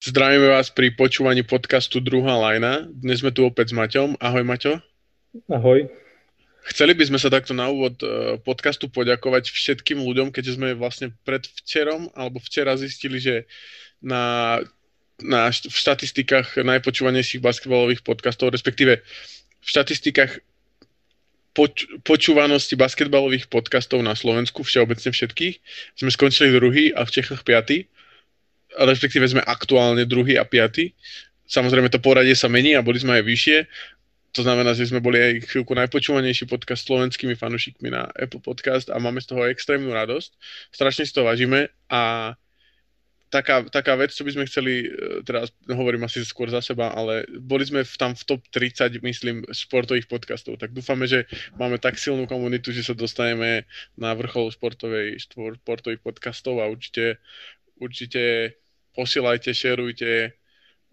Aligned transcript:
Zdravíme 0.00 0.48
vás 0.48 0.72
pri 0.72 0.96
počúvaní 0.96 1.44
podcastu 1.44 2.00
Druhá 2.00 2.32
lajna. 2.40 2.88
Dnes 2.88 3.20
sme 3.20 3.36
tu 3.36 3.44
opäť 3.44 3.68
s 3.68 3.76
Maťom. 3.76 4.16
Ahoj 4.16 4.48
Maťo. 4.48 4.80
Ahoj. 5.52 5.92
Chceli 6.72 6.96
by 6.96 7.04
sme 7.04 7.20
sa 7.20 7.28
takto 7.28 7.52
na 7.52 7.68
úvod 7.68 8.00
e, 8.00 8.40
podcastu 8.40 8.88
poďakovať 8.88 9.52
všetkým 9.52 10.00
ľuďom, 10.00 10.32
keďže 10.32 10.56
sme 10.56 10.72
vlastne 10.72 11.12
pred 11.28 11.44
včerom 11.44 12.08
alebo 12.16 12.40
včera 12.40 12.80
zistili, 12.80 13.20
že 13.20 13.44
na, 14.00 14.56
na, 15.20 15.52
v 15.52 15.76
štatistikách 15.76 16.56
najpočúvanejších 16.64 17.44
basketbalových 17.44 18.00
podcastov, 18.00 18.56
respektíve 18.56 19.04
v 19.04 19.66
štatistikách 19.68 20.40
poč, 21.52 21.84
počúvanosti 22.08 22.72
basketbalových 22.72 23.52
podcastov 23.52 24.00
na 24.00 24.16
Slovensku, 24.16 24.64
všeobecne 24.64 25.12
všetkých, 25.12 25.60
sme 26.00 26.08
skončili 26.08 26.56
druhý 26.56 26.88
a 26.88 27.04
v 27.04 27.20
Čechách 27.20 27.44
piatý 27.44 27.84
respektíve 28.78 29.26
sme 29.26 29.42
aktuálne 29.42 30.06
druhý 30.06 30.38
a 30.38 30.46
piaty. 30.46 30.94
Samozrejme 31.50 31.90
to 31.90 31.98
poradie 31.98 32.38
sa 32.38 32.46
mení 32.46 32.78
a 32.78 32.84
boli 32.84 33.02
sme 33.02 33.18
aj 33.18 33.24
vyššie. 33.26 33.58
To 34.38 34.46
znamená, 34.46 34.78
že 34.78 34.86
sme 34.86 35.02
boli 35.02 35.18
aj 35.18 35.50
chvíľku 35.50 35.74
najpočúvanejší 35.74 36.46
podcast 36.46 36.86
slovenskými 36.86 37.34
fanúšikmi 37.34 37.90
na 37.90 38.06
Apple 38.14 38.38
Podcast 38.38 38.86
a 38.86 39.02
máme 39.02 39.18
z 39.18 39.34
toho 39.34 39.42
extrémnu 39.50 39.90
radosť. 39.90 40.30
Strašne 40.70 41.02
si 41.02 41.10
to 41.10 41.26
vážime 41.26 41.74
a 41.90 42.34
taká, 43.30 43.66
taká 43.70 43.94
vec, 43.94 44.14
čo 44.14 44.26
by 44.26 44.30
sme 44.34 44.44
chceli, 44.50 44.86
e, 44.86 45.22
teraz 45.22 45.54
hovorím 45.70 46.04
asi 46.04 46.22
skôr 46.26 46.50
za 46.50 46.60
seba, 46.60 46.90
ale 46.94 47.24
boli 47.38 47.62
sme 47.62 47.86
v, 47.86 47.94
tam 47.94 48.12
v 48.12 48.22
top 48.26 48.42
30, 48.50 49.02
myslím, 49.02 49.46
športových 49.46 50.10
podcastov, 50.10 50.58
tak 50.58 50.74
dúfame, 50.74 51.06
že 51.06 51.30
máme 51.56 51.78
tak 51.78 51.96
silnú 51.96 52.26
komunitu, 52.26 52.74
že 52.74 52.82
sa 52.82 52.94
dostaneme 52.94 53.64
na 53.94 54.12
vrchol 54.18 54.50
športovej, 54.50 55.22
športových 55.30 56.02
podcastov 56.02 56.58
a 56.58 56.68
určite, 56.68 57.22
určite 57.80 58.54
posielajte, 58.94 59.50
šerujte 59.56 60.36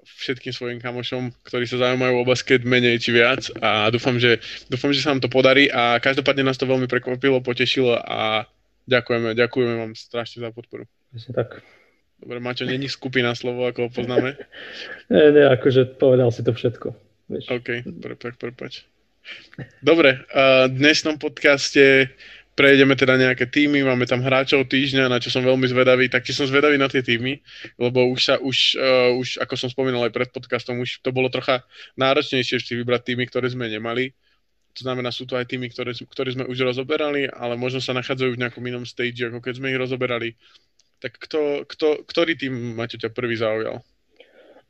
všetkým 0.07 0.53
svojim 0.55 0.79
kamošom, 0.79 1.35
ktorí 1.43 1.67
sa 1.67 1.83
zaujímajú 1.83 2.13
o 2.15 2.23
basket 2.23 2.63
menej 2.63 3.03
či 3.03 3.11
viac 3.11 3.51
a 3.59 3.91
dúfam, 3.91 4.15
že, 4.15 4.39
dúfam, 4.71 4.95
že 4.95 5.03
sa 5.03 5.11
nám 5.11 5.19
to 5.19 5.27
podarí 5.27 5.67
a 5.67 5.99
každopádne 5.99 6.47
nás 6.47 6.55
to 6.55 6.69
veľmi 6.69 6.87
prekvapilo, 6.87 7.43
potešilo 7.43 7.99
a 7.99 8.47
ďakujeme, 8.87 9.35
ďakujeme 9.35 9.73
vám 9.75 9.93
strašne 9.99 10.47
za 10.47 10.49
podporu. 10.55 10.87
Presne 11.11 11.33
tak. 11.35 11.59
Dobre, 12.17 12.41
Maťo, 12.41 12.65
není 12.65 12.89
skupina 12.89 13.35
slovo, 13.37 13.67
ako 13.67 13.87
ho 13.87 13.89
poznáme? 13.93 14.39
nie, 15.13 15.25
nie, 15.35 15.45
akože 15.45 15.99
povedal 15.99 16.31
si 16.31 16.41
to 16.41 16.55
všetko. 16.55 16.95
Vieš. 17.27 17.45
OK, 17.51 17.69
prepač, 17.99 18.33
prepač. 18.39 18.73
Dobre, 19.83 20.23
v 20.71 20.71
dnešnom 20.71 21.19
podcaste 21.19 22.07
prejdeme 22.57 22.97
teda 22.97 23.21
nejaké 23.21 23.45
týmy, 23.45 23.85
máme 23.85 24.09
tam 24.09 24.25
hráčov 24.25 24.65
týždňa, 24.65 25.13
na 25.13 25.21
čo 25.21 25.29
som 25.29 25.45
veľmi 25.45 25.69
zvedavý, 25.69 26.09
tak 26.09 26.25
som 26.25 26.49
zvedavý 26.49 26.81
na 26.81 26.89
tie 26.89 27.05
týmy, 27.05 27.37
lebo 27.77 28.09
už 28.09 28.19
sa, 28.19 28.35
už, 28.41 28.73
uh, 28.81 29.13
už 29.13 29.37
ako 29.45 29.53
som 29.53 29.69
spomínal 29.69 30.09
aj 30.09 30.11
pred 30.17 30.29
podcastom, 30.33 30.81
už 30.81 31.05
to 31.05 31.13
bolo 31.13 31.29
trocha 31.29 31.61
náročnejšie 32.01 32.57
si 32.57 32.73
vybrať 32.73 33.13
týmy, 33.13 33.29
ktoré 33.29 33.53
sme 33.53 33.69
nemali. 33.69 34.09
To 34.73 34.89
znamená, 34.89 35.13
sú 35.13 35.29
to 35.29 35.37
aj 35.37 35.45
týmy, 35.45 35.69
ktoré, 35.69 35.93
ktoré 35.93 36.33
sme 36.33 36.49
už 36.49 36.65
rozoberali, 36.65 37.29
ale 37.29 37.53
možno 37.53 37.77
sa 37.77 37.93
nachádzajú 37.93 38.33
v 38.33 38.41
nejakom 38.41 38.65
inom 38.65 38.89
stage, 38.89 39.21
ako 39.29 39.37
keď 39.37 39.53
sme 39.61 39.69
ich 39.69 39.77
rozoberali. 39.77 40.33
Tak 40.97 41.13
kto, 41.13 41.65
kto, 41.69 41.87
ktorý 42.09 42.33
tým, 42.33 42.73
Maťo, 42.73 42.97
ťa 42.97 43.13
prvý 43.13 43.37
zaujal? 43.37 43.85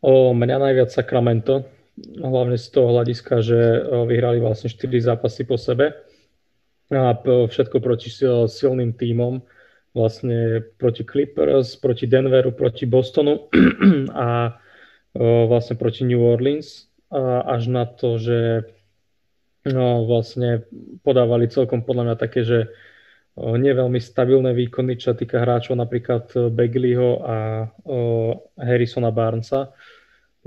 O, 0.04 0.36
mňa 0.36 0.60
najviac 0.60 0.92
Sacramento, 0.92 1.64
hlavne 2.20 2.60
z 2.60 2.68
toho 2.68 2.92
hľadiska, 3.00 3.40
že 3.40 3.60
vyhrali 4.08 4.44
vlastne 4.44 4.72
4 4.72 5.08
zápasy 5.12 5.48
po 5.48 5.56
sebe 5.56 6.07
a 6.88 7.20
všetko 7.24 7.84
proti 7.84 8.08
silným 8.48 8.96
tímom, 8.96 9.44
vlastne 9.92 10.64
proti 10.80 11.04
Clippers, 11.04 11.76
proti 11.76 12.08
Denveru, 12.08 12.56
proti 12.56 12.88
Bostonu 12.88 13.52
a 14.14 14.56
vlastne 15.20 15.76
proti 15.76 16.08
New 16.08 16.22
Orleans, 16.22 16.88
až 17.44 17.68
na 17.68 17.84
to, 17.90 18.22
že 18.22 18.70
no, 19.68 20.08
vlastne 20.08 20.64
podávali 21.04 21.52
celkom 21.52 21.84
podľa 21.84 22.04
mňa 22.14 22.16
také, 22.16 22.48
že 22.48 22.72
nie 23.38 23.70
veľmi 23.70 24.02
stabilné 24.02 24.54
výkony, 24.56 24.98
čo 24.98 25.14
týka 25.14 25.44
hráčov 25.44 25.78
napríklad 25.78 26.32
Bagleyho 26.56 27.22
a 27.22 27.38
Harrisona 28.58 29.14
Barnesa, 29.14 29.76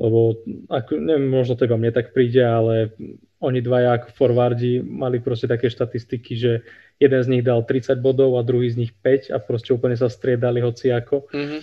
lebo 0.00 0.41
ako, 0.72 0.97
neviem, 0.97 1.28
možno 1.28 1.61
to 1.61 1.69
iba 1.69 1.77
mne 1.77 1.93
tak 1.93 2.16
príde, 2.16 2.41
ale 2.41 2.97
oni 3.44 3.61
dvaja 3.61 4.00
ako 4.00 4.09
forwardi 4.16 4.81
mali 4.81 5.21
proste 5.21 5.44
také 5.44 5.69
štatistiky, 5.69 6.33
že 6.41 6.65
jeden 6.97 7.21
z 7.21 7.28
nich 7.28 7.44
dal 7.44 7.61
30 7.69 8.00
bodov 8.00 8.41
a 8.41 8.44
druhý 8.44 8.72
z 8.72 8.81
nich 8.81 8.93
5 8.97 9.28
a 9.28 9.37
proste 9.37 9.77
úplne 9.77 10.00
sa 10.00 10.09
striedali 10.09 10.65
ako. 10.65 11.28
Mm-hmm. 11.28 11.60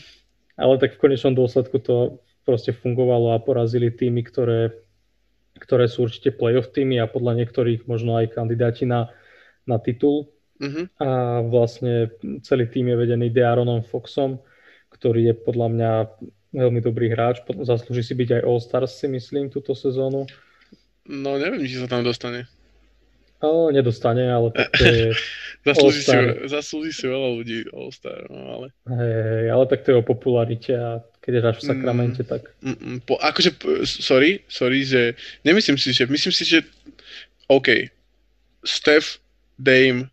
Ale 0.57 0.73
tak 0.77 0.97
v 0.97 1.01
konečnom 1.01 1.33
dôsledku 1.33 1.81
to 1.81 2.21
proste 2.45 2.77
fungovalo 2.77 3.33
a 3.33 3.41
porazili 3.41 3.89
týmy, 3.89 4.21
ktoré, 4.21 4.73
ktoré 5.57 5.89
sú 5.89 6.05
určite 6.05 6.29
playoff 6.29 6.69
týmy 6.69 7.01
a 7.01 7.09
podľa 7.09 7.41
niektorých 7.41 7.89
možno 7.89 8.21
aj 8.21 8.37
kandidáti 8.37 8.85
na, 8.85 9.09
na 9.65 9.81
titul. 9.81 10.29
Mm-hmm. 10.61 10.85
A 11.01 11.41
vlastne 11.45 12.13
celý 12.45 12.69
tým 12.69 12.93
je 12.93 13.01
vedený 13.01 13.33
Dearonom 13.33 13.81
Foxom, 13.81 14.41
ktorý 14.93 15.29
je 15.29 15.35
podľa 15.37 15.67
mňa 15.73 15.91
veľmi 16.57 16.81
dobrý 16.81 17.13
hráč, 17.13 17.45
zaslúži 17.61 18.01
si 18.01 18.13
byť 18.17 18.41
aj 18.41 18.41
All-Stars 18.41 18.91
si 18.97 19.07
myslím 19.07 19.53
túto 19.53 19.77
sezónu. 19.77 20.25
No 21.05 21.37
neviem, 21.37 21.63
či 21.63 21.77
sa 21.77 21.87
tam 21.87 22.01
dostane. 22.01 22.49
No, 23.37 23.69
nedostane, 23.69 24.25
ale 24.33 24.49
tak 24.49 24.73
to 24.73 24.81
je 24.81 25.13
zaslúži, 25.69 26.01
si, 26.01 26.17
zaslúži 26.49 26.91
si 26.91 27.05
veľa 27.05 27.29
ľudí 27.37 27.69
All-Star, 27.69 28.25
no 28.33 28.41
ale... 28.57 28.67
Hej, 28.89 29.53
ale 29.53 29.63
tak 29.69 29.85
to 29.85 29.93
je 29.93 29.99
o 30.01 30.03
popularite 30.03 30.73
a 30.73 31.05
keď 31.21 31.45
hráš 31.45 31.61
v 31.61 31.69
Sakramente, 31.69 32.25
mm, 32.25 32.27
tak... 32.27 32.49
Mm, 32.65 32.77
mm, 32.81 32.97
po, 33.05 33.21
akože, 33.21 33.61
sorry, 33.85 34.41
sorry, 34.49 34.81
že 34.81 35.13
nemyslím 35.45 35.77
si, 35.77 35.93
že, 35.93 36.09
myslím 36.09 36.33
si, 36.33 36.43
že 36.49 36.65
OK, 37.45 37.93
Steph, 38.65 39.21
Dame 39.61 40.09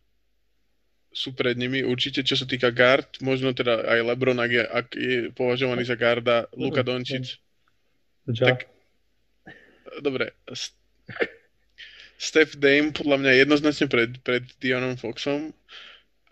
sú 1.15 1.31
pred 1.31 1.55
nimi 1.55 1.87
určite, 1.87 2.27
čo 2.27 2.35
sa 2.35 2.43
týka 2.43 2.75
guard, 2.75 3.07
možno 3.23 3.55
teda 3.55 3.87
aj 3.87 3.99
LeBron, 4.03 4.43
ak 4.43 4.51
je, 4.51 4.65
ak 4.67 4.87
je 4.99 5.19
považovaný 5.31 5.87
za 5.87 5.95
garda, 5.95 6.51
Luka 6.59 6.83
Doncic. 6.83 7.39
Ja. 8.27 8.51
Tak, 8.51 8.67
dobre, 10.03 10.35
Steph 12.19 12.59
Dame 12.59 12.91
podľa 12.91 13.23
mňa 13.23 13.33
jednoznačne 13.47 13.87
pred, 13.87 14.19
pred 14.27 14.43
Dionom 14.59 14.99
Foxom 14.99 15.55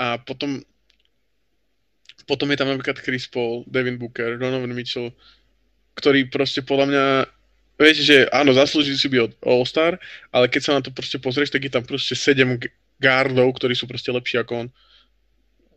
a 0.03 0.19
potom 0.19 0.66
potom 2.26 2.47
je 2.50 2.59
tam 2.59 2.70
napríklad 2.70 3.03
Chris 3.03 3.26
Paul, 3.26 3.66
Devin 3.66 3.99
Booker, 3.99 4.38
Donovan 4.38 4.70
Mitchell, 4.75 5.10
ktorý 5.99 6.31
proste 6.31 6.62
podľa 6.62 6.87
mňa 6.87 7.04
vieš, 7.82 8.06
že 8.06 8.16
áno, 8.31 8.54
zaslúži 8.54 8.94
si 8.94 9.10
byť 9.10 9.43
All-Star, 9.43 9.99
ale 10.31 10.47
keď 10.47 10.60
sa 10.62 10.76
na 10.78 10.82
to 10.87 10.94
proste 10.94 11.19
pozrieš, 11.19 11.50
tak 11.50 11.66
je 11.66 11.72
tam 11.72 11.82
proste 11.82 12.14
7 12.14 12.62
guardov, 13.02 13.50
ktorí 13.58 13.74
sú 13.74 13.90
proste 13.90 14.14
lepší 14.14 14.38
ako 14.38 14.52
on. 14.54 14.68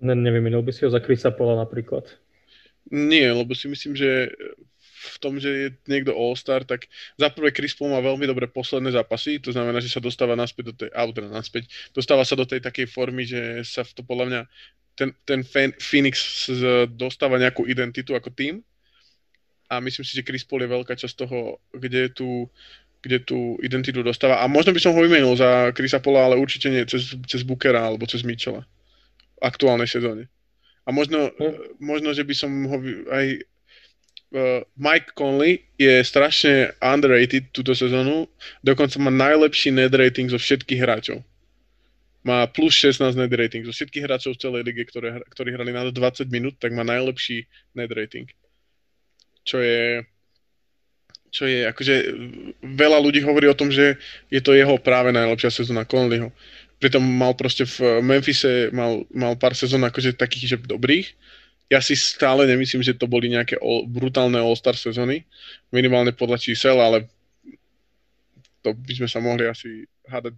Ne, 0.05 0.13
nevymenil 0.13 0.61
by 0.61 0.69
si 0.69 0.85
ho 0.85 0.93
za 0.93 1.01
Chrisa 1.01 1.33
Paula 1.33 1.57
napríklad? 1.57 2.05
Nie, 2.93 3.33
lebo 3.33 3.57
si 3.57 3.65
myslím, 3.65 3.97
že 3.97 4.29
v 5.05 5.17
tom, 5.21 5.37
že 5.37 5.49
je 5.49 5.67
niekto 5.85 6.13
All-Star, 6.13 6.65
tak 6.65 6.89
za 7.17 7.29
prvé 7.29 7.53
Chris 7.53 7.77
Paul 7.77 7.93
má 7.93 8.01
veľmi 8.01 8.25
dobré 8.25 8.49
posledné 8.49 8.93
zápasy, 8.93 9.37
to 9.37 9.53
znamená, 9.53 9.77
že 9.77 9.89
sa 9.93 10.01
dostáva 10.01 10.33
naspäť 10.33 10.63
do 10.69 10.73
tej, 10.73 10.89
alebo 10.93 11.13
teda 11.13 11.29
naspäť, 11.29 11.69
dostáva 11.93 12.25
sa 12.25 12.33
do 12.33 12.45
tej 12.45 12.61
takej 12.61 12.89
formy, 12.89 13.25
že 13.25 13.61
sa 13.65 13.85
to 13.85 14.01
podľa 14.01 14.25
mňa 14.29 14.41
ten, 14.97 15.09
ten 15.27 15.41
Phoenix 15.77 16.47
dostáva 16.95 17.37
nejakú 17.37 17.69
identitu 17.69 18.17
ako 18.17 18.33
tým 18.33 18.65
a 19.69 19.81
myslím 19.81 20.05
si, 20.05 20.17
že 20.17 20.25
Chris 20.25 20.45
Paul 20.45 20.65
je 20.65 20.73
veľká 20.73 20.93
časť 20.97 21.15
toho, 21.25 21.61
kde 21.73 22.09
tu 22.13 22.49
kde 23.05 23.21
tú 23.21 23.61
identitu 23.61 24.01
dostáva. 24.01 24.41
A 24.41 24.49
možno 24.49 24.73
by 24.73 24.81
som 24.81 24.97
ho 24.97 24.99
vymenil 25.05 25.37
za 25.37 25.69
Chrisa 25.77 26.01
Pola, 26.01 26.25
ale 26.25 26.41
určite 26.41 26.73
nie 26.73 26.81
cez, 26.89 27.13
cez 27.29 27.45
Bookera 27.45 27.85
alebo 27.85 28.09
cez 28.09 28.25
Mitchella 28.25 28.65
v 29.37 29.41
aktuálnej 29.45 29.85
sezóne. 29.85 30.25
A 30.85 30.89
možno, 30.89 31.29
hm. 31.37 31.77
možno, 31.77 32.17
že 32.17 32.25
by 32.25 32.33
som 32.33 32.49
ho 32.65 32.77
aj 33.13 33.25
uh, 34.33 34.61
Mike 34.73 35.13
Conley 35.13 35.61
je 35.77 36.01
strašne 36.01 36.73
underrated 36.81 37.53
túto 37.53 37.77
sezónu, 37.77 38.25
dokonca 38.65 38.97
má 38.97 39.13
najlepší 39.13 39.69
net 39.69 39.93
rating 39.93 40.25
zo 40.25 40.41
všetkých 40.41 40.81
hráčov. 40.81 41.21
Má 42.25 42.49
plus 42.49 42.73
16 42.81 43.13
net 43.21 43.29
rating. 43.37 43.61
Zo 43.69 43.73
všetkých 43.73 44.09
hráčov 44.09 44.33
v 44.33 44.41
celej 44.41 44.61
lige, 44.65 44.89
ktoré, 44.89 45.21
ktorí 45.29 45.53
hrali 45.53 45.69
na 45.69 45.85
20 45.93 46.25
minút, 46.33 46.57
tak 46.57 46.73
má 46.73 46.81
najlepší 46.81 47.45
net 47.77 47.93
rating. 47.93 48.25
Čo 49.45 49.61
je 49.61 50.01
čo 51.35 51.43
je, 51.43 51.67
akože 51.67 51.95
veľa 52.63 53.03
ľudí 53.03 53.19
hovorí 53.19 53.51
o 53.51 53.59
tom, 53.59 53.67
že 53.67 53.99
je 54.31 54.39
to 54.39 54.55
jeho 54.55 54.79
práve 54.79 55.11
najlepšia 55.11 55.51
sezóna 55.51 55.83
Conleyho. 55.83 56.31
Pritom 56.79 57.03
mal 57.03 57.35
proste 57.35 57.67
v 57.67 57.99
Memphise 57.99 58.71
mal, 58.71 59.03
mal 59.11 59.35
pár 59.35 59.51
sezón 59.51 59.83
akože 59.83 60.15
takých, 60.15 60.55
že 60.55 60.57
dobrých, 60.63 61.11
ja 61.67 61.83
si 61.83 61.97
stále 61.97 62.47
nemyslím, 62.47 62.85
že 62.85 62.95
to 62.95 63.09
boli 63.09 63.27
nejaké 63.27 63.59
all, 63.59 63.83
brutálne 63.89 64.37
All-Star 64.37 64.79
sezóny, 64.79 65.27
minimálne 65.75 66.15
podľa 66.15 66.39
čísel, 66.39 66.77
ale 66.79 67.09
to 68.63 68.71
by 68.71 68.93
sme 68.95 69.09
sa 69.09 69.19
mohli 69.19 69.49
asi 69.49 69.83
hádať 70.07 70.33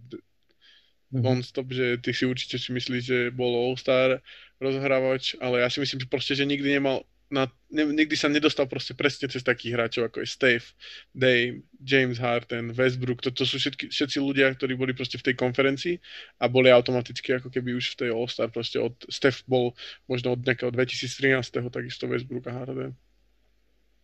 mm. 1.12 1.20
non-stop, 1.20 1.68
že 1.70 2.00
ty 2.00 2.10
si 2.16 2.24
určite 2.24 2.56
si 2.58 2.72
myslíš, 2.74 3.02
že 3.04 3.18
bol 3.30 3.54
All-Star 3.54 4.18
rozhrávač, 4.58 5.38
ale 5.38 5.62
ja 5.62 5.68
si 5.70 5.78
myslím, 5.78 6.02
že 6.02 6.10
proste, 6.10 6.32
že 6.34 6.48
nikdy 6.48 6.80
nemal 6.80 7.04
na, 7.28 7.44
ne, 7.68 7.84
nikdy 7.84 8.16
sa 8.16 8.32
nedostal 8.32 8.64
proste 8.64 8.96
presne 8.96 9.28
cez 9.28 9.44
takých 9.44 9.76
hráčov 9.76 10.02
ako 10.08 10.24
je 10.24 10.28
Steve, 10.28 10.66
Dame, 11.12 11.68
James 11.84 12.16
Harden, 12.16 12.72
Westbrook, 12.72 13.20
to, 13.20 13.28
to 13.28 13.44
sú 13.44 13.60
všetky, 13.60 13.92
všetci 13.92 14.18
ľudia, 14.20 14.48
ktorí 14.56 14.74
boli 14.74 14.96
proste 14.96 15.20
v 15.20 15.32
tej 15.32 15.34
konferencii 15.36 16.00
a 16.40 16.48
boli 16.48 16.72
automaticky 16.72 17.36
ako 17.36 17.52
keby 17.52 17.76
už 17.76 17.94
v 17.94 17.98
tej 18.04 18.10
All-Star, 18.16 18.48
proste 18.48 18.80
od, 18.80 18.96
Steph 19.12 19.44
bol 19.44 19.76
možno 20.08 20.34
od 20.36 20.40
nejakého 20.40 20.72
2013. 20.72 21.68
takisto 21.68 22.08
Westbrook 22.08 22.48
a 22.48 22.56
Harden. 22.56 22.92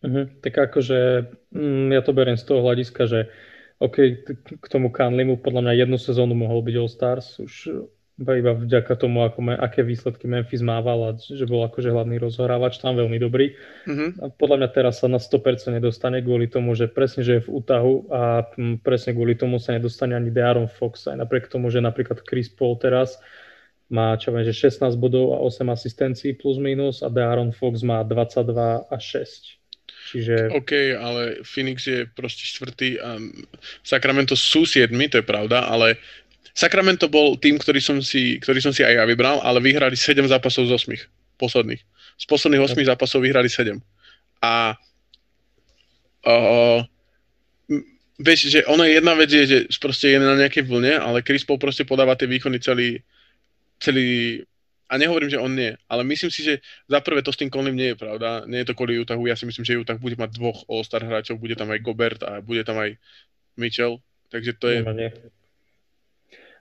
Uh-huh. 0.05 0.25
Tak 0.45 0.53
akože 0.69 1.25
mm, 1.49 1.89
ja 1.97 2.01
to 2.05 2.13
beriem 2.13 2.37
z 2.37 2.45
toho 2.45 2.61
hľadiska, 2.61 3.09
že 3.09 3.19
OK, 3.81 4.23
k 4.61 4.65
tomu 4.71 4.87
Kanlimu 4.93 5.41
podľa 5.41 5.67
mňa 5.67 5.73
jednu 5.83 5.97
sezónu 5.99 6.37
mohol 6.37 6.63
byť 6.63 6.75
All-Stars, 6.77 7.27
už 7.41 7.53
iba 8.15 8.55
vďaka 8.55 8.95
tomu, 8.95 9.27
ako 9.27 9.59
aké 9.59 9.83
výsledky 9.83 10.23
Memphis 10.23 10.63
mával 10.63 10.99
a 11.03 11.09
že 11.19 11.43
bol 11.43 11.67
akože 11.67 11.91
hlavný 11.91 12.15
rozhorávač 12.15 12.79
tam 12.79 12.95
veľmi 12.95 13.19
dobrý. 13.19 13.59
Mm-hmm. 13.83 14.09
A 14.23 14.25
podľa 14.31 14.57
mňa 14.63 14.69
teraz 14.71 15.03
sa 15.03 15.11
na 15.11 15.19
100% 15.19 15.75
nedostane 15.75 16.23
kvôli 16.23 16.47
tomu, 16.47 16.79
že 16.79 16.87
presne, 16.87 17.27
že 17.27 17.39
je 17.39 17.45
v 17.45 17.51
útahu 17.59 18.07
a 18.07 18.47
presne 18.87 19.11
kvôli 19.11 19.35
tomu 19.35 19.59
sa 19.59 19.75
nedostane 19.75 20.15
ani 20.15 20.31
De'Aaron 20.31 20.71
Fox. 20.71 21.11
Aj 21.11 21.19
napriek 21.19 21.51
tomu, 21.51 21.67
že 21.67 21.83
napríklad 21.83 22.23
Chris 22.23 22.47
Paul 22.47 22.79
teraz 22.79 23.19
má 23.91 24.17
čo 24.17 24.33
viem, 24.33 24.47
že 24.47 24.55
16 24.55 24.97
bodov 24.97 25.35
a 25.35 25.43
8 25.43 25.61
asistencií 25.69 26.33
plus 26.33 26.57
minus 26.57 27.03
a 27.05 27.11
De'Aaron 27.11 27.51
Fox 27.51 27.83
má 27.83 28.01
22 28.01 28.89
a 28.89 28.97
6. 28.97 29.61
Čiže... 30.05 30.53
OK, 30.53 30.73
ale 30.93 31.41
Phoenix 31.41 31.89
je 31.89 32.05
proste 32.05 32.45
štvrtý 32.45 33.01
a 33.01 33.17
Sacramento 33.81 34.37
sú 34.37 34.65
siedmi, 34.65 35.09
to 35.09 35.21
je 35.21 35.25
pravda, 35.25 35.65
ale 35.65 35.97
Sacramento 36.55 37.11
bol 37.11 37.35
tým, 37.35 37.59
ktorý 37.59 37.83
som 37.83 37.99
si, 37.99 38.39
ktorý 38.39 38.63
som 38.63 38.71
si 38.71 38.79
aj 38.79 38.95
ja 38.95 39.03
vybral, 39.03 39.43
ale 39.43 39.59
vyhrali 39.59 39.99
7 39.99 40.23
zápasov 40.23 40.71
z 40.71 40.87
8 40.87 41.35
posledných. 41.35 41.83
Z 42.15 42.25
posledných 42.31 42.63
8 42.63 42.79
okay. 42.79 42.87
zápasov 42.87 43.19
vyhrali 43.27 43.51
7. 43.51 43.75
A 44.39 44.79
uh, 46.23 46.79
vieš, 48.15 48.47
že 48.47 48.63
ono 48.71 48.87
je 48.87 48.95
jedna 48.95 49.13
vec, 49.19 49.27
je, 49.27 49.43
že 49.43 49.57
proste 49.83 50.15
je 50.15 50.19
na 50.19 50.39
nejakej 50.39 50.63
vlne, 50.63 50.95
ale 50.95 51.19
Chris 51.27 51.43
Paul 51.43 51.59
proste 51.59 51.83
podáva 51.83 52.15
tie 52.15 52.31
výkony 52.31 52.63
celý, 52.63 53.03
celý 53.83 54.39
a 54.85 55.01
nehovorím, 55.01 55.33
že 55.33 55.41
on 55.41 55.49
nie, 55.49 55.73
ale 55.89 56.05
myslím 56.05 56.29
si, 56.29 56.45
že 56.45 56.61
za 56.85 57.01
prvé 57.01 57.25
to 57.25 57.33
s 57.33 57.41
tým 57.41 57.49
Conlym 57.49 57.73
nie 57.73 57.91
je 57.91 57.97
pravda. 57.97 58.45
Nie 58.45 58.61
je 58.61 58.69
to 58.69 58.77
kvôli 58.77 59.01
Utahu, 59.01 59.25
ja 59.25 59.33
si 59.33 59.49
myslím, 59.49 59.65
že 59.65 59.75
Utah 59.75 59.97
bude 59.97 60.13
mať 60.13 60.37
dvoch 60.37 60.61
All-Star 60.69 61.01
hráčov, 61.01 61.41
bude 61.41 61.57
tam 61.57 61.73
aj 61.73 61.81
Gobert 61.81 62.21
a 62.21 62.39
bude 62.39 62.61
tam 62.61 62.77
aj 62.77 62.95
Mitchell, 63.57 63.99
takže 64.29 64.55
to 64.61 64.65
je... 64.69 64.79
No, 64.85 64.93
nie. 64.93 65.09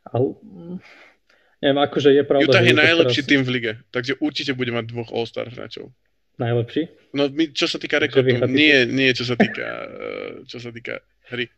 Ale, 0.05 0.37
neviem, 1.65 1.81
akože 1.81 2.09
je 2.13 2.23
pravda, 2.29 2.45
Utah 2.45 2.65
je 2.65 2.77
najlepší 2.77 3.23
teraz... 3.25 3.31
tým 3.31 3.41
v 3.45 3.51
lige, 3.57 3.73
takže 3.89 4.13
určite 4.21 4.53
bude 4.53 4.73
mať 4.75 4.85
dvoch 4.93 5.11
All-Star 5.13 5.49
hráčov. 5.49 5.93
Najlepší? 6.37 6.91
No, 7.15 7.31
my, 7.31 7.55
čo 7.55 7.71
sa 7.71 7.79
týka 7.79 8.03
rekordu, 8.03 8.35
nie, 8.51 8.85
nie 8.91 9.15
čo 9.15 9.23
sa 9.23 9.39
týka, 9.39 9.67
eh, 9.87 10.31
čo 10.51 10.59
sa 10.59 10.75
týka 10.75 11.01
hry. 11.31 11.49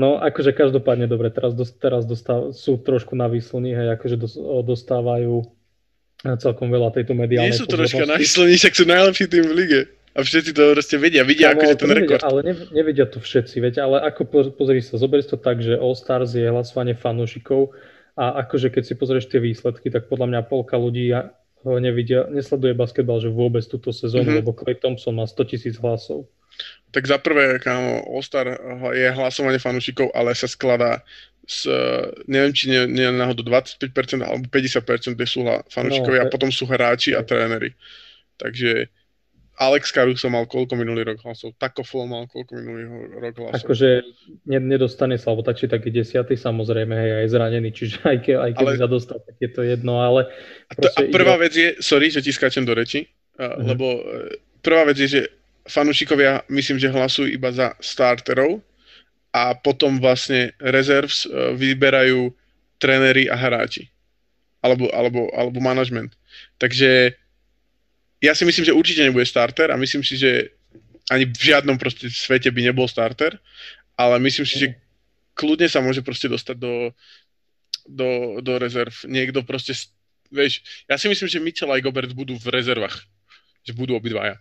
No, 0.00 0.16
akože 0.16 0.56
každopádne, 0.56 1.04
dobre, 1.04 1.28
teraz, 1.28 1.52
dost, 1.52 1.76
teraz 1.76 2.08
dostáv, 2.08 2.56
sú 2.56 2.80
trošku 2.80 3.12
na 3.12 3.28
výslní, 3.28 3.76
hej, 3.76 4.00
akože 4.00 4.16
dostávajú 4.64 5.44
celkom 6.40 6.72
veľa 6.72 6.92
tejto 6.96 7.12
mediálnej 7.12 7.52
Nie 7.52 7.60
sú 7.60 7.68
troška 7.68 8.08
na 8.08 8.16
výslní, 8.16 8.56
však 8.56 8.74
sú 8.76 8.84
najlepší 8.88 9.24
tým 9.28 9.44
v 9.44 9.52
lige. 9.52 9.80
A 10.10 10.26
všetci 10.26 10.50
to 10.58 10.74
proste 10.74 10.98
vedia, 10.98 11.22
vidia 11.22 11.54
Kámo, 11.54 11.62
akože 11.62 11.76
ten 11.78 11.88
nevedia, 11.88 12.02
rekord. 12.02 12.22
Ale 12.26 12.40
nevedia 12.74 13.06
to 13.06 13.22
všetci, 13.22 13.56
veď, 13.62 13.74
ale 13.86 13.96
ako 14.10 14.50
pozri 14.58 14.82
sa, 14.82 14.98
zober 14.98 15.22
to 15.22 15.38
tak, 15.38 15.62
že 15.62 15.78
All 15.78 15.94
Stars 15.94 16.34
je 16.34 16.50
hlasovanie 16.50 16.98
fanúšikov 16.98 17.70
a 18.18 18.42
akože 18.42 18.74
keď 18.74 18.82
si 18.90 18.94
pozrieš 18.98 19.30
tie 19.30 19.38
výsledky, 19.38 19.86
tak 19.86 20.10
podľa 20.10 20.26
mňa 20.34 20.40
polka 20.50 20.74
ľudí 20.74 21.14
ho 21.14 21.76
nevidia, 21.78 22.26
nesleduje 22.26 22.74
basketbal, 22.74 23.22
že 23.22 23.30
vôbec 23.30 23.62
túto 23.70 23.94
sezónu, 23.94 24.34
mm-hmm. 24.34 24.40
lebo 24.42 24.50
Clay 24.56 24.74
Thompson 24.80 25.14
má 25.14 25.30
100 25.30 25.46
tisíc 25.46 25.78
hlasov. 25.78 26.26
Tak 26.90 27.06
za 27.06 27.22
prvé, 27.22 27.62
kámo, 27.62 28.02
All 28.10 28.24
Star 28.26 28.50
je 28.90 29.08
hlasovanie 29.14 29.62
fanúšikov, 29.62 30.10
ale 30.10 30.34
sa 30.34 30.50
skladá 30.50 31.06
z, 31.46 31.70
neviem, 32.26 32.50
či 32.50 32.70
nie, 32.70 32.82
nie 32.90 33.06
náhodou 33.14 33.46
25% 33.46 33.86
alebo 34.22 34.46
50% 34.50 35.14
kde 35.14 35.26
sú 35.26 35.46
fanúšikovia 35.70 36.22
no, 36.22 36.30
a 36.30 36.32
potom 36.32 36.50
sú 36.50 36.66
hráči 36.66 37.14
a 37.14 37.22
tréneri. 37.26 37.74
Takže 38.38 38.90
Alex 39.60 39.92
Caruso 39.92 40.32
mal 40.32 40.48
koľko 40.48 40.72
minulý 40.72 41.04
rok 41.04 41.20
hlasov, 41.20 41.52
Taco 41.60 41.84
mal 42.08 42.24
koľko 42.32 42.56
minulý 42.56 43.12
rok 43.20 43.36
hlasov. 43.44 43.60
Akože 43.60 44.08
nedostane 44.48 45.20
sa, 45.20 45.36
alebo 45.36 45.44
tak 45.44 45.60
či 45.60 45.68
taký 45.68 45.92
desiatý 45.92 46.32
samozrejme, 46.32 46.96
hej, 46.96 47.10
aj 47.20 47.26
zranený, 47.28 47.68
čiže 47.68 48.00
aj, 48.00 48.18
ke, 48.24 48.32
aj 48.40 48.56
keď 48.56 48.66
ale... 48.72 48.80
sa 48.80 48.88
dostal, 48.88 49.20
tak 49.20 49.36
je 49.36 49.50
to 49.52 49.60
jedno, 49.60 50.00
ale... 50.00 50.32
A, 50.64 50.72
to, 50.80 50.88
a 50.88 51.00
prvá 51.12 51.36
ide... 51.36 51.42
vec 51.44 51.52
je, 51.52 51.68
sorry, 51.84 52.08
že 52.08 52.24
ti 52.24 52.32
skáčem 52.32 52.64
do 52.64 52.72
reči, 52.72 53.04
uh, 53.04 53.60
uh-huh. 53.60 53.68
lebo 53.68 53.86
uh, 54.00 54.32
prvá 54.64 54.88
vec 54.88 54.96
je, 54.96 55.08
že 55.20 55.22
fanúšikovia 55.68 56.48
myslím, 56.48 56.80
že 56.80 56.88
hlasujú 56.88 57.28
iba 57.28 57.52
za 57.52 57.76
starterov 57.84 58.64
a 59.36 59.52
potom 59.52 60.00
vlastne 60.00 60.56
reserves 60.56 61.28
uh, 61.28 61.52
vyberajú 61.52 62.32
tréneri 62.80 63.28
a 63.28 63.36
hráči. 63.36 63.92
Alebo, 64.64 64.88
alebo, 64.92 65.28
alebo 65.36 65.60
management. 65.60 66.16
Takže 66.56 67.12
ja 68.20 68.32
si 68.36 68.44
myslím, 68.44 68.68
že 68.68 68.76
určite 68.76 69.04
nebude 69.04 69.24
starter 69.24 69.72
a 69.72 69.80
myslím 69.80 70.04
si, 70.04 70.20
že 70.20 70.52
ani 71.10 71.26
v 71.26 71.40
žiadnom 71.40 71.80
proste 71.80 72.06
svete 72.12 72.52
by 72.52 72.70
nebol 72.70 72.86
starter, 72.86 73.40
ale 73.96 74.20
myslím 74.22 74.46
si, 74.46 74.60
že 74.60 74.68
kľudne 75.34 75.66
sa 75.66 75.80
môže 75.80 76.04
proste 76.04 76.28
dostať 76.28 76.56
do, 76.60 76.92
do, 77.88 78.38
do 78.44 78.52
rezerv. 78.60 78.92
Niekto 79.08 79.42
proste, 79.42 79.72
vieš, 80.28 80.62
ja 80.86 81.00
si 81.00 81.08
myslím, 81.08 81.26
že 81.26 81.42
Mitchell 81.42 81.72
aj 81.72 81.82
Gobert 81.82 82.12
budú 82.12 82.36
v 82.36 82.52
rezervách, 82.52 83.08
že 83.64 83.72
budú 83.72 83.96
obidvaja. 83.96 84.38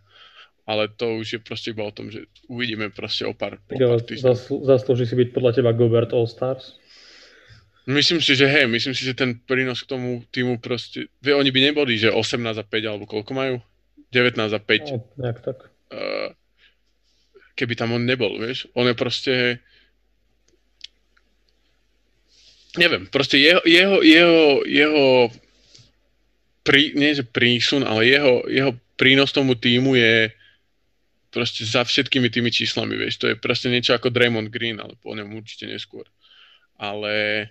Ale 0.70 0.86
to 0.86 1.18
už 1.18 1.28
je 1.34 1.40
proste 1.42 1.74
iba 1.74 1.82
o 1.82 1.90
tom, 1.90 2.14
že 2.14 2.30
uvidíme 2.46 2.94
proste 2.94 3.26
o 3.26 3.34
pár, 3.34 3.58
o 3.58 3.80
pár 3.80 4.06
Zasl- 4.06 4.62
zaslúži 4.62 5.10
si 5.10 5.18
byť 5.18 5.34
podľa 5.34 5.52
teba 5.58 5.74
Gobert 5.74 6.14
All 6.14 6.30
Stars? 6.30 6.78
Myslím 7.90 8.22
si, 8.22 8.38
že 8.38 8.46
hej, 8.46 8.70
myslím 8.70 8.94
si, 8.94 9.02
že 9.02 9.18
ten 9.18 9.34
prínos 9.50 9.82
k 9.82 9.90
tomu 9.90 10.22
týmu 10.30 10.62
proste, 10.62 11.10
vie, 11.26 11.34
oni 11.34 11.50
by 11.50 11.74
neboli, 11.74 11.98
že 11.98 12.14
18 12.14 12.38
a 12.38 12.62
5 12.62 12.86
alebo 12.86 13.10
koľko 13.10 13.34
majú? 13.34 13.58
19 14.12 14.54
a 14.54 14.60
5. 14.60 14.92
No, 14.92 14.98
nejak 15.22 15.40
tak. 15.42 15.58
Uh, 15.94 16.34
keby 17.54 17.74
tam 17.76 17.94
on 17.94 18.04
nebol, 18.06 18.38
vieš. 18.42 18.70
On 18.74 18.88
je 18.88 18.96
proste... 18.98 19.34
Neviem, 22.78 23.10
proste 23.10 23.42
jeho, 23.42 23.62
jeho, 23.66 23.98
jeho, 24.06 24.62
jeho 24.64 25.06
prí, 26.62 26.94
nie 26.94 27.18
že 27.18 27.26
prísun, 27.26 27.82
ale 27.82 28.06
jeho, 28.06 28.46
jeho 28.46 28.72
prínos 28.94 29.34
tomu 29.34 29.58
týmu 29.58 29.98
je 29.98 30.30
proste 31.34 31.66
za 31.66 31.82
všetkými 31.82 32.30
tými 32.30 32.54
číslami, 32.54 32.94
vieš. 32.94 33.22
To 33.26 33.34
je 33.34 33.36
proste 33.38 33.74
niečo 33.74 33.98
ako 33.98 34.14
Draymond 34.14 34.54
Green, 34.54 34.78
ale 34.78 34.94
po 35.02 35.18
ňom 35.18 35.34
určite 35.34 35.66
neskôr. 35.66 36.06
Ale 36.78 37.50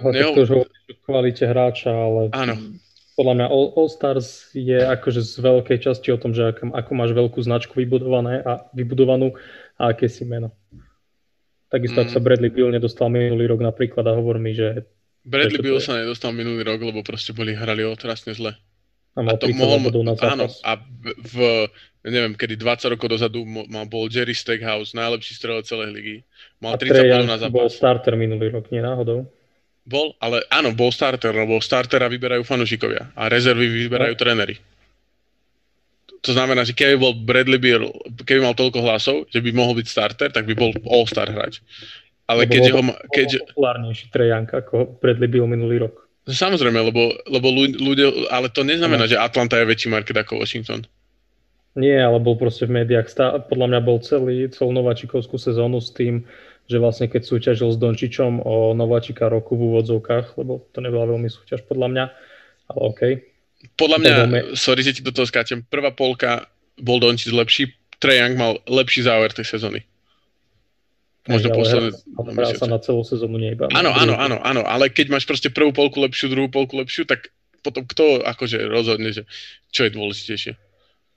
ale 0.00 0.10
Neho... 0.16 0.32
to 0.32 0.42
už 0.48 0.50
o 0.56 0.62
kvalite 1.04 1.44
hráča, 1.44 1.92
ale 1.92 2.32
Áno. 2.32 2.56
Podľa 3.22 3.38
mňa 3.38 3.46
All, 3.54 3.70
All 3.78 3.86
Stars 3.86 4.50
je 4.50 4.82
akože 4.82 5.22
z 5.22 5.34
veľkej 5.38 5.78
časti 5.78 6.10
o 6.10 6.18
tom, 6.18 6.34
že 6.34 6.50
ako, 6.50 6.74
ako 6.74 6.90
máš 6.98 7.14
veľkú 7.14 7.38
značku 7.38 7.78
vybudované 7.78 8.42
a 8.42 8.66
vybudovanú 8.74 9.38
a 9.78 9.94
aké 9.94 10.10
si 10.10 10.26
meno. 10.26 10.50
Takisto, 11.70 12.02
mm. 12.02 12.04
ak 12.04 12.10
sa 12.10 12.18
Bradley 12.18 12.50
Bill 12.50 12.74
nedostal 12.74 13.14
minulý 13.14 13.46
rok 13.46 13.62
napríklad 13.62 14.02
a 14.10 14.18
hovor 14.18 14.42
mi, 14.42 14.58
že... 14.58 14.82
Bradley 15.22 15.62
Bill 15.62 15.78
sa 15.78 16.02
nedostal 16.02 16.34
minulý 16.34 16.66
rok, 16.66 16.82
lebo 16.82 17.06
proste 17.06 17.30
boli 17.30 17.54
hrali 17.54 17.86
otrasne 17.86 18.34
zle. 18.34 18.58
A, 19.14 19.20
a 19.22 19.38
to 19.38 19.46
mohol, 19.54 19.78
na 20.02 20.18
áno, 20.18 20.48
a 20.64 20.72
v, 21.20 21.68
neviem, 22.02 22.34
kedy 22.34 22.58
20 22.58 22.96
rokov 22.96 23.06
dozadu 23.12 23.44
mal, 23.44 23.86
bol 23.86 24.08
Jerry 24.10 24.34
Stackhouse, 24.34 24.96
najlepší 24.98 25.32
strelec 25.38 25.68
celej 25.68 25.94
ligy. 25.94 26.16
Mal 26.58 26.74
30 26.74 27.06
bodov 27.06 27.28
na 27.28 27.38
zápas. 27.38 27.54
bol 27.54 27.68
starter 27.70 28.16
minulý 28.18 28.50
rok, 28.50 28.72
nie 28.74 28.82
náhodou. 28.82 29.28
Bol, 29.82 30.14
ale 30.22 30.46
áno, 30.46 30.70
bol 30.70 30.94
starter, 30.94 31.34
lebo 31.34 31.58
startera 31.58 32.06
vyberajú 32.06 32.46
fanúšikovia 32.46 33.10
a 33.18 33.26
rezervy 33.26 33.66
vyberajú 33.86 34.14
no. 34.14 34.20
tréneri. 34.20 34.56
To 36.22 36.30
znamená, 36.30 36.62
že 36.62 36.70
keby 36.70 37.02
bol 37.02 37.18
Bradley 37.18 37.58
Beal, 37.58 37.90
keby 38.22 38.46
mal 38.46 38.54
toľko 38.54 38.78
hlasov, 38.78 39.16
že 39.26 39.42
by 39.42 39.50
mohol 39.50 39.74
byť 39.82 39.86
starter, 39.90 40.30
tak 40.30 40.46
by 40.46 40.54
bol 40.54 40.70
all-star 40.86 41.26
hráč. 41.26 41.58
Ale 42.30 42.46
keďže 42.46 42.72
ho... 42.78 42.82
Keďže... 43.10 43.38
populárnejší 43.50 44.06
Trajank 44.14 44.54
ako 44.54 45.02
Bradley 45.02 45.26
Beal 45.26 45.50
minulý 45.50 45.82
rok. 45.90 46.06
Samozrejme, 46.30 46.78
lebo, 46.78 47.10
lebo 47.26 47.46
ľudia, 47.66 48.30
ale 48.30 48.46
to 48.54 48.62
neznamená, 48.62 49.10
no. 49.10 49.10
že 49.10 49.18
Atlanta 49.18 49.58
je 49.58 49.66
väčší 49.66 49.90
market 49.90 50.14
ako 50.14 50.38
Washington. 50.38 50.86
Nie, 51.74 52.04
ale 52.04 52.22
bol 52.22 52.38
proste 52.38 52.70
v 52.70 52.84
médiách. 52.84 53.10
Podľa 53.50 53.66
mňa 53.74 53.80
bol 53.82 53.98
celý, 53.98 54.46
celú 54.54 54.70
nováčikovskú 54.70 55.40
sezónu 55.40 55.82
s 55.82 55.90
tým, 55.90 56.22
že 56.72 56.80
vlastne 56.80 57.12
keď 57.12 57.22
súťažil 57.28 57.68
s 57.68 57.76
Dončičom 57.76 58.40
o 58.40 58.72
nováčika 58.72 59.28
roku 59.28 59.52
v 59.60 59.68
úvodzovkách, 59.68 60.40
lebo 60.40 60.64
to 60.72 60.80
nebola 60.80 61.04
veľmi 61.12 61.28
súťaž 61.28 61.68
podľa 61.68 61.88
mňa, 61.92 62.04
ale 62.72 62.80
OK. 62.80 63.00
Podľa 63.76 63.98
mňa, 64.00 64.12
Dobre. 64.16 64.40
sorry, 64.56 64.80
že 64.80 64.96
ti 64.96 65.02
do 65.04 65.12
toho 65.12 65.28
skáčem, 65.28 65.60
prvá 65.68 65.92
polka 65.92 66.48
bol 66.80 66.96
Dončič 66.96 67.30
lepší, 67.30 67.76
Trae 68.00 68.18
Young 68.18 68.34
mal 68.34 68.58
lepší 68.66 69.04
záver 69.04 69.30
tej 69.30 69.46
sezóny. 69.46 69.84
Možno 71.30 71.54
posledné... 71.54 71.94
Ale 72.18 72.30
hral 72.34 72.52
sa 72.58 72.66
na 72.66 72.82
celú 72.82 73.06
sezónu 73.06 73.38
nie 73.38 73.54
iba. 73.54 73.70
Áno, 73.70 73.94
áno, 73.94 74.18
áno, 74.18 74.42
áno, 74.42 74.66
ale 74.66 74.90
keď 74.90 75.14
máš 75.14 75.22
proste 75.22 75.54
prvú 75.54 75.70
polku 75.70 76.02
lepšiu, 76.02 76.34
druhú 76.34 76.50
polku 76.50 76.74
lepšiu, 76.74 77.06
tak 77.06 77.30
potom 77.62 77.86
kto 77.86 78.26
akože 78.26 78.58
rozhodne, 78.66 79.14
že 79.14 79.22
čo 79.70 79.86
je 79.86 79.94
dôležitejšie. 79.94 80.52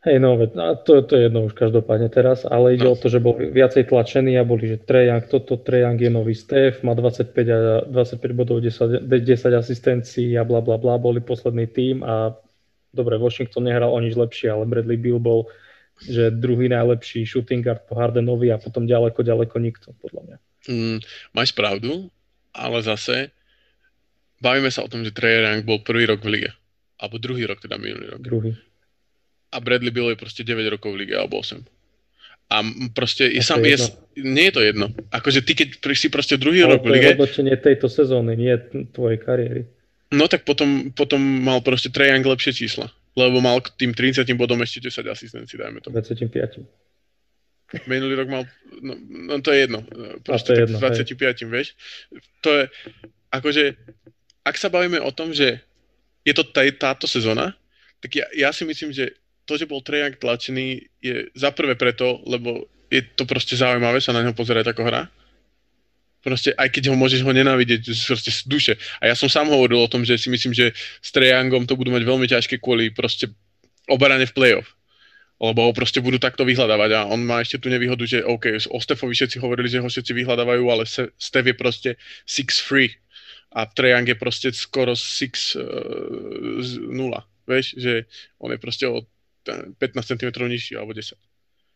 Hej, 0.06 0.22
no, 0.22 0.38
a 0.38 0.78
to, 0.78 1.02
to 1.02 1.18
je 1.18 1.26
jedno 1.26 1.50
už 1.50 1.58
každopádne 1.58 2.14
teraz, 2.14 2.46
ale 2.46 2.78
ide 2.78 2.86
no. 2.86 2.94
o 2.94 3.00
to, 3.00 3.10
že 3.10 3.18
bol 3.18 3.34
viacej 3.42 3.90
tlačený 3.90 4.38
a 4.38 4.46
boli, 4.46 4.70
že 4.70 4.78
Trejang, 4.78 5.26
toto 5.26 5.58
Trejang 5.58 5.98
je 5.98 6.14
nový 6.14 6.38
Steph, 6.38 6.86
má 6.86 6.94
25, 6.94 7.34
a 7.50 7.58
25 7.90 8.22
bodov, 8.38 8.62
10, 8.62 9.02
10 9.02 9.10
asistencií 9.58 10.38
a 10.38 10.46
bla 10.46 10.62
bla 10.62 10.78
bla, 10.78 11.02
boli 11.02 11.26
posledný 11.26 11.66
tým 11.66 12.06
a 12.06 12.38
dobre, 12.94 13.18
Washington 13.18 13.66
nehral 13.66 13.90
o 13.90 13.98
nič 13.98 14.14
lepšie, 14.14 14.54
ale 14.54 14.70
Bradley 14.70 15.02
Bill 15.02 15.18
bol 15.18 15.50
že 16.06 16.30
druhý 16.30 16.70
najlepší 16.70 17.26
shooting 17.26 17.66
guard 17.66 17.88
po 17.90 17.98
Hardenovi 17.98 18.54
a 18.54 18.62
potom 18.62 18.86
ďaleko, 18.86 19.26
ďaleko 19.26 19.56
nikto, 19.58 19.96
podľa 20.04 20.22
mňa. 20.22 20.38
Mm, 20.70 20.98
máš 21.34 21.50
pravdu, 21.56 22.14
ale 22.54 22.78
zase 22.86 23.34
bavíme 24.38 24.70
sa 24.70 24.86
o 24.86 24.92
tom, 24.92 25.02
že 25.02 25.16
Trey 25.16 25.42
Young 25.42 25.66
bol 25.66 25.82
prvý 25.82 26.06
rok 26.06 26.22
v 26.22 26.30
lige. 26.36 26.52
Alebo 27.00 27.16
druhý 27.16 27.48
rok, 27.48 27.64
teda 27.64 27.80
minulý 27.80 28.12
rok. 28.12 28.20
Druhý 28.22 28.54
a 29.52 29.58
Bradley 29.62 29.94
Bill 29.94 30.14
je 30.14 30.20
proste 30.20 30.42
9 30.42 30.74
rokov 30.74 30.96
v 30.96 31.06
lige 31.06 31.16
alebo 31.16 31.42
8. 31.42 31.62
A 32.46 32.62
proste 32.94 33.26
je 33.26 33.42
sam, 33.42 33.66
je, 33.66 33.74
nie 34.22 34.46
je 34.50 34.54
to 34.54 34.62
jedno. 34.62 34.94
Akože 35.10 35.42
ty, 35.42 35.58
keď 35.58 35.82
si 35.98 36.14
proste 36.14 36.38
druhý 36.38 36.62
Ale 36.62 36.78
rok 36.78 36.86
v 36.86 37.02
lige... 37.02 37.18
To 37.18 37.26
je 37.26 37.58
tejto 37.58 37.90
sezóny, 37.90 38.38
nie 38.38 38.54
tvojej 38.94 39.18
kariéry. 39.18 39.66
No 40.14 40.30
tak 40.30 40.46
potom, 40.46 40.94
potom 40.94 41.18
mal 41.18 41.66
proste 41.66 41.90
Trae 41.90 42.14
Young 42.14 42.22
lepšie 42.22 42.54
čísla. 42.54 42.94
Lebo 43.18 43.42
mal 43.42 43.58
k 43.64 43.74
tým 43.74 43.96
30 43.96 44.28
bodom 44.38 44.62
ešte 44.62 44.92
10 44.92 45.08
asistencií, 45.10 45.58
dajme 45.58 45.82
to. 45.82 45.90
25. 45.90 47.90
Minulý 47.90 48.14
rok 48.14 48.30
mal, 48.30 48.44
no, 48.78 48.94
no 49.10 49.42
to 49.42 49.50
je 49.50 49.66
jedno. 49.66 49.82
Proste 50.22 50.54
to 50.54 50.54
je 50.54 50.62
jedno, 50.70 50.78
25, 50.78 51.18
hej. 51.18 51.50
vieš. 51.50 51.68
To 52.46 52.50
je, 52.54 52.64
akože, 53.34 53.74
ak 54.46 54.56
sa 54.60 54.70
bavíme 54.70 55.02
o 55.02 55.10
tom, 55.10 55.34
že 55.34 55.66
je 56.22 56.34
to 56.36 56.46
taj, 56.46 56.78
táto 56.78 57.10
sezóna, 57.10 57.58
tak 58.06 58.22
ja, 58.22 58.30
ja 58.38 58.54
si 58.54 58.70
myslím, 58.70 58.94
že 58.94 59.18
to, 59.46 59.56
že 59.56 59.70
bol 59.70 59.82
Trejak 59.86 60.18
tlačený, 60.18 60.90
je 61.00 61.30
za 61.38 61.54
prvé 61.54 61.78
preto, 61.78 62.22
lebo 62.26 62.66
je 62.90 63.02
to 63.16 63.26
proste 63.30 63.58
zaujímavé 63.58 64.02
sa 64.02 64.14
na 64.14 64.22
neho 64.26 64.34
pozerať 64.34 64.74
ako 64.74 64.82
hra. 64.86 65.10
Proste, 66.26 66.58
aj 66.58 66.74
keď 66.74 66.90
ho 66.90 66.98
môžeš 66.98 67.22
ho 67.22 67.30
nenávidieť 67.30 67.86
proste 67.86 68.34
z 68.34 68.50
duše. 68.50 68.74
A 68.98 69.14
ja 69.14 69.16
som 69.18 69.30
sám 69.30 69.46
hovoril 69.54 69.78
o 69.78 69.92
tom, 69.92 70.02
že 70.02 70.18
si 70.18 70.34
myslím, 70.34 70.58
že 70.58 70.74
s 70.98 71.10
Trejangom 71.14 71.70
to 71.70 71.78
budú 71.78 71.94
mať 71.94 72.02
veľmi 72.02 72.26
ťažké 72.26 72.58
kvôli 72.58 72.90
proste 72.90 73.30
obrane 73.86 74.26
v 74.26 74.34
playoff. 74.34 74.74
Lebo 75.38 75.70
ho 75.70 75.72
proste 75.76 76.02
budú 76.02 76.18
takto 76.18 76.42
vyhľadávať 76.48 76.92
a 76.98 77.00
on 77.12 77.22
má 77.22 77.46
ešte 77.46 77.62
tú 77.62 77.68
nevýhodu, 77.70 78.08
že 78.08 78.26
OK, 78.26 78.58
o 78.72 78.80
Stefovi 78.82 79.14
všetci 79.14 79.38
hovorili, 79.38 79.70
že 79.70 79.84
ho 79.84 79.90
všetci 79.92 80.16
vyhľadávajú, 80.16 80.64
ale 80.66 80.90
Stef 80.90 81.46
je 81.46 81.54
proste 81.54 81.90
6-free 82.26 82.90
a 83.54 83.68
Trejang 83.70 84.08
je 84.08 84.18
proste 84.18 84.50
skoro 84.56 84.96
6-0. 84.96 85.62
Uh, 85.62 87.22
Vieš, 87.46 87.78
že 87.78 88.10
on 88.42 88.50
je 88.50 88.58
proste 88.58 88.90
od 88.90 89.06
15 89.46 89.78
cm 90.04 90.30
nižší 90.50 90.74
alebo 90.76 90.94
10. 90.94 91.16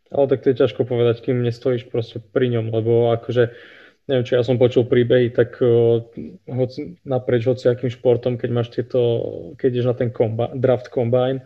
Ale 0.10 0.26
tak 0.26 0.42
to 0.42 0.50
je 0.50 0.60
ťažko 0.66 0.90
povedať, 0.90 1.22
kým 1.22 1.46
nestojíš 1.46 1.86
proste 1.94 2.18
pri 2.18 2.50
ňom, 2.50 2.74
lebo 2.74 3.14
akože 3.14 3.54
neviem, 4.10 4.26
či 4.26 4.34
ja 4.34 4.42
som 4.42 4.58
počul 4.58 4.90
príbehy, 4.90 5.30
tak 5.30 5.62
uh, 5.62 6.02
hoď, 6.50 6.98
naprieč 7.06 7.46
akým 7.46 7.94
športom, 7.94 8.42
keď 8.42 8.50
máš 8.50 8.74
tieto, 8.74 9.00
keď 9.62 9.70
ideš 9.70 9.88
na 9.88 9.96
ten 9.96 10.10
komba, 10.10 10.50
draft 10.58 10.90
combine 10.90 11.46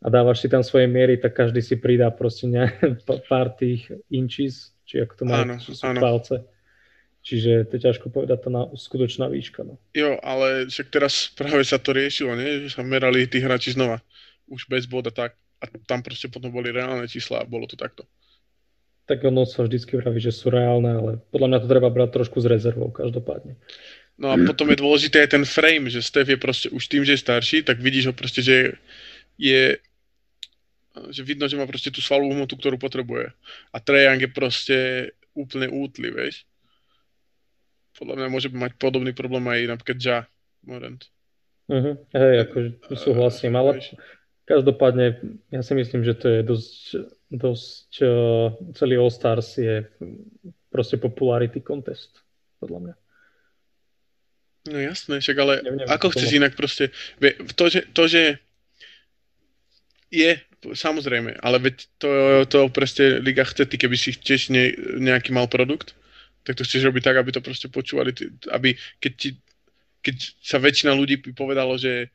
a 0.00 0.06
dávaš 0.08 0.40
si 0.40 0.48
tam 0.48 0.64
svoje 0.64 0.88
miery, 0.88 1.20
tak 1.20 1.36
každý 1.36 1.60
si 1.60 1.76
pridá 1.76 2.08
proste 2.08 2.48
ne, 2.48 2.72
pár 3.30 3.52
tých 3.52 3.92
inches, 4.08 4.72
či 4.88 5.04
ako 5.04 5.12
to 5.20 5.24
má 5.28 5.44
áno, 5.44 5.60
áno. 5.60 6.00
palce. 6.00 6.36
Čiže 7.28 7.68
to 7.68 7.76
je 7.76 7.82
ťažko 7.92 8.08
povedať 8.08 8.40
to 8.40 8.48
na 8.48 8.72
skutočná 8.72 9.28
výška. 9.28 9.60
No. 9.60 9.76
Jo, 9.92 10.16
ale 10.24 10.64
však 10.72 10.88
teraz 10.88 11.28
práve 11.36 11.60
sa 11.60 11.76
to 11.76 11.92
riešilo, 11.92 12.32
nie? 12.32 12.64
že 12.64 12.72
sa 12.72 12.80
merali 12.80 13.28
tí 13.28 13.36
hráči 13.36 13.76
znova. 13.76 14.00
Už 14.48 14.64
bez 14.64 14.88
boda 14.88 15.12
tak 15.12 15.36
a 15.58 15.64
tam 15.86 16.00
proste 16.06 16.30
potom 16.30 16.54
boli 16.54 16.70
reálne 16.70 17.10
čísla 17.10 17.42
a 17.42 17.48
bolo 17.48 17.66
to 17.66 17.74
takto. 17.74 18.06
Tak 19.08 19.24
ono 19.24 19.48
sa 19.48 19.64
vždycky 19.64 19.96
vraví, 19.96 20.20
že 20.20 20.36
sú 20.36 20.52
reálne, 20.52 20.92
ale 20.92 21.10
podľa 21.32 21.48
mňa 21.48 21.58
to 21.64 21.72
treba 21.72 21.88
brať 21.88 22.10
trošku 22.12 22.44
s 22.44 22.46
rezervou 22.46 22.92
každopádne. 22.92 23.56
No 24.18 24.34
a 24.34 24.36
potom 24.36 24.66
je 24.68 24.82
dôležité 24.82 25.22
aj 25.24 25.38
ten 25.38 25.44
frame, 25.46 25.86
že 25.86 26.02
Steph 26.02 26.28
je 26.28 26.38
proste 26.38 26.68
už 26.74 26.82
tým, 26.90 27.06
že 27.06 27.14
je 27.14 27.22
starší, 27.22 27.62
tak 27.62 27.78
vidíš 27.78 28.10
ho 28.10 28.14
proste, 28.14 28.42
že 28.42 28.74
je, 29.38 29.78
že 31.14 31.22
vidno, 31.22 31.46
že 31.46 31.54
má 31.54 31.70
proste 31.70 31.94
tú 31.94 32.02
svalovú 32.02 32.34
hmotu, 32.34 32.58
ktorú 32.58 32.76
potrebuje. 32.82 33.30
A 33.70 33.78
Trae 33.78 34.10
je 34.18 34.28
proste 34.28 34.78
úplne 35.38 35.70
útly, 35.70 36.10
vieš. 36.10 36.42
Podľa 37.94 38.14
mňa 38.18 38.28
môže 38.28 38.50
mať 38.50 38.74
podobný 38.74 39.14
problém 39.14 39.46
aj 39.46 39.78
napríklad 39.78 39.98
Ja 40.02 40.18
Morant. 40.66 41.06
Uh-huh. 41.70 41.94
Hej, 42.10 42.48
akože 42.50 42.68
súhlasím, 42.98 43.54
ale 43.54 43.78
Každopádne, 44.48 45.20
ja 45.52 45.60
si 45.60 45.76
myslím, 45.76 46.08
že 46.08 46.16
to 46.16 46.26
je 46.32 46.40
dosť, 46.40 46.80
dosť 47.28 47.90
uh, 48.00 48.08
celý 48.72 48.96
All 48.96 49.12
Stars 49.12 49.60
je 49.60 49.84
proste 50.72 50.96
popularity 50.96 51.60
contest, 51.60 52.24
podľa 52.56 52.80
mňa. 52.80 52.94
No 54.72 54.78
jasné, 54.80 55.20
však 55.20 55.36
ale 55.36 55.54
Neviem, 55.60 55.88
ako 55.88 56.16
chceš 56.16 56.32
inak 56.32 56.56
proste, 56.56 56.92
to 57.56 57.64
že, 57.68 57.88
to, 57.92 58.04
že 58.08 58.40
je, 60.08 60.40
samozrejme, 60.64 61.40
ale 61.44 61.56
veď 61.60 61.76
to, 62.00 62.10
to 62.48 62.58
proste 62.72 63.20
Liga 63.20 63.44
chce, 63.44 63.68
ty 63.68 63.76
keby 63.76 63.96
si 64.00 64.16
tiež 64.16 64.48
ne, 64.52 64.72
nejaký 65.00 65.32
mal 65.32 65.48
produkt, 65.48 65.92
tak 66.44 66.56
to 66.56 66.64
chceš 66.64 66.88
robiť 66.88 67.02
tak, 67.04 67.16
aby 67.20 67.30
to 67.32 67.44
proste 67.44 67.68
počúvali, 67.68 68.16
aby 68.48 68.76
keď, 69.00 69.12
ti, 69.12 69.30
keď 70.00 70.16
sa 70.40 70.56
väčšina 70.56 70.96
ľudí 70.96 71.20
povedalo, 71.36 71.76
že 71.76 72.08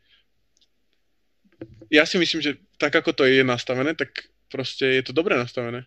ja 1.91 2.03
si 2.08 2.17
myslím, 2.17 2.41
že 2.41 2.58
tak 2.77 2.96
ako 2.96 3.13
to 3.13 3.24
je 3.27 3.46
nastavené, 3.46 3.93
tak 3.93 4.27
proste 4.50 5.01
je 5.01 5.03
to 5.05 5.13
dobre 5.13 5.38
nastavené. 5.38 5.86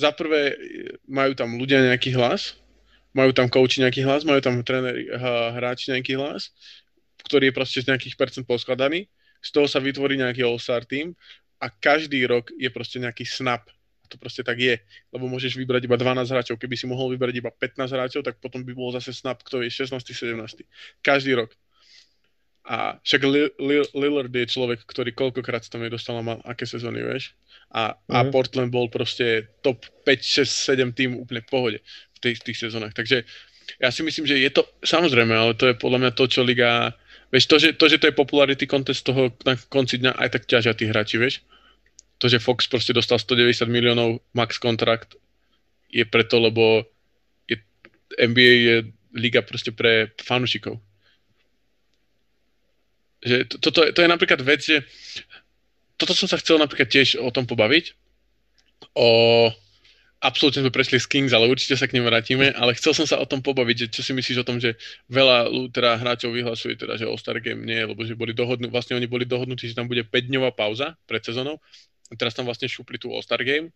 Za 0.00 0.10
prvé 0.10 0.56
majú 1.04 1.36
tam 1.36 1.54
ľudia 1.60 1.84
nejaký 1.84 2.16
hlas, 2.16 2.56
majú 3.12 3.30
tam 3.36 3.46
kouči 3.46 3.84
nejaký 3.84 4.02
hlas, 4.02 4.24
majú 4.24 4.40
tam 4.40 4.58
tréneri, 4.64 5.06
hráči 5.56 5.92
nejaký 5.92 6.16
hlas, 6.16 6.50
ktorý 7.28 7.52
je 7.52 7.54
proste 7.54 7.78
z 7.84 7.92
nejakých 7.92 8.16
percent 8.16 8.44
poskladaný, 8.48 9.06
z 9.42 9.50
toho 9.52 9.68
sa 9.68 9.78
vytvorí 9.78 10.16
nejaký 10.16 10.42
all-star 10.42 10.86
team 10.88 11.12
a 11.60 11.70
každý 11.70 12.24
rok 12.26 12.50
je 12.56 12.70
proste 12.72 12.98
nejaký 12.98 13.22
snap. 13.26 13.68
A 14.02 14.06
to 14.10 14.18
proste 14.18 14.42
tak 14.42 14.58
je, 14.58 14.78
lebo 15.14 15.30
môžeš 15.30 15.54
vybrať 15.54 15.86
iba 15.86 15.94
12 15.94 16.26
hráčov. 16.26 16.56
Keby 16.58 16.74
si 16.74 16.86
mohol 16.90 17.14
vybrať 17.14 17.34
iba 17.38 17.50
15 17.54 17.86
hráčov, 17.86 18.22
tak 18.26 18.42
potom 18.42 18.66
by 18.66 18.72
bol 18.74 18.90
zase 18.90 19.14
snap, 19.14 19.42
kto 19.46 19.62
je 19.62 19.70
16. 19.70 19.94
17. 19.94 20.66
Každý 21.02 21.38
rok. 21.38 21.54
A 22.62 22.94
však 23.02 23.26
Lillard 23.90 24.30
je 24.30 24.46
človek, 24.46 24.86
ktorý 24.86 25.10
koľkokrát 25.18 25.66
tam 25.66 25.82
nedostal 25.82 26.22
na 26.22 26.38
aké 26.46 26.62
sezóny, 26.62 27.02
vieš? 27.02 27.34
A, 27.74 27.98
mm-hmm. 27.98 28.14
a 28.14 28.18
mhm. 28.22 28.30
Portland 28.30 28.70
bol 28.70 28.86
proste 28.86 29.50
top 29.66 29.82
5, 30.06 30.46
6, 30.46 30.78
7 30.78 30.94
tým 30.94 31.18
úplne 31.18 31.42
v 31.42 31.50
pohode 31.50 31.78
v 31.82 32.18
tých, 32.22 32.38
tých 32.46 32.58
sezónach. 32.62 32.94
Takže 32.94 33.26
ja 33.82 33.90
si 33.90 34.06
myslím, 34.06 34.30
že 34.30 34.38
je 34.38 34.50
to, 34.54 34.62
samozrejme, 34.86 35.34
ale 35.34 35.58
to 35.58 35.74
je 35.74 35.74
podľa 35.74 35.98
mňa 36.06 36.10
to, 36.14 36.24
čo 36.30 36.46
liga, 36.46 36.94
vieš, 37.34 37.50
to, 37.50 37.56
že 37.58 37.74
to, 37.74 37.90
že 37.90 37.98
to 37.98 38.08
je 38.10 38.14
popularity 38.14 38.66
contest 38.70 39.02
toho 39.02 39.34
na 39.42 39.58
konci 39.70 39.98
dňa, 39.98 40.14
aj 40.14 40.28
tak 40.38 40.42
ťažia 40.46 40.74
tí 40.78 40.86
hráči, 40.86 41.18
vieš? 41.18 41.42
To, 42.22 42.30
že 42.30 42.38
Fox 42.38 42.70
proste 42.70 42.94
dostal 42.94 43.18
190 43.18 43.66
miliónov 43.66 44.22
max 44.38 44.62
kontrakt, 44.62 45.18
je 45.90 46.06
preto, 46.06 46.38
lebo 46.38 46.86
je, 47.50 47.58
NBA 48.22 48.54
je 48.70 48.76
liga 49.18 49.42
proste 49.42 49.74
pre 49.74 50.14
fanúšikov 50.22 50.78
že 53.22 53.46
to, 53.46 53.70
to, 53.70 53.94
to 53.94 54.00
je 54.02 54.10
napríklad 54.10 54.42
vec, 54.42 54.60
že 54.60 54.82
toto 55.96 56.12
som 56.18 56.26
sa 56.26 56.38
chcel 56.42 56.58
napríklad 56.58 56.90
tiež 56.90 57.22
o 57.22 57.30
tom 57.30 57.46
pobaviť. 57.46 57.94
O, 58.98 59.48
absolútne 60.18 60.66
sme 60.66 60.74
prešli 60.74 60.98
z 60.98 61.06
Kings, 61.06 61.30
ale 61.30 61.46
určite 61.46 61.78
sa 61.78 61.86
k 61.86 61.94
nim 61.98 62.06
vrátime, 62.06 62.50
ale 62.54 62.74
chcel 62.74 62.94
som 62.94 63.06
sa 63.06 63.22
o 63.22 63.26
tom 63.26 63.38
pobaviť, 63.38 63.76
že 63.76 63.86
čo 63.94 64.02
si 64.02 64.12
myslíš 64.14 64.42
o 64.42 64.46
tom, 64.46 64.58
že 64.58 64.74
veľa 65.06 65.50
teda 65.70 65.98
hráčov 66.02 66.34
vyhlasuje 66.34 66.74
teda, 66.78 66.98
že 66.98 67.06
All-Star 67.06 67.38
Game 67.38 67.62
nie, 67.62 67.82
lebo 67.82 68.02
že 68.02 68.18
boli 68.18 68.34
dohodnutí, 68.34 68.70
vlastne 68.70 68.98
oni 68.98 69.06
boli 69.06 69.22
dohodnutí, 69.26 69.70
že 69.70 69.78
tam 69.78 69.86
bude 69.86 70.02
5-dňová 70.02 70.54
pauza 70.54 70.98
pred 71.06 71.22
sezónou 71.22 71.62
a 72.10 72.12
teraz 72.14 72.34
tam 72.34 72.46
vlastne 72.46 72.66
šupli 72.66 72.98
tú 72.98 73.10
All-Star 73.14 73.42
Game 73.46 73.70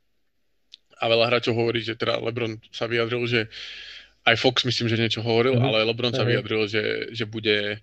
a 0.99 1.05
veľa 1.07 1.29
hráčov 1.29 1.55
hovorí, 1.55 1.83
že 1.85 1.99
teda 1.99 2.23
LeBron 2.23 2.59
sa 2.73 2.89
vyjadril, 2.89 3.23
že 3.29 3.41
aj 4.27 4.35
Fox 4.43 4.67
myslím, 4.67 4.91
že 4.91 4.99
niečo 4.99 5.21
hovoril, 5.23 5.55
mm-hmm. 5.55 5.69
ale 5.71 5.87
LeBron 5.87 6.15
sa 6.15 6.27
vyjadril, 6.27 6.67
že, 6.67 7.15
že 7.15 7.25
bude 7.29 7.79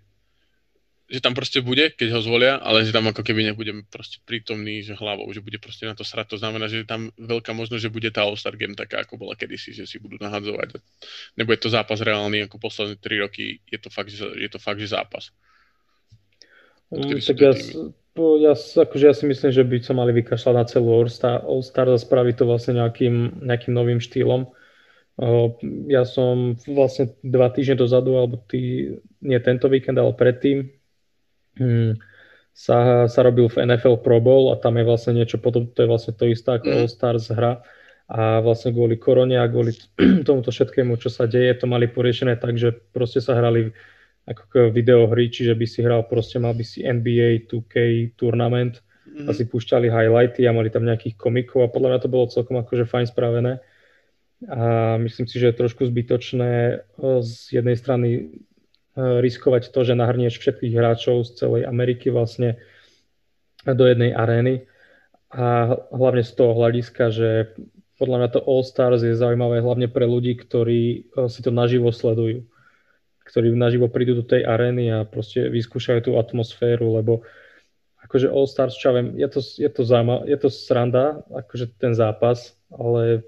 že 1.14 1.22
tam 1.22 1.38
proste 1.38 1.62
bude, 1.62 1.94
keď 1.94 2.18
ho 2.18 2.26
zvolia, 2.26 2.58
ale 2.58 2.82
že 2.82 2.90
tam 2.90 3.06
ako 3.06 3.22
keby 3.22 3.54
nebudem 3.54 3.86
proste 3.86 4.18
prítomný, 4.26 4.82
že 4.82 4.98
hlavou, 4.98 5.30
že 5.30 5.46
bude 5.46 5.62
proste 5.62 5.86
na 5.86 5.94
to 5.94 6.02
srať. 6.02 6.34
To 6.34 6.42
znamená, 6.42 6.66
že 6.66 6.90
tam 6.90 7.14
veľká 7.22 7.54
možnosť, 7.54 7.86
že 7.86 7.94
bude 7.94 8.10
tá 8.10 8.26
All-Star 8.26 8.58
Game 8.58 8.74
taká, 8.74 9.06
ako 9.06 9.22
bola 9.22 9.38
kedysi, 9.38 9.78
že 9.78 9.86
si 9.86 10.02
budú 10.02 10.18
nahadzovať. 10.18 10.82
Nebude 11.38 11.62
to 11.62 11.70
zápas 11.70 12.02
reálny 12.02 12.50
ako 12.50 12.58
posledné 12.58 12.98
3 12.98 13.30
roky, 13.30 13.62
je 13.70 13.78
to 13.78 13.94
fakt, 13.94 14.10
že, 14.10 14.26
je 14.26 14.50
to 14.50 14.58
fakt, 14.58 14.82
že 14.82 14.90
zápas. 14.90 15.30
Tak 16.90 17.38
ja, 17.38 17.54
ja, 18.18 18.54
akože 18.58 19.06
ja 19.06 19.14
si 19.14 19.26
myslím, 19.30 19.52
že 19.54 19.62
by 19.70 19.76
sa 19.86 19.94
mali 19.94 20.18
vykašľať 20.18 20.56
na 20.58 20.66
celú 20.66 20.98
All-Star, 20.98 21.46
All-Star 21.46 21.94
a 21.94 22.02
spraviť 22.02 22.42
to 22.42 22.50
vlastne 22.50 22.82
nejakým, 22.82 23.46
nejakým 23.46 23.70
novým 23.70 24.02
štýlom. 24.02 24.50
Ja 25.94 26.10
som 26.10 26.58
vlastne 26.66 27.14
dva 27.22 27.54
týždne 27.54 27.86
dozadu, 27.86 28.18
alebo 28.18 28.42
tý, 28.50 28.98
nie 29.22 29.38
tento 29.46 29.70
víkend, 29.70 30.02
ale 30.02 30.18
predtým, 30.18 30.74
sa, 32.54 33.10
sa 33.10 33.20
robil 33.26 33.50
v 33.50 33.66
NFL 33.66 34.06
Pro 34.06 34.22
Bowl 34.22 34.54
a 34.54 34.62
tam 34.62 34.78
je 34.78 34.86
vlastne 34.86 35.18
niečo 35.18 35.42
podobné, 35.42 35.74
to 35.74 35.86
je 35.86 35.90
vlastne 35.90 36.14
to 36.14 36.30
isté 36.30 36.62
ako 36.62 36.68
mm. 36.70 36.76
All 36.78 36.90
Stars 36.90 37.34
hra 37.34 37.66
a 38.14 38.46
vlastne 38.46 38.70
kvôli 38.70 39.02
korone 39.02 39.42
a 39.42 39.50
kvôli 39.50 39.74
tomuto 40.28 40.54
všetkému, 40.54 41.02
čo 41.02 41.10
sa 41.10 41.26
deje, 41.26 41.58
to 41.58 41.66
mali 41.66 41.90
poriešené 41.90 42.38
tak, 42.38 42.62
že 42.62 42.76
proste 42.94 43.24
sa 43.24 43.34
hrali 43.34 43.74
ako 44.24 44.72
videohry, 44.72 45.28
čiže 45.28 45.52
by 45.52 45.66
si 45.68 45.84
hral 45.84 46.08
proste, 46.08 46.40
mal 46.40 46.56
by 46.56 46.64
si 46.64 46.86
NBA 46.86 47.50
2K 47.50 47.76
turnament 48.16 48.80
mm. 49.10 49.28
a 49.28 49.32
si 49.36 49.50
púšťali 49.50 49.90
highlighty 49.90 50.46
a 50.48 50.56
mali 50.56 50.70
tam 50.70 50.86
nejakých 50.88 51.18
komikov 51.18 51.68
a 51.68 51.74
podľa 51.74 51.90
mňa 51.96 52.00
to 52.06 52.14
bolo 52.14 52.32
celkom 52.32 52.62
akože 52.62 52.88
fajn 52.88 53.06
spravené. 53.10 53.60
A 54.44 54.96
myslím 55.00 55.28
si, 55.28 55.40
že 55.40 55.52
je 55.52 55.60
trošku 55.60 55.88
zbytočné 55.88 56.84
z 57.24 57.32
jednej 57.52 57.80
strany 57.80 58.08
riskovať 58.96 59.74
to, 59.74 59.80
že 59.82 59.98
nahrnieš 59.98 60.38
všetkých 60.38 60.74
hráčov 60.78 61.26
z 61.26 61.30
celej 61.38 61.64
Ameriky 61.66 62.14
vlastne 62.14 62.62
do 63.66 63.86
jednej 63.90 64.14
arény. 64.14 64.70
A 65.34 65.74
hlavne 65.90 66.22
z 66.22 66.34
toho 66.38 66.54
hľadiska, 66.54 67.10
že 67.10 67.58
podľa 67.98 68.18
mňa 68.22 68.30
to 68.38 68.40
All 68.46 68.62
Stars 68.62 69.02
je 69.02 69.18
zaujímavé 69.18 69.66
hlavne 69.66 69.90
pre 69.90 70.06
ľudí, 70.06 70.38
ktorí 70.38 70.82
e, 70.84 71.26
si 71.26 71.42
to 71.42 71.50
naživo 71.50 71.90
sledujú. 71.90 72.46
Ktorí 73.24 73.56
naživo 73.56 73.90
prídu 73.90 74.20
do 74.20 74.26
tej 74.28 74.46
arény 74.46 74.94
a 74.94 75.08
proste 75.08 75.48
vyskúšajú 75.50 76.12
tú 76.12 76.12
atmosféru, 76.20 77.00
lebo 77.00 77.24
akože 78.04 78.30
All 78.30 78.46
Stars, 78.46 78.78
čo 78.78 78.92
ja 78.92 79.00
viem, 79.00 79.16
je 79.16 79.30
to, 79.32 79.40
je 79.42 79.70
to, 79.72 79.82
zaujímavé, 79.88 80.22
je 80.28 80.38
to 80.38 80.50
sranda, 80.52 81.24
akože 81.32 81.72
ten 81.80 81.96
zápas, 81.96 82.54
ale 82.70 83.24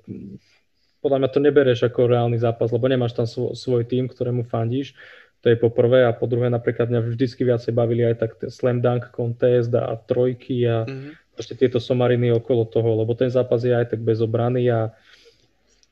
podľa 1.00 1.25
mňa 1.25 1.29
to 1.31 1.39
nebereš 1.39 1.79
ako 1.88 2.12
reálny 2.12 2.38
zápas, 2.38 2.75
lebo 2.75 2.86
nemáš 2.91 3.15
tam 3.15 3.24
svoj, 3.24 3.55
svoj 3.55 3.88
tým, 3.88 4.12
ktorému 4.12 4.43
fandíš, 4.45 4.98
to 5.46 5.54
je 5.54 5.62
po 5.62 5.70
prvé 5.70 6.02
a 6.02 6.10
po 6.10 6.25
druhé 6.25 6.50
napríklad 6.50 6.90
mňa 6.90 7.06
vždycky 7.06 7.46
viacej 7.46 7.70
bavili 7.78 8.02
aj 8.02 8.18
tak 8.18 8.32
slam 8.50 8.82
dunk 8.82 9.14
contest 9.14 9.70
a 9.78 9.94
trojky 9.94 10.66
a 10.66 10.90
mm-hmm. 10.90 11.38
proste 11.38 11.54
tieto 11.54 11.78
somariny 11.78 12.34
okolo 12.34 12.66
toho, 12.66 12.98
lebo 12.98 13.14
ten 13.14 13.30
zápas 13.30 13.62
je 13.62 13.70
aj 13.70 13.94
tak 13.94 14.02
bez 14.02 14.25
obrany 14.25 14.66
a 14.74 14.90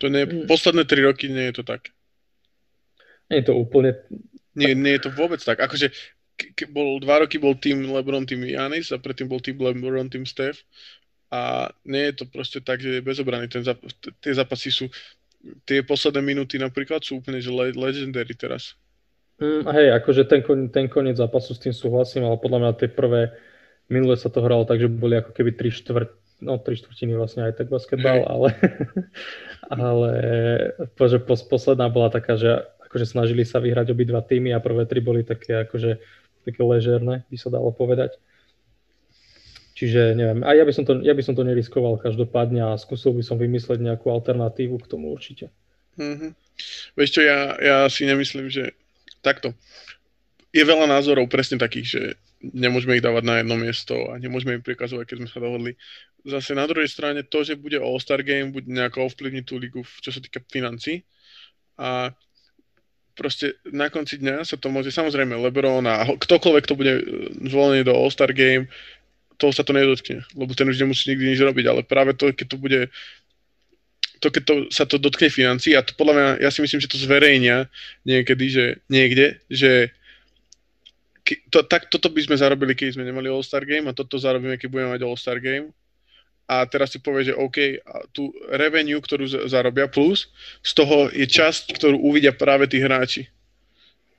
to 0.01 0.10
nie, 0.10 0.25
posledné 0.50 0.89
tri 0.89 1.05
roky 1.05 1.29
nie 1.29 1.53
je 1.53 1.62
to 1.62 1.63
tak. 1.69 1.93
Nie 3.29 3.45
je 3.45 3.53
to 3.53 3.53
úplne... 3.53 3.93
Nie, 4.57 4.74
nie 4.74 4.98
je 4.98 5.05
to 5.05 5.13
vôbec 5.13 5.38
tak. 5.38 5.62
Akože 5.62 5.93
ke, 6.33 6.65
bol, 6.65 6.98
dva 6.98 7.22
roky 7.22 7.38
bol 7.38 7.53
tým 7.53 7.86
LeBron, 7.93 8.25
tým 8.25 8.41
Janis 8.43 8.89
a 8.89 8.98
predtým 8.98 9.29
bol 9.29 9.38
tým 9.38 9.62
LeBron, 9.62 10.10
tým 10.10 10.25
Steph. 10.25 10.65
A 11.29 11.69
nie 11.86 12.10
je 12.10 12.19
to 12.19 12.25
proste 12.25 12.65
tak, 12.65 12.81
že 12.81 12.98
je 12.98 13.05
bez 13.05 13.22
obrany. 13.22 13.45
Ten 13.45 13.62
zap, 13.62 13.77
tie 14.17 14.33
zápasy 14.33 14.69
sú, 14.74 14.86
tie 15.65 15.86
posledné 15.86 16.25
minúty 16.25 16.57
napríklad 16.57 17.05
sú 17.05 17.22
úplne 17.22 17.38
že 17.38 17.53
le, 17.53 17.74
legendary 17.74 18.33
teraz. 18.33 18.74
Mm, 19.43 19.67
hej, 19.75 19.88
akože 20.00 20.23
ten, 20.23 20.39
ten 20.71 20.88
koniec 20.88 21.19
zápasu 21.19 21.51
s 21.51 21.59
tým 21.59 21.75
súhlasím, 21.75 22.23
ale 22.23 22.39
podľa 22.39 22.59
mňa 22.63 22.71
tie 22.79 22.88
prvé 22.88 23.35
minule 23.91 24.15
sa 24.15 24.31
to 24.31 24.39
hralo 24.39 24.63
tak, 24.63 24.79
že 24.79 24.88
boli 24.88 25.19
ako 25.19 25.35
keby 25.35 25.51
tri 25.59 25.67
štvrt, 25.67 26.39
no 26.47 26.55
tri 26.63 26.79
štvrtiny 26.79 27.19
vlastne 27.19 27.51
aj 27.51 27.59
tak 27.59 27.67
basketbal, 27.67 28.23
ale, 28.23 28.55
ale 29.83 30.12
že 30.95 31.19
posledná 31.27 31.91
bola 31.91 32.07
taká, 32.07 32.39
že 32.39 32.63
akože 32.88 33.03
snažili 33.03 33.43
sa 33.43 33.59
vyhrať 33.59 33.91
obidva 33.91 34.23
týmy 34.23 34.55
a 34.55 34.63
prvé 34.63 34.88
tri 34.88 35.03
boli 35.03 35.27
také 35.27 35.67
akože 35.67 36.00
také 36.47 36.63
ležerné, 36.63 37.27
by 37.27 37.35
sa 37.35 37.51
dalo 37.51 37.75
povedať. 37.75 38.15
Čiže 39.75 40.15
neviem, 40.15 40.45
a 40.47 40.55
ja 40.55 40.63
by 40.63 40.71
som 40.71 40.88
to, 40.88 41.03
ja 41.03 41.12
by 41.12 41.23
som 41.25 41.35
to 41.35 41.43
neriskoval 41.43 42.00
každopádne 42.00 42.63
a 42.63 42.79
skúsil 42.79 43.12
by 43.12 43.25
som 43.25 43.35
vymysleť 43.35 43.83
nejakú 43.83 44.07
alternatívu 44.07 44.79
k 44.79 44.88
tomu 44.88 45.12
určite. 45.12 45.51
Mm-hmm. 46.00 46.31
Vieš 46.95 47.09
čo, 47.09 47.21
ja, 47.25 47.57
ja 47.57 47.77
si 47.89 48.05
nemyslím, 48.05 48.47
že 48.47 48.77
takto. 49.23 49.55
Je 50.53 50.61
veľa 50.61 50.85
názorov 50.85 51.31
presne 51.31 51.57
takých, 51.57 51.87
že 51.87 52.01
nemôžeme 52.43 52.99
ich 52.99 53.05
dávať 53.05 53.23
na 53.25 53.35
jedno 53.41 53.55
miesto 53.57 53.95
a 54.11 54.19
nemôžeme 54.19 54.59
im 54.59 54.63
prikazovať, 54.63 55.09
keď 55.09 55.17
sme 55.23 55.29
sa 55.31 55.39
dohodli. 55.41 55.71
Zase 56.27 56.53
na 56.53 56.67
druhej 56.67 56.91
strane 56.91 57.25
to, 57.25 57.41
že 57.41 57.57
bude 57.57 57.79
All-Star 57.79 58.21
Game, 58.21 58.53
bude 58.53 58.69
nejako 58.69 59.09
ovplyvniť 59.09 59.43
tú 59.47 59.55
ligu, 59.57 59.81
čo 59.81 60.11
sa 60.13 60.21
týka 60.21 60.43
financí. 60.51 61.01
A 61.79 62.13
proste 63.17 63.57
na 63.65 63.89
konci 63.89 64.21
dňa 64.21 64.45
sa 64.45 64.59
to 64.59 64.69
môže, 64.69 64.93
samozrejme 64.93 65.33
Lebron 65.39 65.86
a 65.89 66.05
ktokoľvek 66.05 66.65
to 66.69 66.75
bude 66.77 66.93
e, 67.01 67.03
zvolený 67.49 67.88
do 67.88 67.97
All-Star 67.97 68.29
Game, 68.36 68.69
toho 69.41 69.49
sa 69.49 69.65
to 69.65 69.73
nedotkne, 69.73 70.21
lebo 70.38 70.53
ten 70.53 70.69
už 70.69 70.77
nemusí 70.77 71.09
nikdy 71.09 71.33
nič 71.33 71.41
robiť, 71.41 71.65
ale 71.65 71.81
práve 71.81 72.13
to, 72.13 72.29
keď 72.29 72.47
to 72.53 72.57
bude 72.62 72.93
to, 74.23 74.31
keď 74.31 74.43
to, 74.47 74.55
sa 74.71 74.88
to 74.88 74.95
dotkne 74.95 75.27
financí 75.27 75.75
a 75.75 75.83
to 75.83 75.91
podľa 75.99 76.13
mňa, 76.15 76.27
ja 76.39 76.49
si 76.49 76.63
myslím, 76.63 76.79
že 76.79 76.88
to 76.88 76.95
zverejnia 76.95 77.67
niekedy, 78.07 78.45
že 78.47 78.65
niekde, 78.88 79.43
že 79.51 79.91
to, 81.51 81.67
tak 81.67 81.91
toto 81.91 82.07
by 82.07 82.23
sme 82.23 82.39
zarobili, 82.39 82.71
keď 82.71 82.95
sme 82.95 83.03
nemali 83.03 83.27
All-Star 83.27 83.67
Game 83.67 83.91
a 83.91 83.95
toto 83.95 84.15
zarobíme, 84.15 84.55
keď 84.55 84.67
budeme 84.71 84.91
mať 84.95 85.01
All-Star 85.03 85.43
Game 85.43 85.75
a 86.47 86.63
teraz 86.67 86.95
si 86.95 86.99
povie, 87.03 87.31
že 87.31 87.36
OK, 87.36 87.83
tú 88.15 88.31
revenue, 88.51 88.99
ktorú 88.99 89.47
zarobia 89.47 89.91
plus, 89.91 90.31
z 90.63 90.71
toho 90.75 91.12
je 91.12 91.27
časť, 91.27 91.75
ktorú 91.75 91.99
uvidia 91.99 92.36
práve 92.36 92.67
tí 92.67 92.79
hráči. 92.79 93.27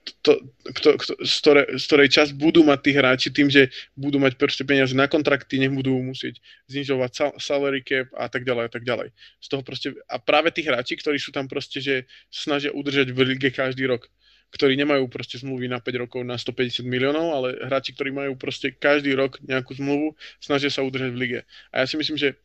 To, 0.05 0.37
kto, 0.69 0.89
kto, 1.01 1.13
z, 1.25 1.35
ktorej, 1.41 1.67
z 1.81 1.85
ktorej 1.89 2.09
časť 2.13 2.33
budú 2.37 2.61
mať 2.61 2.79
tí 2.85 2.91
hráči 2.93 3.29
tým, 3.33 3.49
že 3.49 3.73
budú 3.97 4.21
mať 4.21 4.37
proste 4.37 4.61
peniaze 4.61 4.93
na 4.93 5.09
kontrakty, 5.09 5.57
nebudú 5.57 5.97
musieť 5.97 6.45
znižovať 6.69 7.11
sal, 7.13 7.31
salary 7.41 7.81
cap 7.81 8.13
a 8.13 8.29
tak 8.29 8.45
ďalej 8.45 8.65
a 8.69 8.71
tak 8.73 8.85
ďalej. 8.85 9.17
Z 9.41 9.47
toho 9.49 9.63
proste, 9.65 9.97
a 10.05 10.21
práve 10.21 10.53
tí 10.53 10.61
hráči, 10.61 11.01
ktorí 11.01 11.17
sú 11.17 11.33
tam 11.33 11.49
proste, 11.49 11.81
že 11.81 12.05
snažia 12.29 12.69
udržať 12.77 13.17
v 13.17 13.19
lige 13.33 13.49
každý 13.49 13.89
rok 13.89 14.13
ktorí 14.55 14.79
nemajú 14.79 15.11
proste 15.11 15.43
zmluvy 15.43 15.67
na 15.67 15.83
5 15.83 16.07
rokov 16.07 16.23
na 16.23 16.39
150 16.39 16.87
miliónov, 16.87 17.35
ale 17.35 17.59
hráči, 17.67 17.91
ktorí 17.91 18.15
majú 18.15 18.39
proste 18.39 18.71
každý 18.71 19.19
rok 19.19 19.43
nejakú 19.43 19.75
zmluvu, 19.75 20.15
snažia 20.39 20.71
sa 20.71 20.87
udržať 20.87 21.11
v 21.11 21.19
lige. 21.19 21.41
A 21.75 21.83
ja 21.83 21.91
si 21.91 21.99
myslím, 21.99 22.15
že 22.15 22.39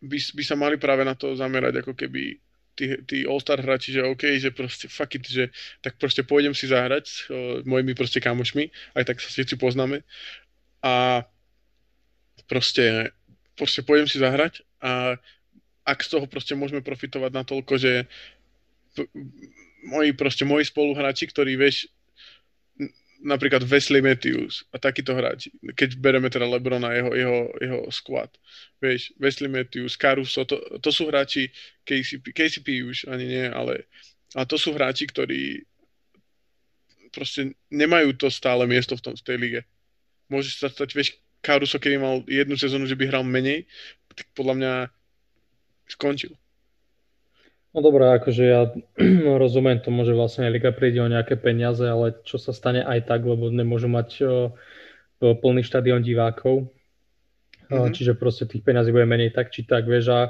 by, 0.00 0.16
by 0.16 0.42
sa 0.42 0.56
mali 0.56 0.80
práve 0.80 1.04
na 1.04 1.12
to 1.12 1.36
zamerať, 1.36 1.84
ako 1.84 1.92
keby 1.92 2.40
tí, 2.80 2.86
tí 3.04 3.16
All-Star 3.28 3.60
hráči, 3.60 3.92
že 3.92 4.08
OK, 4.08 4.40
že 4.40 4.48
proste 4.56 4.88
fuck 4.88 5.12
it, 5.20 5.28
že 5.28 5.52
tak 5.84 6.00
proste 6.00 6.24
pôjdem 6.24 6.56
si 6.56 6.64
zahrať 6.64 7.04
s 7.04 7.28
uh, 7.28 7.60
mojimi 7.68 7.92
proste 7.92 8.24
kamošmi, 8.24 8.72
aj 8.96 9.04
tak 9.04 9.20
sa 9.20 9.28
všetci 9.28 9.60
poznáme. 9.60 10.00
A 10.80 11.28
proste, 12.48 13.12
proste 13.52 13.84
pôjdem 13.84 14.08
si 14.08 14.16
zahrať 14.16 14.64
a 14.80 15.20
ak 15.84 15.98
z 16.00 16.08
toho 16.16 16.24
proste 16.24 16.56
môžeme 16.56 16.80
profitovať 16.80 17.30
na 17.36 17.44
toľko, 17.44 17.76
že 17.76 18.08
moji 19.84 20.12
proste 20.16 20.44
moji 20.48 20.64
spoluhráči, 20.68 21.28
ktorí 21.28 21.56
vieš, 21.56 21.88
napríklad 23.20 23.64
Wesley 23.68 24.00
Matthews 24.00 24.64
a 24.72 24.80
takýto 24.80 25.12
hráči, 25.12 25.52
keď 25.76 26.00
bereme 26.00 26.32
teda 26.32 26.48
Lebrona 26.48 26.96
jeho, 26.96 27.12
jeho, 27.12 27.40
jeho 27.60 27.80
squad. 27.92 28.32
Vieš, 28.80 29.12
Wesley 29.20 29.52
Matthews, 29.52 30.00
Caruso, 30.00 30.48
to, 30.48 30.56
to 30.80 30.90
sú 30.90 31.12
hráči 31.12 31.52
KCP, 31.84 32.32
KCP 32.32 32.68
už 32.88 33.08
ani 33.12 33.28
nie, 33.28 33.46
ale 33.46 33.88
a 34.32 34.48
to 34.48 34.56
sú 34.56 34.72
hráči, 34.72 35.04
ktorí 35.04 35.68
proste 37.12 37.58
nemajú 37.68 38.14
to 38.16 38.30
stále 38.30 38.64
miesto 38.64 38.94
v, 38.96 39.02
tom, 39.02 39.14
v 39.18 39.24
tej 39.26 39.36
lige. 39.36 39.60
Môžeš 40.30 40.54
sa 40.62 40.68
stať, 40.70 40.94
vieš, 40.94 41.18
Caruso, 41.42 41.80
keby 41.80 41.96
mal 41.96 42.16
jednu 42.28 42.54
sezónu, 42.54 42.84
že 42.84 42.96
by 42.96 43.08
hral 43.10 43.24
menej, 43.26 43.66
tak 44.12 44.28
podľa 44.36 44.54
mňa 44.56 44.72
skončil. 45.88 46.36
No 47.70 47.86
dobré, 47.86 48.10
akože 48.18 48.42
ja 48.42 48.66
rozumiem 49.42 49.78
tomu, 49.78 50.02
že 50.02 50.16
vlastne 50.16 50.50
Liga 50.50 50.74
príde 50.74 50.98
o 50.98 51.06
nejaké 51.06 51.38
peniaze, 51.38 51.86
ale 51.86 52.18
čo 52.26 52.34
sa 52.36 52.50
stane 52.50 52.82
aj 52.82 53.06
tak, 53.06 53.22
lebo 53.22 53.46
nemôžu 53.46 53.86
mať 53.86 54.26
plný 55.20 55.62
štadión 55.62 56.02
divákov. 56.02 56.66
Mm-hmm. 57.70 57.94
Čiže 57.94 58.18
proste 58.18 58.50
tých 58.50 58.66
peňazí 58.66 58.90
bude 58.90 59.06
menej 59.06 59.30
tak 59.30 59.54
či 59.54 59.62
tak, 59.62 59.86
vieš, 59.86 60.10
a 60.10 60.20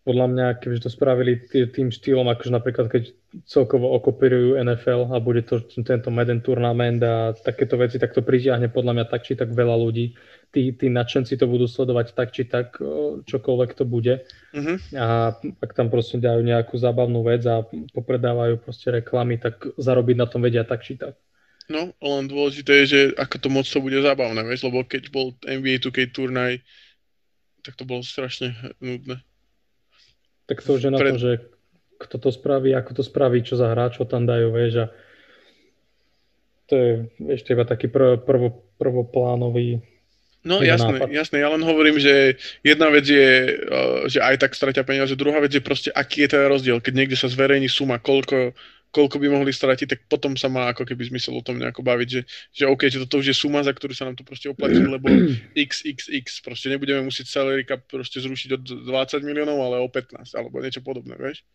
podľa 0.00 0.26
mňa, 0.32 0.46
kebyže 0.64 0.88
to 0.88 0.90
spravili 0.90 1.44
tým 1.50 1.92
štýlom, 1.92 2.24
akože 2.32 2.50
napríklad 2.50 2.88
keď 2.88 3.12
celkovo 3.44 3.92
okopírujú 4.00 4.56
NFL 4.56 5.12
a 5.12 5.20
bude 5.20 5.44
to 5.44 5.60
tento 5.62 6.08
Madden 6.08 6.40
turnament 6.40 6.98
a 7.04 7.36
takéto 7.36 7.76
veci, 7.76 8.00
tak 8.00 8.16
to 8.16 8.24
pritiahne 8.24 8.72
podľa 8.72 8.96
mňa 8.96 9.06
tak 9.06 9.22
či 9.28 9.36
tak 9.36 9.52
veľa 9.52 9.76
ľudí 9.76 10.16
tí, 10.50 10.74
tí 10.74 10.86
nadšenci 10.90 11.38
to 11.38 11.46
budú 11.46 11.70
sledovať 11.70 12.12
tak 12.12 12.34
či 12.34 12.42
tak, 12.44 12.76
čokoľvek 13.26 13.70
to 13.78 13.84
bude. 13.86 14.26
Uh-huh. 14.50 14.76
A 14.98 15.34
ak 15.38 15.70
tam 15.72 15.88
proste 15.88 16.18
dajú 16.18 16.42
nejakú 16.42 16.74
zábavnú 16.74 17.22
vec 17.22 17.46
a 17.46 17.62
popredávajú 17.94 18.58
proste 18.58 18.90
reklamy, 18.90 19.38
tak 19.38 19.62
zarobiť 19.78 20.16
na 20.18 20.26
tom 20.26 20.42
vedia 20.42 20.66
tak 20.66 20.82
či 20.82 20.98
tak. 20.98 21.14
No, 21.70 21.94
len 22.02 22.26
dôležité 22.26 22.82
je, 22.82 22.86
že 22.90 23.00
ako 23.14 23.36
to 23.38 23.48
moc 23.48 23.66
to 23.70 23.78
bude 23.78 23.94
zábavné, 23.94 24.42
vieš, 24.42 24.66
lebo 24.66 24.82
keď 24.82 25.14
bol 25.14 25.38
NBA 25.46 25.78
2K 25.78 26.10
turnaj, 26.10 26.58
tak 27.62 27.78
to 27.78 27.86
bolo 27.86 28.02
strašne 28.02 28.50
nudné. 28.82 29.22
Tak 30.50 30.66
to 30.66 30.74
už 30.74 30.82
je 30.82 30.90
na 30.90 30.98
Pred... 30.98 31.14
to, 31.14 31.18
že 31.22 31.32
kto 32.00 32.16
to 32.18 32.30
spraví, 32.34 32.74
ako 32.74 32.90
to 32.98 33.02
spraví, 33.06 33.46
čo 33.46 33.54
za 33.54 33.70
hráčov 33.70 34.10
tam 34.10 34.26
dajú, 34.26 34.50
vieš, 34.50 34.72
a 34.82 34.86
to 36.66 36.72
je 36.74 36.90
ešte 37.30 37.54
iba 37.54 37.62
taký 37.62 37.86
prv, 37.86 38.26
prvo, 38.26 38.66
prvoplánový 38.74 39.78
No 40.40 40.64
jasné, 40.64 40.96
nápad. 40.96 41.12
jasné, 41.12 41.36
ja 41.44 41.52
len 41.52 41.60
hovorím, 41.60 42.00
že 42.00 42.40
jedna 42.64 42.88
vec 42.88 43.04
je, 43.04 43.60
uh, 43.60 44.08
že 44.08 44.24
aj 44.24 44.40
tak 44.40 44.56
stratia 44.56 44.80
peniaze, 44.80 45.12
druhá 45.12 45.36
vec 45.36 45.52
je 45.52 45.60
proste, 45.60 45.92
aký 45.92 46.24
je 46.24 46.32
ten 46.32 46.48
rozdiel, 46.48 46.80
keď 46.80 46.92
niekde 46.96 47.16
sa 47.20 47.28
zverejní 47.28 47.68
suma, 47.68 48.00
koľko 48.00 48.56
koľko 48.90 49.22
by 49.22 49.26
mohli 49.30 49.54
stratiť, 49.54 49.86
tak 49.86 50.00
potom 50.10 50.34
sa 50.34 50.50
má 50.50 50.74
ako 50.74 50.82
keby 50.82 51.14
zmysel 51.14 51.38
o 51.38 51.42
tom 51.46 51.62
nejako 51.62 51.86
baviť, 51.86 52.08
že, 52.10 52.20
že 52.50 52.64
OK, 52.66 52.90
že 52.90 53.02
toto 53.06 53.22
už 53.22 53.30
je 53.30 53.36
suma, 53.38 53.62
za 53.62 53.70
ktorú 53.70 53.94
sa 53.94 54.10
nám 54.10 54.18
to 54.18 54.26
proste 54.26 54.50
oplatí, 54.50 54.82
lebo 54.82 55.06
XXX, 55.54 56.26
proste 56.42 56.68
nebudeme 56.74 57.06
musieť 57.06 57.30
salary 57.30 57.62
cap 57.62 57.86
proste 57.86 58.18
zrušiť 58.18 58.50
od 58.58 58.62
20 58.90 59.22
miliónov, 59.22 59.62
ale 59.62 59.78
o 59.78 59.88
15, 59.88 60.34
alebo 60.34 60.58
niečo 60.58 60.82
podobné, 60.82 61.14
vieš? 61.14 61.46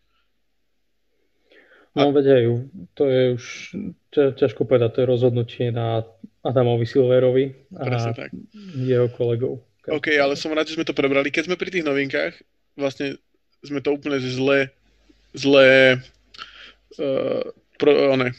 No 1.96 2.12
veď 2.12 2.26
aj, 2.28 2.44
to 2.92 3.02
je 3.08 3.22
už 3.40 3.44
ťažko 4.12 4.68
povedať, 4.68 5.00
to 5.00 5.00
je 5.00 5.08
rozhodnutie 5.08 5.72
na 5.72 6.04
Adamovi 6.44 6.84
Silverovi 6.84 7.72
a 7.72 8.12
tak. 8.12 8.36
jeho 8.76 9.08
kolegov. 9.08 9.64
OK, 9.88 10.12
ale 10.20 10.36
som 10.36 10.52
rád, 10.52 10.68
že 10.68 10.76
sme 10.76 10.84
to 10.84 10.92
prebrali. 10.92 11.32
Keď 11.32 11.48
sme 11.48 11.56
pri 11.56 11.72
tých 11.72 11.88
novinkách, 11.88 12.36
vlastne 12.76 13.16
sme 13.64 13.80
to 13.80 13.96
úplne 13.96 14.20
zle, 14.20 14.68
zle 15.32 15.96
uh, 16.98 17.44
pro, 17.78 17.92
one, 18.12 18.34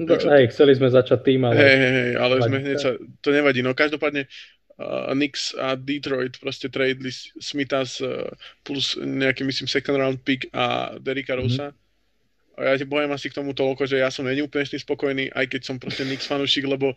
No, 0.00 0.14
hej, 0.16 0.54
chceli 0.54 0.78
sme 0.78 0.86
začať 0.86 1.18
tým, 1.26 1.44
ale... 1.44 1.58
Hej, 1.58 1.76
hej, 1.76 1.92
hej, 1.92 2.12
ale 2.14 2.34
sme 2.46 2.56
hneď 2.62 2.78
sa, 2.78 2.90
to 3.20 3.34
nevadí. 3.34 3.58
No 3.60 3.74
každopádne 3.74 4.30
uh, 4.78 5.10
Knicks 5.12 5.52
a 5.58 5.74
Detroit 5.74 6.38
proste 6.38 6.70
tradeli 6.70 7.10
Smitha 7.42 7.82
uh, 7.82 8.30
plus 8.62 8.94
nejaký, 8.96 9.42
myslím, 9.42 9.66
second 9.66 9.98
round 9.98 10.22
pick 10.22 10.46
a 10.54 10.94
Derricka 11.02 11.34
Rosa. 11.34 11.74
Mm-hmm. 11.74 12.58
A 12.60 12.60
ja 12.70 12.74
ti 12.78 12.86
poviem 12.86 13.10
asi 13.10 13.28
k 13.28 13.36
tomu 13.40 13.50
toľko, 13.50 13.90
že 13.90 13.98
ja 13.98 14.08
som 14.14 14.22
není 14.22 14.40
úplne 14.40 14.68
spokojný, 14.68 15.32
aj 15.34 15.46
keď 15.52 15.60
som 15.66 15.76
proste 15.76 16.06
Knicks 16.06 16.30
fanúšik, 16.30 16.70
lebo 16.70 16.94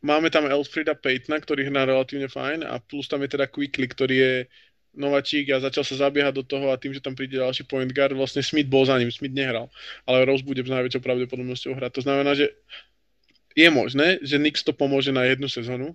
máme 0.00 0.32
tam 0.32 0.48
Elfrida 0.48 0.96
Paytona, 0.96 1.38
ktorý 1.38 1.68
hrá 1.68 1.84
relatívne 1.84 2.26
fajn 2.26 2.64
a 2.64 2.80
plus 2.80 3.04
tam 3.04 3.20
je 3.20 3.36
teda 3.36 3.46
Quickly, 3.52 3.84
ktorý 3.84 4.16
je 4.16 4.34
nováčik 4.94 5.50
a 5.54 5.62
začal 5.62 5.86
sa 5.86 6.08
zabiehať 6.08 6.34
do 6.34 6.44
toho 6.44 6.74
a 6.74 6.80
tým, 6.80 6.90
že 6.90 7.02
tam 7.02 7.14
príde 7.14 7.38
ďalší 7.38 7.66
point 7.66 7.90
guard, 7.90 8.14
vlastne 8.14 8.42
Smith 8.42 8.66
bol 8.66 8.82
za 8.82 8.98
ním, 8.98 9.10
Smith 9.10 9.34
nehral, 9.34 9.70
ale 10.06 10.26
Rose 10.26 10.42
bude 10.42 10.62
s 10.62 10.70
najväčšou 10.70 11.02
pravdepodobnosťou 11.02 11.78
hrať. 11.78 11.90
To 12.00 12.02
znamená, 12.02 12.34
že 12.34 12.50
je 13.54 13.68
možné, 13.70 14.18
že 14.22 14.38
Nix 14.38 14.62
to 14.62 14.74
pomôže 14.74 15.14
na 15.14 15.26
jednu 15.26 15.46
sezónu, 15.46 15.94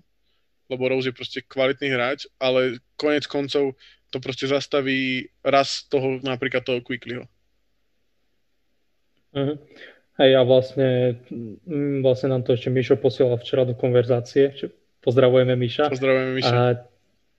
lebo 0.72 0.88
Rose 0.88 1.12
je 1.12 1.16
proste 1.16 1.40
kvalitný 1.44 1.92
hráč, 1.92 2.24
ale 2.40 2.80
konec 2.96 3.28
koncov 3.28 3.76
to 4.08 4.18
proste 4.22 4.48
zastaví 4.48 5.28
raz 5.44 5.84
toho, 5.88 6.22
napríklad 6.24 6.64
toho 6.64 6.80
Quicklyho. 6.80 7.28
Uh-huh. 9.36 9.60
Hej, 10.16 10.32
a 10.32 10.42
vlastne, 10.48 11.20
mm, 11.68 12.00
vlastne 12.00 12.32
nám 12.32 12.48
to 12.48 12.56
ešte 12.56 12.72
Mišo 12.72 12.96
posielal 12.96 13.36
včera 13.36 13.68
do 13.68 13.76
konverzácie. 13.76 14.56
Pozdravujeme 15.04 15.52
Miša. 15.52 15.92
Pozdravujeme 15.92 16.32
Miša. 16.40 16.56
A 16.56 16.80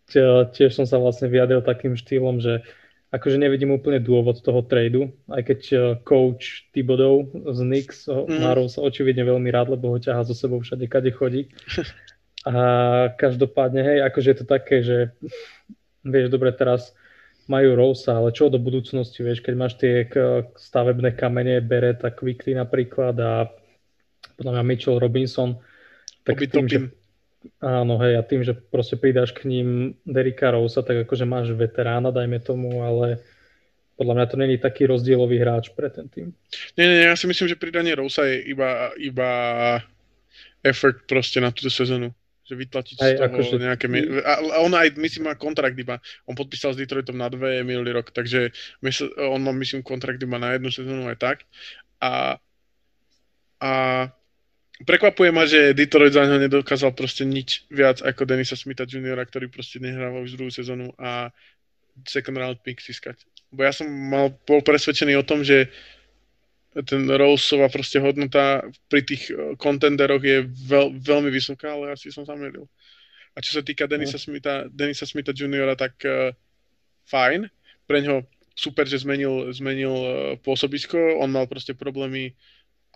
tiež 0.10 0.72
som 0.72 0.86
sa 0.88 0.98
vlastne 0.98 1.28
vyjadril 1.28 1.60
takým 1.62 2.00
štýlom, 2.00 2.40
že 2.40 2.64
akože 3.12 3.40
nevidím 3.40 3.72
úplne 3.72 4.04
dôvod 4.04 4.44
toho 4.44 4.64
tradu, 4.68 5.16
aj 5.32 5.42
keď 5.48 5.60
e, 5.72 5.76
coach 6.04 6.68
Tibodov 6.76 7.32
z 7.32 7.60
Knicks 7.64 8.08
mm. 8.08 8.40
Marov 8.44 8.68
sa 8.68 8.84
očividne 8.84 9.24
veľmi 9.24 9.48
rád, 9.48 9.72
lebo 9.72 9.96
ho 9.96 9.98
ťahá 10.00 10.28
so 10.28 10.36
sebou 10.36 10.60
všade, 10.60 10.88
kade 10.92 11.12
chodí. 11.16 11.48
A 12.48 13.12
každopádne, 13.20 13.84
hej, 13.84 14.00
akože 14.08 14.28
je 14.32 14.38
to 14.40 14.46
také, 14.48 14.80
že 14.80 15.12
vieš, 16.00 16.32
dobre, 16.32 16.56
teraz 16.56 16.96
majú 17.52 17.76
Rosa, 17.76 18.16
ale 18.16 18.32
čo 18.32 18.48
do 18.48 18.56
budúcnosti, 18.56 19.20
vieš, 19.20 19.44
keď 19.44 19.54
máš 19.56 19.76
tie 19.76 20.08
stavebné 20.56 21.16
kamene, 21.16 21.60
Beret 21.60 22.08
a 22.08 22.12
Quickly 22.12 22.56
napríklad 22.56 23.20
a 23.20 23.52
podľa 24.40 24.52
mňa 24.54 24.64
Mitchell 24.64 25.00
Robinson, 25.00 25.60
tak 26.24 26.40
tým, 26.40 26.72
že 26.72 26.88
Áno, 27.62 28.02
hej, 28.02 28.18
a 28.18 28.26
tým, 28.26 28.42
že 28.44 28.58
proste 28.58 28.98
pridáš 28.98 29.32
k 29.32 29.48
ním 29.48 29.98
Derika 30.04 30.52
Rosa, 30.52 30.82
tak 30.82 31.06
akože 31.06 31.26
máš 31.26 31.54
veterána, 31.54 32.10
dajme 32.12 32.42
tomu, 32.42 32.82
ale 32.82 33.22
podľa 33.98 34.14
mňa 34.14 34.26
to 34.30 34.36
není 34.38 34.56
taký 34.62 34.86
rozdielový 34.86 35.42
hráč 35.42 35.74
pre 35.74 35.90
ten 35.90 36.06
tým. 36.06 36.34
Nie, 36.78 36.86
nie, 36.86 37.10
ja 37.10 37.18
si 37.18 37.26
myslím, 37.26 37.50
že 37.50 37.58
pridanie 37.58 37.98
Rosa 37.98 38.30
je 38.30 38.46
iba, 38.52 38.94
iba 38.98 39.30
effort 40.62 41.06
proste 41.10 41.42
na 41.42 41.50
túto 41.50 41.74
sezónu. 41.74 42.14
Že 42.48 42.54
vytlačiť 42.64 42.96
aj, 42.96 43.04
z 43.04 43.12
toho 43.18 43.28
akože... 43.28 43.56
nejaké... 43.60 43.86
A 44.24 44.64
on 44.64 44.72
aj, 44.72 44.96
myslím, 44.96 45.28
má 45.28 45.36
kontrakt 45.36 45.76
iba. 45.76 46.00
On 46.30 46.38
podpísal 46.38 46.72
s 46.74 46.80
Detroitom 46.80 47.18
na 47.18 47.28
dve 47.28 47.66
minulý 47.66 47.92
rok, 47.92 48.14
takže 48.14 48.54
on 49.18 49.42
má, 49.44 49.52
myslím, 49.52 49.84
kontrakt 49.84 50.22
iba 50.22 50.40
na 50.40 50.56
jednu 50.56 50.72
sezónu 50.72 51.10
aj 51.12 51.18
tak. 51.20 51.38
A, 52.00 52.40
a 53.60 53.72
prekvapuje 54.86 55.30
ma, 55.34 55.50
že 55.50 55.74
Detroit 55.74 56.14
za 56.14 56.28
ňo 56.28 56.38
nedokázal 56.38 56.94
proste 56.94 57.26
nič 57.26 57.66
viac 57.74 58.04
ako 58.06 58.30
Denisa 58.30 58.54
Smitha 58.54 58.86
Jr., 58.86 59.18
ktorý 59.26 59.50
proste 59.50 59.82
nehrával 59.82 60.22
už 60.22 60.38
druhú 60.38 60.54
sezónu 60.54 60.94
a 61.02 61.34
second 62.06 62.38
round 62.38 62.62
pick 62.62 62.78
získať. 62.78 63.18
Bo 63.50 63.66
ja 63.66 63.74
som 63.74 63.90
mal, 63.90 64.36
bol 64.46 64.62
presvedčený 64.62 65.18
o 65.18 65.26
tom, 65.26 65.42
že 65.42 65.72
ten 66.86 67.10
Roseová 67.10 67.74
proste 67.74 67.98
hodnota 67.98 68.62
pri 68.86 69.02
tých 69.02 69.34
kontenderoch 69.58 70.22
eh, 70.22 70.30
je 70.30 70.40
veľ, 70.46 70.94
veľmi 71.02 71.34
vysoká, 71.34 71.74
ale 71.74 71.98
asi 71.98 72.14
som 72.14 72.22
zamieril. 72.22 72.70
A 73.34 73.42
čo 73.42 73.58
sa 73.58 73.66
týka 73.66 73.90
Denisa, 73.90 74.22
no. 74.22 74.24
Smitha, 74.30 74.70
Denisa 74.70 75.06
Smitha 75.10 75.34
Jr., 75.34 75.74
tak 75.78 75.94
uh, 76.06 76.34
fajn. 77.06 77.50
Pre 77.86 77.98
ňo 78.02 78.26
super, 78.58 78.90
že 78.90 79.02
zmenil, 79.02 79.54
zmenil 79.54 79.94
uh, 79.94 80.10
pôsobisko. 80.42 81.22
On 81.22 81.30
mal 81.30 81.46
proste 81.46 81.78
problémy 81.78 82.34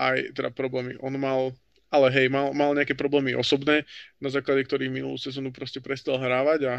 aj, 0.02 0.34
teda 0.34 0.50
problémy, 0.50 0.98
on 0.98 1.13
mal 1.22 1.54
ale 1.91 2.08
hej, 2.15 2.32
mal, 2.32 2.56
mal 2.56 2.71
nejaké 2.71 2.95
problémy 2.95 3.36
osobné, 3.36 3.84
na 4.23 4.32
základe 4.32 4.63
ktorých 4.63 4.89
minulú 4.89 5.19
sezónu 5.19 5.51
proste 5.51 5.84
prestal 5.84 6.15
hrávať 6.17 6.60
a, 6.71 6.73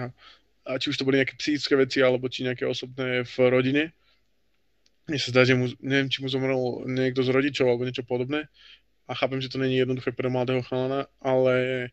a 0.64 0.70
či 0.80 0.88
už 0.88 0.96
to 0.96 1.04
boli 1.04 1.20
nejaké 1.20 1.36
psychické 1.36 1.76
veci, 1.76 2.00
alebo 2.00 2.32
či 2.32 2.48
nejaké 2.48 2.64
osobné 2.64 3.28
v 3.28 3.36
rodine. 3.52 3.84
Mne 5.04 5.18
sa 5.20 5.28
zdá, 5.28 5.44
že 5.44 5.52
mu, 5.52 5.68
neviem, 5.84 6.08
či 6.08 6.24
mu 6.24 6.32
zomrel 6.32 6.88
niekto 6.88 7.20
z 7.20 7.28
rodičov 7.28 7.68
alebo 7.68 7.84
niečo 7.84 8.08
podobné 8.08 8.48
a 9.04 9.12
chápem, 9.12 9.42
že 9.44 9.52
to 9.52 9.60
není 9.60 9.76
jednoduché 9.76 10.16
pre 10.16 10.32
mladého 10.32 10.64
chalana, 10.64 11.10
ale 11.20 11.90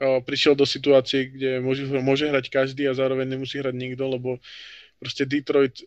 o, 0.00 0.18
prišiel 0.24 0.58
do 0.58 0.66
situácie, 0.66 1.30
kde 1.30 1.62
môže, 1.62 1.86
môže 2.02 2.26
hrať 2.26 2.50
každý 2.50 2.90
a 2.90 2.96
zároveň 2.98 3.30
nemusí 3.30 3.60
hrať 3.60 3.76
nikto, 3.76 4.08
lebo 4.08 4.42
proste 4.98 5.28
Detroit 5.28 5.84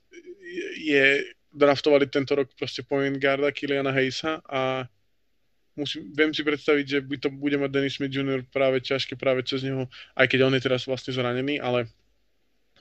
je 0.77 1.27
draftovali 1.51 2.07
tento 2.07 2.37
rok 2.37 2.53
proste 2.55 2.85
point 2.85 3.17
guarda 3.17 3.51
Kiliana 3.51 3.91
Hayesa 3.91 4.39
a 4.45 4.85
musím, 5.77 6.09
viem 6.11 6.33
si 6.33 6.41
predstaviť, 6.41 6.85
že 6.85 6.99
by 7.05 7.15
to 7.21 7.29
bude 7.29 7.55
mať 7.55 7.69
Dennis 7.69 7.95
Smith 8.01 8.11
Jr. 8.11 8.41
práve 8.49 8.81
ťažké 8.81 9.13
práve 9.15 9.45
cez 9.45 9.61
neho, 9.61 9.85
aj 10.17 10.25
keď 10.27 10.39
on 10.49 10.53
je 10.57 10.61
teraz 10.65 10.89
vlastne 10.89 11.13
zranený, 11.13 11.61
ale 11.61 11.85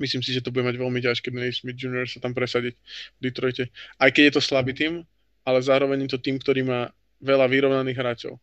myslím 0.01 0.25
si, 0.25 0.33
že 0.33 0.41
to 0.41 0.51
bude 0.51 0.65
mať 0.65 0.81
veľmi 0.81 1.01
ťažké 1.05 1.29
Dennis 1.29 1.61
Smith 1.61 1.77
Jr. 1.77 2.09
sa 2.09 2.19
tam 2.19 2.33
presadiť 2.33 2.75
v 3.17 3.21
Detroite. 3.21 3.69
Aj 4.01 4.09
keď 4.09 4.33
je 4.33 4.35
to 4.41 4.43
slabý 4.43 4.73
tým, 4.73 5.05
ale 5.47 5.59
zároveň 5.63 6.09
je 6.09 6.17
to 6.17 6.21
tým, 6.25 6.41
ktorý 6.41 6.67
má 6.67 6.91
veľa 7.23 7.47
vyrovnaných 7.47 8.01
hráčov. 8.01 8.35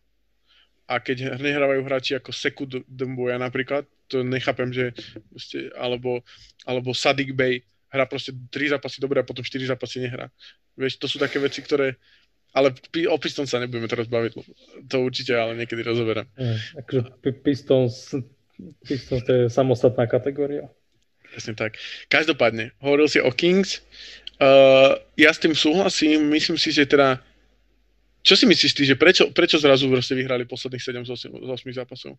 A 0.84 1.00
keď 1.00 1.40
nehrávajú 1.40 1.80
hráči 1.84 2.12
ako 2.16 2.30
Seku 2.32 2.64
Dumboja 2.84 3.40
napríklad, 3.40 3.88
to 4.08 4.20
nechápem, 4.20 4.68
že 4.68 4.92
proste, 5.32 5.72
alebo, 5.80 6.20
alebo 6.68 6.92
Sadik 6.92 7.32
Bay 7.32 7.64
hrá 7.88 8.04
proste 8.04 8.36
3 8.52 8.76
zápasy 8.76 9.00
dobre 9.00 9.22
a 9.22 9.24
potom 9.24 9.40
4 9.40 9.70
zápasy 9.70 10.04
nehrá. 10.04 10.28
Vieš, 10.74 10.98
to 10.98 11.06
sú 11.06 11.16
také 11.22 11.38
veci, 11.38 11.62
ktoré 11.62 11.96
ale 12.54 12.70
o 13.10 13.16
Pistons 13.18 13.50
sa 13.50 13.58
nebudeme 13.58 13.90
teraz 13.90 14.06
baviť, 14.06 14.32
to 14.86 14.96
určite 15.02 15.34
ale 15.34 15.58
niekedy 15.58 15.82
rozoberám. 15.82 16.30
Mm, 16.38 16.58
akože 16.80 17.00
Pistons, 17.42 18.14
Pistons 18.86 19.22
to 19.26 19.30
je 19.34 19.42
samostatná 19.50 20.06
kategória. 20.06 20.70
Presne 21.34 21.58
tak. 21.58 21.82
Každopádne, 22.06 22.78
hovoril 22.78 23.10
si 23.10 23.18
o 23.18 23.34
Kings. 23.34 23.82
Uh, 24.38 24.94
ja 25.18 25.34
s 25.34 25.42
tým 25.42 25.54
súhlasím, 25.58 26.30
myslím 26.30 26.54
si, 26.54 26.70
že 26.70 26.86
teda 26.86 27.18
čo 28.24 28.40
si 28.40 28.48
myslíš 28.48 28.72
ty, 28.72 28.82
že 28.88 28.96
prečo, 28.96 29.28
prečo 29.36 29.60
zrazu 29.60 29.84
proste 29.92 30.16
vyhrali 30.16 30.48
posledných 30.48 30.80
7 30.80 31.04
z 31.04 31.10
8, 31.28 31.44
z 31.44 31.50
8 31.60 31.76
zápasov? 31.76 32.16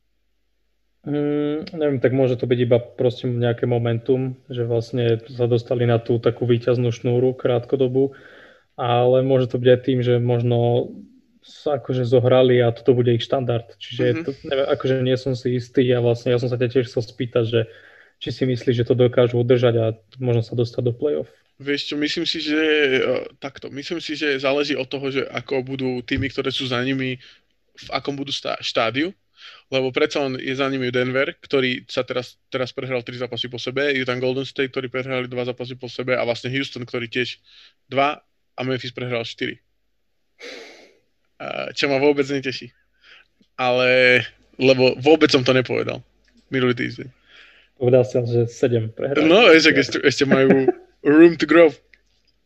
Mm, 1.06 1.65
neviem, 1.78 1.98
tak 1.98 2.13
môže 2.13 2.38
to 2.38 2.45
byť 2.45 2.60
iba 2.62 2.78
proste 2.78 3.26
nejaké 3.26 3.65
momentum, 3.65 4.38
že 4.45 4.69
vlastne 4.69 5.17
sa 5.26 5.50
dostali 5.50 5.89
na 5.89 5.98
tú 5.98 6.21
takú 6.21 6.45
výťaznú 6.45 6.93
šnúru 6.93 7.34
krátkodobu 7.34 8.13
ale 8.75 9.23
môže 9.23 9.47
to 9.51 9.59
byť 9.59 9.69
aj 9.71 9.81
tým, 9.83 9.99
že 10.03 10.19
možno 10.19 10.91
sa 11.45 11.77
akože 11.77 12.09
zohrali 12.09 12.57
a 12.57 12.73
toto 12.73 12.97
bude 12.97 13.13
ich 13.13 13.23
štandard. 13.23 13.69
Čiže 13.77 14.03
mm-hmm. 14.03 14.23
to, 14.25 14.31
neviem, 14.49 14.67
akože 14.67 14.95
nie 15.05 15.17
som 15.17 15.38
si 15.38 15.55
istý 15.55 15.85
a 15.93 16.01
vlastne 16.01 16.33
ja 16.33 16.41
som 16.41 16.49
sa 16.49 16.57
ťa 16.57 16.67
tiež 16.73 16.89
chcel 16.89 17.05
spýtať, 17.05 17.43
že 17.45 17.61
či 18.17 18.29
si 18.33 18.43
myslíš, 18.49 18.81
že 18.81 18.88
to 18.88 18.97
dokážu 18.97 19.38
udržať 19.38 19.75
a 19.77 19.85
možno 20.17 20.41
sa 20.41 20.57
dostať 20.57 20.81
do 20.81 20.93
play-off. 20.95 21.29
Vieš 21.55 21.93
čo, 21.93 21.95
myslím 21.95 22.25
si, 22.27 22.43
že 22.43 22.59
takto, 23.39 23.71
myslím 23.71 24.03
si, 24.03 24.17
že 24.19 24.41
záleží 24.41 24.75
od 24.75 24.89
toho, 24.91 25.07
že 25.07 25.23
ako 25.23 25.63
budú 25.63 26.03
týmy, 26.03 26.27
ktoré 26.27 26.51
sú 26.51 26.67
za 26.67 26.83
nimi, 26.83 27.15
v 27.75 27.89
akom 27.91 28.15
budú 28.15 28.31
štádiu, 28.59 29.11
lebo 29.71 29.91
predsa 29.91 30.23
on 30.23 30.35
je 30.35 30.51
za 30.55 30.67
nimi 30.67 30.91
Denver, 30.91 31.31
ktorý 31.31 31.88
sa 31.88 32.03
teraz, 32.03 32.39
teraz 32.51 32.75
prehral 32.75 33.03
3 33.03 33.27
zápasy 33.27 33.47
po 33.47 33.59
sebe, 33.59 33.91
je 33.93 34.03
tam 34.03 34.19
Golden 34.19 34.47
State, 34.47 34.71
ktorí 34.71 34.91
prehrali 34.91 35.31
2 35.31 35.49
zápasy 35.51 35.79
po 35.79 35.88
sebe 35.88 36.15
a 36.15 36.23
vlastne 36.27 36.51
Houston, 36.51 36.83
ktorý 36.83 37.07
tiež 37.07 37.39
2 37.88 38.19
a 38.55 38.63
Memphis 38.63 38.95
prehral 38.95 39.27
4. 39.27 39.55
Čo 41.75 41.85
ma 41.91 41.99
vôbec 41.99 42.25
neteší. 42.31 42.71
Ale, 43.55 44.23
lebo 44.59 44.95
vôbec 44.99 45.31
som 45.31 45.43
to 45.43 45.55
nepovedal 45.55 46.03
minulý 46.51 46.75
týždeň. 46.75 47.07
Povedal 47.75 48.03
som, 48.07 48.23
že 48.23 48.47
7 48.47 48.95
prehrali. 48.95 49.27
No, 49.27 49.51
ešte, 49.51 49.75
ešte, 49.75 49.97
ešte 49.99 50.23
majú 50.23 50.71
room 51.03 51.35
to 51.35 51.43
grow. 51.43 51.71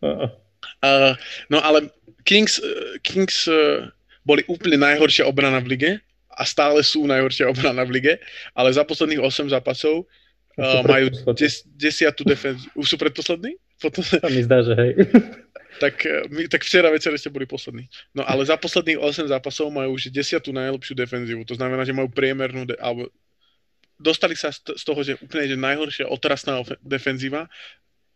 Uh-uh. 0.01 0.33
Uh, 0.81 1.13
no 1.47 1.61
ale 1.61 1.91
Kings, 2.25 2.57
Kings 3.05 3.45
uh, 3.47 3.87
boli 4.25 4.43
úplne 4.49 4.79
najhoršia 4.81 5.27
obrana 5.29 5.61
v 5.61 5.75
lige 5.75 5.91
a 6.33 6.43
stále 6.47 6.81
sú 6.81 7.05
najhoršia 7.05 7.51
obrana 7.51 7.83
v 7.85 7.99
lige, 7.99 8.13
ale 8.55 8.73
za 8.73 8.83
posledných 8.83 9.21
8 9.21 9.53
zápasov 9.53 10.07
uh, 10.57 10.81
majú 10.87 11.11
des, 11.35 11.61
desiatú 11.77 12.25
defenziu. 12.25 12.67
Už 12.73 12.95
sú 12.95 12.97
predposlední? 12.97 13.59
Potom... 13.79 14.03
A 14.03 14.27
mi 14.27 14.43
zdá, 14.43 14.59
že 14.61 14.75
hej. 14.75 14.91
tak, 15.83 15.95
my, 16.29 16.51
tak 16.51 16.61
včera 16.67 16.91
večer 16.91 17.15
ste 17.15 17.31
boli 17.31 17.47
poslední. 17.47 17.87
No 18.11 18.27
ale 18.27 18.43
za 18.43 18.59
posledných 18.59 18.99
8 18.99 19.31
zápasov 19.31 19.71
majú 19.71 19.95
už 19.95 20.11
desiatú 20.11 20.51
najlepšiu 20.51 20.93
defenzívu. 20.99 21.47
To 21.47 21.55
znamená, 21.55 21.87
že 21.87 21.95
majú 21.95 22.11
priemernú, 22.11 22.67
de- 22.67 22.79
alebo 22.79 23.07
dostali 23.99 24.35
sa 24.35 24.51
z 24.51 24.83
toho, 24.83 24.99
že 25.03 25.19
úplne 25.19 25.47
že 25.47 25.59
najhoršia 25.59 26.07
otrasná 26.07 26.63
defenzíva 26.83 27.51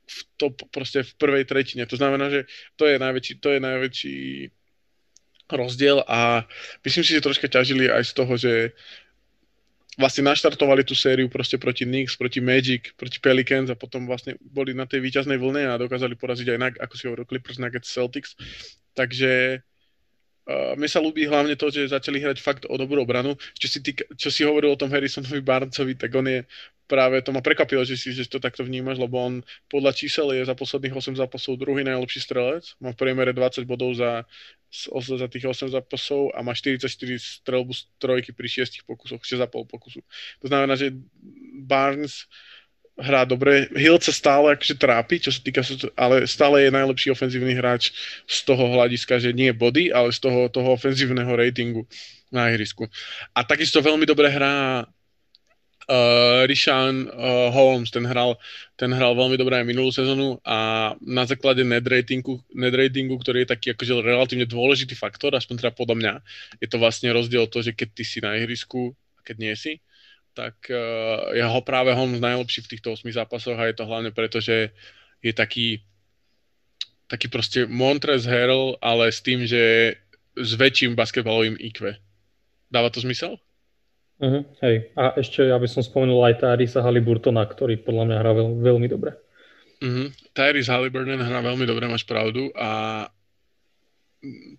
v 0.03 0.17
to 0.35 0.51
proste 0.71 1.03
v 1.03 1.11
prvej 1.15 1.43
tretine. 1.47 1.87
To 1.87 1.95
znamená, 1.95 2.27
že 2.27 2.47
to 2.75 2.87
je 2.87 2.99
najväčší, 2.99 3.33
to 3.39 3.47
je 3.55 3.59
najväčší 3.59 4.19
rozdiel 5.51 6.03
a 6.07 6.47
myslím 6.83 7.03
si, 7.03 7.11
že 7.15 7.23
troška 7.23 7.47
ťažili 7.47 7.91
aj 7.91 8.03
z 8.09 8.13
toho, 8.15 8.33
že 8.39 8.53
vlastne 9.97 10.25
naštartovali 10.25 10.81
tú 10.81 10.97
sériu 10.97 11.29
proste 11.29 11.61
proti 11.61 11.85
Knicks, 11.85 12.17
proti 12.17 12.41
Magic, 12.41 12.93
proti 12.97 13.21
Pelicans 13.21 13.69
a 13.69 13.77
potom 13.77 14.09
vlastne 14.09 14.37
boli 14.41 14.73
na 14.73 14.89
tej 14.89 15.01
výťaznej 15.01 15.37
vlne 15.37 15.69
a 15.69 15.81
dokázali 15.81 16.17
poraziť 16.17 16.47
aj, 16.53 16.81
ako 16.81 16.93
si 16.97 17.03
hovoril, 17.09 17.29
Clippers, 17.29 17.59
Nuggets, 17.61 17.89
Celtics. 17.89 18.33
Takže 18.93 19.61
Uh, 20.43 20.75
mne 20.75 20.91
sa 20.91 20.99
ľúbi 20.99 21.23
hlavne 21.23 21.55
to, 21.55 21.71
že 21.71 21.95
začali 21.95 22.19
hrať 22.19 22.37
fakt 22.43 22.63
o 22.67 22.75
dobrú 22.75 22.99
obranu. 22.99 23.39
Čo 23.55 23.67
si, 23.67 23.79
týka, 23.79 24.03
čo 24.19 24.27
si 24.27 24.43
hovoril 24.43 24.75
o 24.75 24.79
tom 24.79 24.91
Harrisonovi 24.91 25.39
Barnesovi, 25.39 25.95
tak 25.95 26.11
on 26.11 26.27
je 26.27 26.43
práve, 26.93 27.23
to 27.23 27.31
ma 27.31 27.39
prekvapilo, 27.39 27.81
že 27.87 27.95
si 27.95 28.11
že 28.11 28.27
to 28.27 28.43
takto 28.43 28.61
vnímaš, 28.61 28.99
lebo 28.99 29.17
on 29.17 29.33
podľa 29.71 29.95
čísel 29.95 30.29
je 30.35 30.43
za 30.43 30.53
posledných 30.53 30.93
8 30.93 31.15
zápasov 31.15 31.57
druhý 31.57 31.81
najlepší 31.87 32.19
strelec. 32.21 32.75
Má 32.83 32.91
v 32.91 32.99
priemere 32.99 33.31
20 33.31 33.63
bodov 33.63 33.95
za, 33.95 34.27
za 34.93 35.27
tých 35.31 35.45
8 35.47 35.73
zápasov 35.73 36.35
a 36.35 36.43
má 36.43 36.51
44 36.53 36.85
strelbu 37.17 37.71
z 37.73 37.81
trojky 37.97 38.31
pri 38.35 38.67
6 38.67 38.83
pokusoch, 38.83 39.23
6,5 39.23 39.73
pokusu. 39.73 40.03
To 40.43 40.45
znamená, 40.45 40.75
že 40.75 40.91
Barnes 41.63 42.27
hrá 42.97 43.25
dobre. 43.25 43.69
Hill 43.73 43.97
sa 43.97 44.13
stále 44.13 44.53
akože 44.53 44.77
trápi, 44.77 45.17
čo 45.17 45.33
sa 45.33 45.41
týka, 45.41 45.65
ale 45.97 46.29
stále 46.29 46.67
je 46.67 46.75
najlepší 46.75 47.09
ofenzívny 47.09 47.57
hráč 47.57 47.89
z 48.29 48.37
toho 48.45 48.69
hľadiska, 48.69 49.17
že 49.17 49.33
nie 49.33 49.49
body, 49.49 49.89
ale 49.89 50.13
z 50.13 50.21
toho, 50.21 50.45
toho 50.49 50.77
ofenzívneho 50.77 51.33
ratingu 51.33 51.89
na 52.29 52.53
ihrisku. 52.53 52.85
A 53.33 53.45
takisto 53.45 53.81
veľmi 53.81 54.05
dobre 54.05 54.29
hrá 54.29 54.85
uh, 55.89 56.41
Rishan 56.45 57.09
uh, 57.09 57.49
Holmes, 57.53 57.89
ten 57.89 58.05
hral, 58.05 58.37
ten 58.77 58.93
hral 58.93 59.17
veľmi 59.17 59.37
dobre 59.37 59.61
aj 59.61 59.65
minulú 59.65 59.89
sezónu 59.89 60.37
a 60.45 60.91
na 61.01 61.23
základe 61.25 61.65
net 61.65 61.85
ratingu, 61.85 62.41
net 62.53 62.73
ratingu, 62.73 63.17
ktorý 63.21 63.45
je 63.45 63.53
taký 63.53 63.67
akože 63.73 64.01
relatívne 64.01 64.45
dôležitý 64.45 64.93
faktor, 64.97 65.33
aspoň 65.33 65.65
teda 65.65 65.71
podľa 65.73 65.95
mňa, 65.97 66.13
je 66.61 66.67
to 66.69 66.77
vlastne 66.77 67.09
rozdiel 67.13 67.49
to, 67.49 67.61
že 67.61 67.73
keď 67.73 67.89
ty 67.93 68.03
si 68.05 68.17
na 68.21 68.37
ihrisku 68.37 68.93
a 69.17 69.21
keď 69.21 69.35
nie 69.37 69.53
si, 69.57 69.81
tak 70.33 70.57
uh, 70.69 71.31
je 71.33 71.45
ho 71.45 71.61
práve 71.61 71.93
Holmes 71.93 72.21
najlepší 72.21 72.65
v 72.65 72.71
týchto 72.77 72.97
8 72.97 73.05
zápasoch 73.13 73.57
a 73.57 73.69
je 73.69 73.75
to 73.77 73.85
hlavne 73.85 74.09
preto, 74.09 74.41
že 74.41 74.73
je 75.23 75.33
taký 75.33 75.81
taký 77.07 77.29
proste 77.29 77.69
Montrez 77.69 78.25
Harrell, 78.25 78.73
ale 78.81 79.13
s 79.13 79.21
tým, 79.21 79.45
že 79.45 79.95
s 80.33 80.51
väčším 80.57 80.97
basketbalovým 80.97 81.61
IQ. 81.61 81.93
Dáva 82.73 82.89
to 82.89 83.05
zmysel? 83.05 83.37
Uh-huh, 84.17 84.41
hej. 84.65 84.89
A 84.97 85.13
ešte 85.21 85.45
ja 85.45 85.57
by 85.61 85.69
som 85.69 85.85
spomenul 85.85 86.25
aj 86.25 86.41
Tyrisa 86.41 86.81
Haliburtona, 86.81 87.45
ktorý 87.45 87.77
podľa 87.85 88.03
mňa 88.09 88.17
hrá 88.17 88.31
veľ, 88.33 88.47
veľmi 88.65 88.87
dobre. 88.89 89.13
Uh-huh. 89.83 90.09
Tyrese 90.33 90.73
Halliburton 90.73 91.21
hrá 91.21 91.43
veľmi 91.43 91.67
dobre, 91.69 91.85
máš 91.85 92.07
pravdu. 92.07 92.49
A 92.57 93.05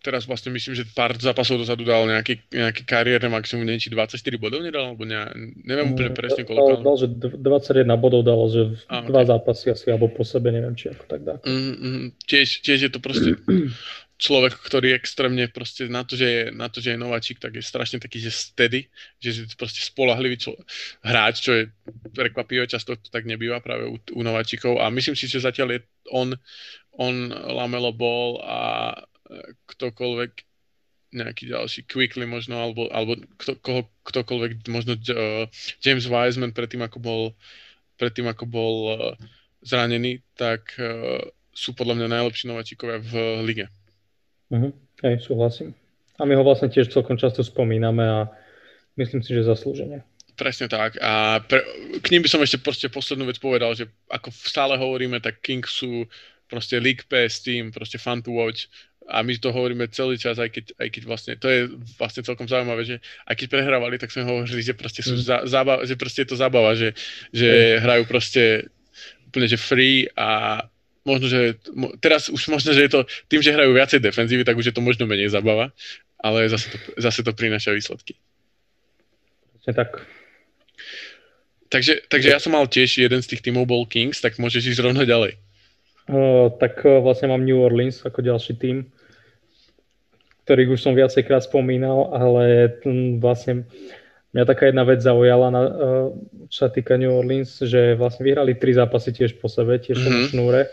teraz 0.05 0.29
vlastne 0.29 0.53
myslím, 0.53 0.77
že 0.77 0.85
pár 0.93 1.17
zápasov 1.17 1.57
dozadu 1.57 1.89
dal 1.89 2.05
nejaký, 2.05 2.37
nejaký 2.53 2.83
kariérne 2.85 3.33
maximum, 3.33 3.65
neviem, 3.65 3.81
či 3.81 3.89
24 3.89 4.21
bodov 4.37 4.61
nedal, 4.61 4.93
alebo 4.93 5.09
ne, 5.09 5.25
neviem 5.65 5.97
úplne 5.97 6.13
mm, 6.13 6.19
presne 6.19 6.43
koľko. 6.45 6.85
Dal, 6.85 6.97
že 7.01 7.09
21 7.41 7.89
bodov 7.97 8.21
dal, 8.29 8.41
že 8.53 8.63
okay. 8.85 9.09
dva 9.09 9.23
zápasy 9.25 9.73
asi, 9.73 9.89
alebo 9.89 10.13
po 10.13 10.21
sebe, 10.21 10.53
neviem, 10.53 10.77
či 10.77 10.93
ako 10.93 11.05
tak 11.09 11.25
dá. 11.25 11.41
Mm, 11.49 11.75
mm, 11.81 12.05
tiež, 12.29 12.61
tiež 12.61 12.79
je 12.89 12.91
to 12.93 13.01
proste 13.01 13.41
človek, 14.25 14.53
ktorý 14.53 14.93
extrémne 14.93 15.49
proste 15.49 15.89
na 15.89 16.05
to, 16.05 16.13
že 16.15 16.29
je, 16.29 16.43
na 16.53 16.69
to, 16.69 16.85
že 16.85 16.95
je 16.95 16.99
nováčik, 17.01 17.41
tak 17.41 17.57
je 17.57 17.65
strašne 17.65 17.99
taký, 18.05 18.21
že 18.21 18.37
steady, 18.37 18.93
že 19.17 19.29
je 19.33 19.57
proste 19.57 19.81
spolahlivý 19.81 20.37
člo- 20.37 20.61
hráč, 21.01 21.41
čo 21.41 21.57
je 21.57 21.63
prekvapivé, 22.13 22.69
často 22.69 23.01
to 23.01 23.09
tak 23.09 23.25
nebýva 23.25 23.65
práve 23.65 23.89
u, 23.89 23.97
u 23.97 24.21
nováčikov 24.21 24.77
a 24.77 24.93
myslím 24.93 25.17
si, 25.17 25.25
že 25.25 25.41
zatiaľ 25.41 25.69
je 25.77 25.81
on, 26.13 26.29
on 27.01 27.33
Lamelo 27.33 27.97
bol 27.97 28.45
a 28.45 28.93
ktokoľvek 29.67 30.33
nejaký 31.15 31.45
ďalší, 31.55 31.87
Quickly 31.87 32.27
možno, 32.27 32.59
alebo, 32.59 32.91
alebo 32.91 33.15
kto, 33.39 33.55
koho, 33.63 33.83
ktokoľvek, 34.03 34.67
možno 34.67 34.99
uh, 34.99 35.47
James 35.79 36.11
Wiseman 36.11 36.51
predtým, 36.51 36.83
ako 36.83 36.99
bol, 36.99 37.23
predtým, 37.97 38.27
ako 38.27 38.45
bol 38.51 38.75
uh, 38.91 38.99
zranený, 39.63 40.27
tak 40.35 40.75
uh, 40.83 41.23
sú 41.55 41.71
podľa 41.79 42.03
mňa 42.03 42.09
najlepší 42.19 42.51
nováčikovia 42.51 42.99
v 42.99 43.13
lige. 43.47 43.67
Uh-huh. 44.51 44.75
Hej, 45.07 45.23
súhlasím. 45.23 45.71
A 46.19 46.27
my 46.27 46.35
ho 46.35 46.43
vlastne 46.43 46.67
tiež 46.67 46.91
celkom 46.91 47.15
často 47.15 47.47
spomíname 47.47 48.03
a 48.03 48.19
myslím 48.99 49.23
si, 49.23 49.35
že 49.35 49.47
zaslúžene. 49.47 50.03
Presne 50.35 50.67
tak. 50.67 50.99
A 50.99 51.39
pre, 51.47 51.63
k 52.03 52.11
ním 52.11 52.27
by 52.27 52.29
som 52.31 52.43
ešte 52.43 52.59
proste 52.59 52.91
poslednú 52.91 53.31
vec 53.31 53.39
povedal, 53.39 53.71
že 53.79 53.87
ako 54.11 54.35
stále 54.35 54.75
hovoríme, 54.75 55.23
tak 55.23 55.39
Kings 55.39 55.71
sú 55.71 56.11
proste 56.55 56.79
League 56.79 57.11
Pass 57.11 57.43
team, 57.43 57.75
proste 57.75 57.99
fun 57.99 58.23
to 58.23 58.31
watch 58.31 58.71
a 59.11 59.21
my 59.21 59.37
to 59.37 59.53
hovoríme 59.53 59.85
celý 59.93 60.17
čas, 60.17 60.41
aj 60.41 60.49
keď, 60.49 60.65
aj 60.81 60.89
keď 60.89 61.03
vlastne, 61.05 61.33
to 61.37 61.49
je 61.51 61.69
vlastne 62.01 62.25
celkom 62.25 62.49
zaujímavé, 62.49 62.89
že 62.89 62.97
aj 63.29 63.35
keď 63.37 63.47
prehrávali, 63.53 64.01
tak 64.01 64.09
sme 64.09 64.25
hovorili, 64.25 64.65
že 64.65 64.73
proste, 64.73 65.05
sú 65.05 65.19
mm. 65.19 65.25
za, 65.25 65.37
zába, 65.45 65.85
že 65.85 65.99
proste 65.99 66.25
je 66.25 66.29
to 66.33 66.41
zábava, 66.41 66.73
že, 66.73 66.97
že 67.29 67.83
hrajú 67.85 68.09
proste 68.09 68.73
úplne, 69.29 69.51
že 69.51 69.61
free 69.61 70.09
a 70.17 70.63
možno, 71.05 71.29
že 71.29 71.61
teraz 72.01 72.33
už 72.33 72.49
možno, 72.49 72.73
že 72.73 72.89
je 72.89 72.93
to 72.93 73.01
tým, 73.29 73.45
že 73.45 73.53
hrajú 73.53 73.77
viacej 73.77 74.01
defenzívy, 74.01 74.47
tak 74.47 74.57
už 74.57 74.73
je 74.73 74.75
to 74.75 74.81
možno 74.81 75.05
menej 75.05 75.29
zábava, 75.29 75.69
ale 76.17 76.49
zase 76.49 76.73
to, 76.73 76.79
zase 76.97 77.21
to 77.21 77.37
prináša 77.37 77.77
výsledky. 77.77 78.17
tak. 79.69 80.01
Takže, 81.69 82.07
takže 82.09 82.29
ja 82.31 82.39
som 82.39 82.55
mal 82.55 82.65
tiež 82.71 83.03
jeden 83.03 83.21
z 83.21 83.35
tých 83.35 83.43
tímov 83.43 83.67
bol 83.67 83.85
Kings, 83.85 84.23
tak 84.23 84.39
môžeš 84.39 84.73
ísť 84.73 84.81
rovno 84.81 85.03
ďalej. 85.03 85.44
Tak 86.61 86.85
vlastne 86.85 87.33
mám 87.33 87.47
New 87.49 87.57
Orleans 87.65 88.05
ako 88.05 88.21
ďalší 88.21 88.61
tým, 88.61 88.93
ktorých 90.45 90.77
už 90.77 90.81
som 90.85 90.93
viacejkrát 90.93 91.49
spomínal, 91.49 92.13
ale 92.13 92.77
vlastne 93.17 93.65
mňa 94.37 94.45
taká 94.45 94.69
jedna 94.69 94.85
vec 94.85 95.01
zaujala, 95.01 95.49
na, 95.49 95.63
čo 96.53 96.59
sa 96.67 96.69
týka 96.69 97.01
New 97.01 97.09
Orleans, 97.09 97.65
že 97.65 97.97
vlastne 97.97 98.29
vyhrali 98.29 98.53
tri 98.53 98.77
zápasy 98.77 99.17
tiež 99.17 99.41
po 99.41 99.49
sebe, 99.49 99.81
tiež 99.81 99.97
mm-hmm. 99.97 100.27
šnúre. 100.29 100.69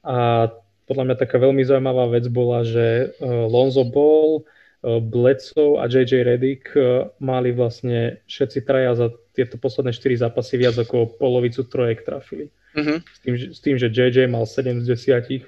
A 0.00 0.48
podľa 0.88 1.04
mňa 1.12 1.16
taká 1.20 1.36
veľmi 1.36 1.60
zaujímavá 1.60 2.08
vec 2.08 2.24
bola, 2.32 2.64
že 2.64 3.12
Lonzo 3.20 3.84
Ball, 3.84 4.48
Bledsoe 4.80 5.76
a 5.76 5.84
JJ 5.84 6.24
Redick 6.24 6.72
mali 7.20 7.52
vlastne 7.52 8.24
všetci 8.24 8.64
traja 8.64 8.96
za 8.96 9.12
tieto 9.36 9.60
posledné 9.60 9.92
4 9.92 10.24
zápasy 10.24 10.56
viac 10.56 10.80
ako 10.80 11.20
polovicu 11.20 11.68
trojek 11.68 12.00
trafili. 12.00 12.48
Uh-huh. 12.76 12.98
S, 13.02 13.18
tým, 13.22 13.34
s 13.36 13.60
tým, 13.60 13.76
že 13.76 13.90
JJ 13.90 14.30
mal 14.30 14.46
7 14.46 14.82
z 14.82 14.86
10, 14.86 15.46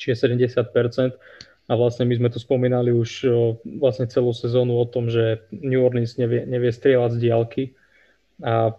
čiže 0.00 0.14
70%. 0.16 1.14
A 1.70 1.72
vlastne 1.78 2.02
my 2.02 2.18
sme 2.18 2.28
tu 2.34 2.42
spomínali 2.42 2.90
už 2.90 3.30
vlastne 3.78 4.10
celú 4.10 4.34
sezónu 4.34 4.74
o 4.74 4.86
tom, 4.90 5.06
že 5.06 5.46
New 5.54 5.78
Orleans 5.78 6.18
nevie, 6.18 6.42
nevie 6.42 6.74
strieľať 6.74 7.10
z 7.14 7.18
diálky. 7.22 7.64
A 8.42 8.74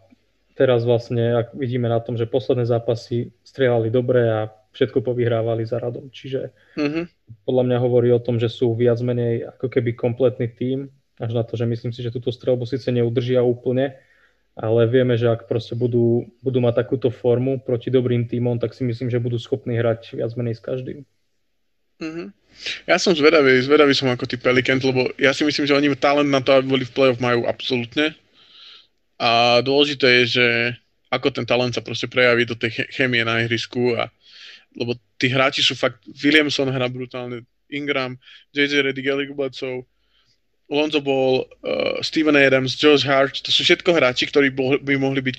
teraz 0.60 0.84
vlastne, 0.84 1.40
ak 1.40 1.56
vidíme 1.56 1.88
na 1.88 2.04
tom, 2.04 2.20
že 2.20 2.28
posledné 2.28 2.68
zápasy 2.68 3.32
strieľali 3.48 3.88
dobre 3.88 4.28
a 4.28 4.40
všetko 4.76 5.08
povyhrávali 5.08 5.64
za 5.64 5.80
radom. 5.80 6.12
Čiže 6.12 6.52
uh-huh. 6.76 7.08
podľa 7.48 7.64
mňa 7.72 7.78
hovorí 7.80 8.12
o 8.12 8.20
tom, 8.20 8.40
že 8.44 8.52
sú 8.52 8.76
viac 8.76 9.00
menej 9.00 9.56
ako 9.56 9.72
keby 9.72 9.96
kompletný 9.96 10.52
tím, 10.52 10.92
až 11.16 11.32
na 11.32 11.44
to, 11.48 11.56
že 11.56 11.70
myslím 11.70 11.96
si, 11.96 12.04
že 12.04 12.12
túto 12.12 12.34
strelbu 12.34 12.68
síce 12.68 12.92
neudržia 12.92 13.40
úplne, 13.40 13.96
ale 14.56 14.88
vieme, 14.88 15.16
že 15.16 15.32
ak 15.32 15.48
proste 15.48 15.74
budú, 15.74 16.28
budú 16.44 16.60
mať 16.60 16.84
takúto 16.84 17.08
formu 17.08 17.64
proti 17.64 17.88
dobrým 17.88 18.28
tímom, 18.28 18.60
tak 18.60 18.76
si 18.76 18.84
myslím, 18.84 19.08
že 19.08 19.24
budú 19.24 19.40
schopní 19.40 19.80
hrať 19.80 20.20
viac 20.20 20.32
menej 20.36 20.60
s 20.60 20.62
každým. 20.62 21.08
Mm-hmm. 22.02 22.28
Ja 22.90 23.00
som 23.00 23.16
zvedavý, 23.16 23.62
zvedavý 23.64 23.96
som 23.96 24.12
ako 24.12 24.28
tí 24.28 24.36
Pelicans, 24.36 24.84
lebo 24.84 25.08
ja 25.16 25.32
si 25.32 25.48
myslím, 25.48 25.66
že 25.70 25.78
oni 25.78 25.96
talent 25.96 26.28
na 26.28 26.44
to, 26.44 26.52
aby 26.52 26.68
boli 26.68 26.84
v 26.84 26.92
play-off 26.92 27.24
majú 27.24 27.48
absolútne. 27.48 28.12
A 29.22 29.62
dôležité 29.64 30.26
je, 30.26 30.42
že 30.42 30.48
ako 31.14 31.32
ten 31.32 31.46
talent 31.48 31.72
sa 31.72 31.86
proste 31.86 32.12
prejaví 32.12 32.44
do 32.44 32.58
tej 32.58 32.88
chémie 32.92 33.24
na 33.24 33.44
ihrisku 33.46 33.96
a 33.96 34.12
lebo 34.72 34.96
tí 35.20 35.28
hráči 35.28 35.60
sú 35.60 35.76
fakt, 35.76 36.00
Williamson 36.24 36.72
hrá 36.72 36.88
brutálne, 36.88 37.44
Ingram, 37.68 38.16
JJ 38.56 38.88
Redick, 38.88 39.08
Ellie 39.08 39.36
Bledsoe, 39.36 39.84
Lonzo 40.72 41.04
Ball, 41.04 41.44
uh, 41.68 42.00
Steven 42.00 42.40
Adams, 42.40 42.80
Josh 42.80 43.04
Hart, 43.04 43.44
to 43.44 43.52
sú 43.52 43.68
všetko 43.68 43.92
hráči, 43.92 44.32
ktorí 44.32 44.56
by 44.56 44.96
mohli 44.96 45.20
byť, 45.20 45.38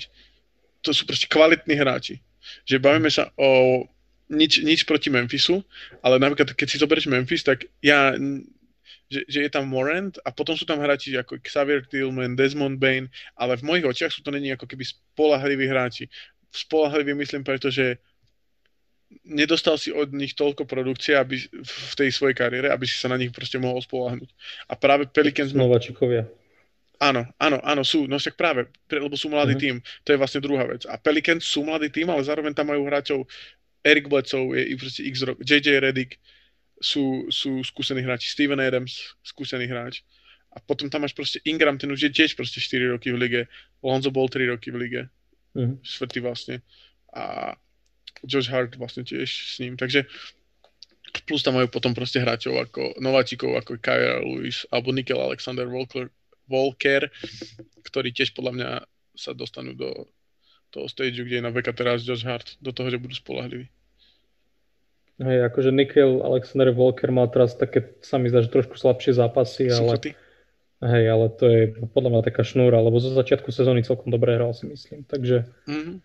to 0.85 0.93
sú 0.93 1.09
proste 1.09 1.25
kvalitní 1.25 1.73
hráči. 1.73 2.21
Že 2.69 2.77
bavíme 2.77 3.09
sa 3.09 3.33
o 3.41 3.81
nič, 4.29 4.61
nič 4.61 4.85
proti 4.85 5.09
Memphisu, 5.09 5.65
ale 6.05 6.21
napríklad 6.21 6.53
keď 6.53 6.67
si 6.69 6.77
zoberieš 6.77 7.09
Memphis, 7.09 7.41
tak 7.41 7.65
ja 7.81 8.13
že, 9.13 9.21
že 9.29 9.39
je 9.45 9.49
tam 9.51 9.69
Morant 9.69 10.17
a 10.25 10.33
potom 10.33 10.57
sú 10.57 10.65
tam 10.65 10.81
hráči 10.81 11.13
ako 11.13 11.37
Xavier 11.45 11.85
Tillman, 11.85 12.33
Desmond 12.33 12.81
Bain, 12.81 13.05
ale 13.37 13.57
v 13.61 13.65
mojich 13.65 13.85
očiach 13.85 14.13
sú 14.13 14.25
to 14.25 14.33
není 14.33 14.49
ako 14.49 14.65
keby 14.65 14.81
spolahliví 14.81 15.69
hráči. 15.69 16.09
Spolahliví 16.49 17.13
myslím 17.13 17.45
preto, 17.45 17.69
že 17.69 18.01
nedostal 19.21 19.77
si 19.77 19.93
od 19.93 20.11
nich 20.11 20.33
toľko 20.33 20.65
produkcie 20.65 21.13
aby, 21.13 21.37
v 21.63 21.93
tej 21.95 22.09
svojej 22.09 22.35
kariére, 22.35 22.73
aby 22.73 22.85
si 22.87 22.97
sa 22.97 23.11
na 23.11 23.17
nich 23.17 23.29
proste 23.29 23.61
mohol 23.61 23.79
spolahnuť. 23.79 24.29
A 24.69 24.73
práve 24.73 25.05
Pelicans... 25.09 25.53
Nováčikovia. 25.53 26.25
Áno, 27.01 27.27
áno, 27.35 27.59
áno, 27.65 27.81
sú, 27.83 28.07
no 28.07 28.15
však 28.15 28.39
práve, 28.39 28.69
lebo 28.87 29.19
sú 29.19 29.27
mladý 29.27 29.59
uh-huh. 29.59 29.63
tým, 29.63 29.75
to 30.07 30.15
je 30.15 30.19
vlastne 30.21 30.39
druhá 30.39 30.63
vec. 30.63 30.87
A 30.87 30.95
Pelicans 30.95 31.43
sú 31.43 31.67
mladý 31.67 31.91
tým, 31.91 32.07
ale 32.07 32.23
zároveň 32.23 32.55
tam 32.55 32.71
majú 32.71 32.87
hráčov, 32.87 33.27
Eric 33.83 34.07
Bledsoe 34.07 34.55
je 34.55 34.79
proste 34.79 35.03
x 35.03 35.27
rok, 35.27 35.37
JJ 35.43 35.83
Redick, 35.83 36.15
sú, 36.79 37.27
sú 37.27 37.59
skúsení 37.67 37.99
hráči, 37.99 38.31
Steven 38.31 38.59
Adams, 38.59 39.19
skúsený 39.19 39.67
hráč. 39.67 40.07
A 40.55 40.63
potom 40.63 40.87
tam 40.87 41.03
máš 41.03 41.11
proste 41.11 41.43
Ingram, 41.43 41.75
ten 41.75 41.91
už 41.91 42.07
je 42.07 42.11
tiež 42.13 42.37
proste 42.39 42.63
4 42.63 42.95
roky 42.95 43.11
v 43.11 43.17
lige, 43.19 43.41
Lonzo 43.83 44.13
bol 44.13 44.31
3 44.31 44.53
roky 44.53 44.71
v 44.71 44.77
lige, 44.79 45.01
štvrtý 45.83 46.23
vlastne. 46.23 46.63
A 47.11 47.55
Josh 48.23 48.49
Hart 48.49 48.79
vlastne 48.79 49.03
tiež 49.03 49.27
s 49.27 49.55
ním, 49.59 49.75
takže 49.75 50.07
plus 51.29 51.45
tam 51.45 51.59
majú 51.59 51.69
potom 51.69 51.93
proste 51.93 52.17
hráčov 52.17 52.57
ako 52.57 52.97
nováčikov, 52.97 53.53
ako 53.53 53.77
Kyra 53.77 54.23
Lewis 54.25 54.65
alebo 54.73 54.89
Nickel 54.89 55.21
Alexander 55.21 55.69
Walker, 55.69 56.09
Walker, 56.49 57.07
ktorí 57.85 58.09
tiež 58.11 58.33
podľa 58.33 58.51
mňa 58.57 58.69
sa 59.13 59.31
dostanú 59.37 59.77
do 59.77 60.09
toho 60.73 60.89
stage, 60.89 61.21
kde 61.21 61.37
je 61.39 61.45
na 61.45 61.53
veka 61.53 61.69
teraz 61.69 62.01
Josh 62.01 62.25
Hart, 62.25 62.57
do 62.57 62.73
toho, 62.73 62.89
že 62.89 62.97
budú 62.97 63.13
spolahliví. 63.13 63.69
Hej, 65.21 65.45
akože 65.53 65.69
Nickel 65.69 66.25
Alexander 66.25 66.73
Walker 66.73 67.13
mal 67.13 67.29
teraz 67.29 67.53
také, 67.53 67.93
sa 68.01 68.17
mi 68.17 68.33
zdá, 68.33 68.41
že 68.41 68.49
trošku 68.49 68.73
slabšie 68.73 69.13
zápasy, 69.13 69.69
ale... 69.69 70.01
Hej, 70.83 71.05
ale 71.07 71.25
to 71.31 71.45
je 71.47 71.61
podľa 71.95 72.09
mňa 72.11 72.21
taká 72.27 72.43
šnúra, 72.43 72.75
lebo 72.83 72.99
zo 72.99 73.15
začiatku 73.15 73.55
sezóny 73.55 73.87
celkom 73.87 74.11
dobre 74.11 74.35
hral 74.35 74.51
si 74.51 74.67
myslím, 74.67 75.07
takže 75.07 75.47
mm-hmm. 75.63 75.95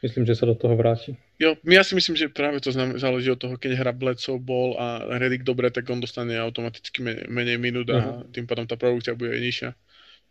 Myslím, 0.00 0.24
že 0.24 0.36
sa 0.36 0.48
do 0.48 0.56
toho 0.56 0.74
vráti. 0.76 1.16
Jo, 1.36 1.56
ja 1.64 1.82
si 1.84 1.92
myslím, 1.96 2.16
že 2.16 2.32
práve 2.32 2.60
to 2.60 2.72
znam, 2.72 2.96
záleží 2.96 3.28
od 3.32 3.40
toho, 3.40 3.54
keď 3.56 3.80
hra 3.80 3.92
Bledsoe 3.92 4.40
bol 4.40 4.76
a 4.80 5.04
Redick 5.20 5.44
dobre, 5.44 5.68
tak 5.68 5.88
on 5.88 6.00
dostane 6.00 6.36
automaticky 6.36 7.04
menej, 7.04 7.26
menej 7.28 7.56
minút 7.60 7.88
a 7.92 7.98
uh-huh. 8.00 8.32
tým 8.32 8.44
pádom 8.48 8.64
tá 8.64 8.76
produkcia 8.76 9.16
bude 9.16 9.32
aj 9.32 9.42
nižšia. 9.44 9.70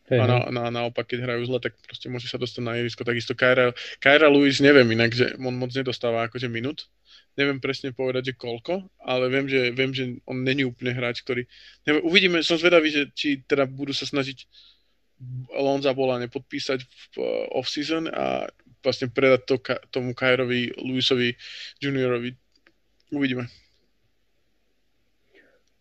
Hey, 0.09 0.17
a 0.17 0.25
na, 0.25 0.37
na, 0.49 0.63
naopak, 0.73 1.05
keď 1.05 1.21
hrajú 1.21 1.53
zle, 1.53 1.61
tak 1.61 1.77
proste 1.85 2.09
môže 2.09 2.25
sa 2.25 2.41
dostať 2.41 2.65
na 2.65 2.81
irisko. 2.81 3.05
Takisto 3.05 3.37
Kyra, 3.37 3.77
Kyra 4.01 4.25
Lewis, 4.25 4.57
neviem 4.57 4.89
inak, 4.89 5.13
že 5.13 5.37
on 5.37 5.53
moc 5.53 5.69
nedostáva 5.69 6.25
akože 6.25 6.49
minút, 6.49 6.89
neviem 7.37 7.61
presne 7.61 7.93
povedať, 7.93 8.33
že 8.33 8.41
koľko, 8.41 8.89
ale 9.05 9.29
viem, 9.29 9.45
že, 9.45 9.69
viem, 9.69 9.93
že 9.93 10.17
on 10.25 10.41
není 10.41 10.65
úplne 10.65 10.97
hráč, 10.97 11.21
ktorý... 11.21 11.45
Neviem, 11.85 12.01
uvidíme, 12.09 12.37
som 12.41 12.57
zvedavý, 12.57 12.89
že 12.89 13.13
či 13.13 13.45
teda 13.45 13.69
budú 13.69 13.93
sa 13.93 14.09
snažiť 14.09 14.49
Lonza 15.53 15.93
Bola 15.93 16.17
nepodpísať 16.25 16.79
v 16.81 17.03
uh, 17.21 17.59
off-season 17.59 18.07
a 18.09 18.47
vlastne 18.83 19.07
predať 19.11 19.41
to 19.45 19.55
ka- 19.59 19.81
tomu 19.89 20.15
Kairovi, 20.15 20.73
Lewisovi 20.79 21.35
juniorovi. 21.83 22.35
Uvidíme. 23.11 23.47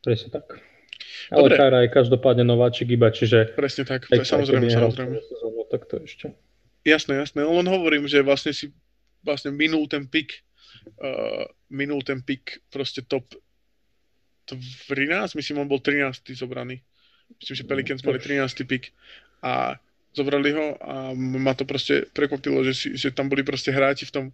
Presne 0.02 0.28
tak. 0.32 0.62
Ale 1.28 1.48
Dobre. 1.52 1.56
Kaira 1.60 1.78
je 1.84 1.90
každopádne 1.92 2.44
nováčik 2.46 2.88
iba, 2.88 3.12
čiže... 3.12 3.52
Presne 3.52 3.84
tak, 3.84 4.08
to 4.08 4.16
je 4.16 4.24
samozrejme, 4.24 4.70
samozrejme. 4.72 5.20
Sezónu, 5.20 5.62
tak 5.68 5.84
to 5.84 6.00
ešte. 6.00 6.32
Jasné, 6.88 7.20
jasné. 7.20 7.44
Len 7.44 7.68
hovorím, 7.68 8.08
že 8.08 8.24
vlastne 8.24 8.56
si 8.56 8.72
vlastne 9.20 9.52
minul 9.52 9.84
ten 9.90 10.08
pik 10.08 10.48
uh, 11.02 11.44
minul 11.68 12.00
ten 12.02 12.22
pik 12.22 12.64
proste 12.72 13.04
top 13.04 13.28
13, 14.48 15.36
myslím, 15.36 15.60
on 15.60 15.68
bol 15.68 15.80
13. 15.80 16.24
zobraný. 16.32 16.80
Myslím, 17.36 17.56
že 17.56 17.68
Pelicans 17.68 18.00
mali 18.00 18.16
13. 18.16 18.64
pik 18.64 18.96
a 19.44 19.76
zobrali 20.18 20.50
ho 20.50 20.66
a 20.82 21.14
ma 21.14 21.54
to 21.54 21.62
proste 21.62 22.10
prekvapilo, 22.10 22.66
že, 22.66 22.74
si, 22.74 22.88
že 22.98 23.14
tam 23.14 23.30
boli 23.30 23.46
proste 23.46 23.70
hráči 23.70 24.10
v 24.10 24.14
tom 24.14 24.26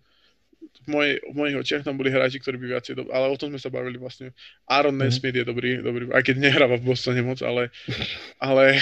v, 0.84 0.86
mojej, 0.88 1.14
v 1.24 1.34
mojich 1.36 1.56
očiach 1.60 1.84
tam 1.84 1.96
boli 1.96 2.12
hráči, 2.12 2.40
ktorí 2.40 2.56
by 2.60 2.66
viacej 2.76 2.96
dobrý, 2.96 3.12
ale 3.12 3.32
o 3.32 3.36
tom 3.40 3.52
sme 3.52 3.60
sa 3.60 3.72
bavili 3.72 3.96
vlastne. 3.96 4.36
Aaron 4.68 4.96
mm. 4.96 5.00
Nesmith 5.00 5.36
je 5.36 5.44
dobrý, 5.44 5.80
dobrý, 5.80 6.12
aj 6.12 6.22
keď 6.24 6.36
nehráva 6.40 6.76
v 6.76 6.92
Bostone 6.92 7.24
moc, 7.24 7.40
ale, 7.40 7.72
ale, 8.36 8.80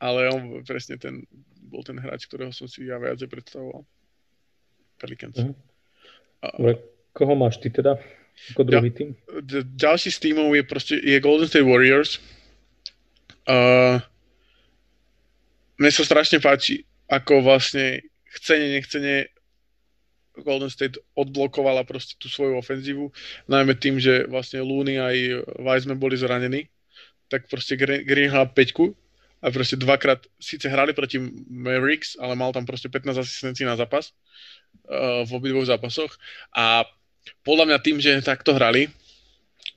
ale 0.00 0.20
on 0.32 0.64
presne 0.64 0.96
ten, 0.96 1.28
bol 1.68 1.84
ten 1.84 2.00
hráč, 2.00 2.24
ktorého 2.24 2.52
som 2.56 2.68
si 2.68 2.88
ja 2.88 2.96
viacej 2.96 3.28
predstavoval. 3.28 3.84
Pelicans. 4.98 5.36
Mm. 5.36 5.54
Dobre, 6.56 6.72
koho 7.12 7.34
máš 7.36 7.58
ty 7.60 7.68
teda 7.68 7.98
ako 8.54 8.62
druhý 8.62 8.90
tým? 8.94 9.18
Ďalší 9.74 10.14
z 10.14 10.18
týmov 10.22 10.54
je 10.54 10.62
proste 10.62 10.94
je 10.94 11.18
Golden 11.18 11.50
State 11.50 11.66
Warriors. 11.66 12.22
Uh, 13.48 13.98
mne 15.78 15.90
sa 15.94 16.02
strašne 16.02 16.42
páči, 16.42 16.84
ako 17.08 17.40
vlastne 17.46 18.02
chcene, 18.36 18.76
nechcene 18.76 19.30
Golden 20.38 20.70
State 20.70 20.98
odblokovala 21.18 21.82
proste 21.82 22.14
tú 22.18 22.30
svoju 22.30 22.58
ofenzívu, 22.58 23.10
najmä 23.50 23.74
tým, 23.74 23.98
že 23.98 24.26
vlastne 24.30 24.62
Looney 24.62 24.98
aj 24.98 25.16
Wiseman 25.58 25.98
boli 25.98 26.14
zranení, 26.14 26.70
tak 27.26 27.50
proste 27.50 27.74
Green 27.78 28.30
hral 28.30 28.50
peťku 28.54 28.94
a 29.42 29.50
proste 29.54 29.78
dvakrát 29.78 30.26
síce 30.38 30.66
hrali 30.66 30.94
proti 30.94 31.18
Mavericks, 31.46 32.18
ale 32.18 32.34
mal 32.34 32.50
tam 32.50 32.66
proste 32.66 32.90
15 32.90 33.18
asistencií 33.18 33.66
na 33.66 33.78
zápas 33.78 34.10
uh, 34.90 35.22
v 35.26 35.30
obidvoch 35.30 35.66
zápasoch 35.66 36.10
a 36.54 36.86
podľa 37.44 37.64
mňa 37.68 37.78
tým, 37.84 37.96
že 38.00 38.24
takto 38.24 38.56
hrali, 38.56 38.88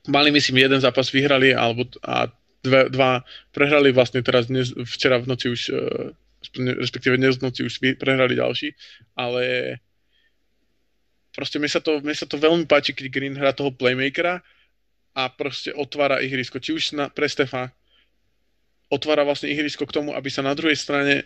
mali 0.07 0.29
myslím 0.33 0.65
jeden 0.65 0.79
zápas 0.81 1.11
vyhrali 1.11 1.53
alebo 1.53 1.85
a 2.01 2.31
dve, 2.61 2.89
dva 2.89 3.25
prehrali 3.53 3.93
vlastne 3.93 4.21
teraz 4.25 4.47
dnes, 4.47 4.73
včera 4.73 5.17
v 5.21 5.29
noci 5.29 5.49
už 5.49 5.61
uh, 5.73 6.13
respektíve 6.57 7.17
dnes 7.21 7.37
v 7.37 7.45
noci 7.45 7.61
už 7.61 7.77
prehrali 8.01 8.33
ďalší, 8.33 8.73
ale 9.13 9.77
proste 11.37 11.61
mi 11.61 11.69
sa 11.69 11.79
to, 11.79 12.01
mi 12.01 12.17
sa 12.17 12.25
to 12.25 12.41
veľmi 12.41 12.65
páči, 12.65 12.97
keď 12.97 13.05
Green 13.13 13.37
hrá 13.37 13.53
toho 13.53 13.69
playmakera 13.69 14.41
a 15.13 15.23
proste 15.29 15.69
otvára 15.77 16.19
ihrisko, 16.23 16.57
či 16.57 16.73
už 16.73 16.83
na, 16.97 17.05
pre 17.13 17.29
Stefa 17.29 17.69
otvára 18.91 19.23
vlastne 19.23 19.53
ihrisko 19.53 19.85
k 19.85 19.95
tomu, 20.01 20.17
aby 20.17 20.27
sa 20.27 20.43
na 20.43 20.57
druhej 20.57 20.75
strane 20.75 21.23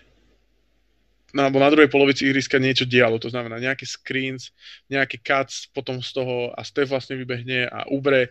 alebo 1.36 1.60
na 1.60 1.68
druhej 1.68 1.92
polovici 1.92 2.24
ihriska 2.24 2.56
niečo 2.56 2.88
dialo, 2.88 3.20
to 3.20 3.28
znamená 3.28 3.60
nejaké 3.60 3.84
screens, 3.84 4.56
nejaký 4.88 5.20
cuts 5.20 5.68
potom 5.68 6.00
z 6.00 6.16
toho 6.16 6.56
a 6.56 6.64
Steph 6.64 6.88
vlastne 6.88 7.20
vybehne 7.20 7.68
a 7.68 7.84
Ubre 7.92 8.24
e, 8.24 8.30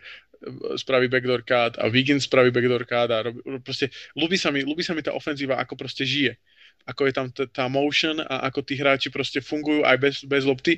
spraví 0.77 1.07
backdoor 1.09 1.41
cut 1.41 1.77
a 1.81 1.89
Wiggins 1.89 2.25
spraví 2.29 2.51
backdoor 2.51 2.85
cut 2.85 3.09
a 3.11 3.25
robí, 3.25 3.39
proste 3.65 3.89
ľúbi 4.13 4.37
sa, 4.37 4.53
mi, 4.53 4.61
ľúbi 4.61 4.85
sa 4.85 4.93
mi 4.93 5.01
tá 5.01 5.13
ofenzíva, 5.13 5.57
ako 5.57 5.73
proste 5.75 6.05
žije 6.05 6.37
ako 6.85 7.09
je 7.09 7.13
tam 7.17 7.27
t- 7.33 7.49
tá 7.49 7.65
motion 7.65 8.21
a 8.21 8.45
ako 8.45 8.61
tí 8.61 8.77
hráči 8.77 9.09
proste 9.09 9.41
fungujú 9.41 9.81
aj 9.81 9.97
bez, 9.97 10.15
bez 10.21 10.45
lopty 10.45 10.77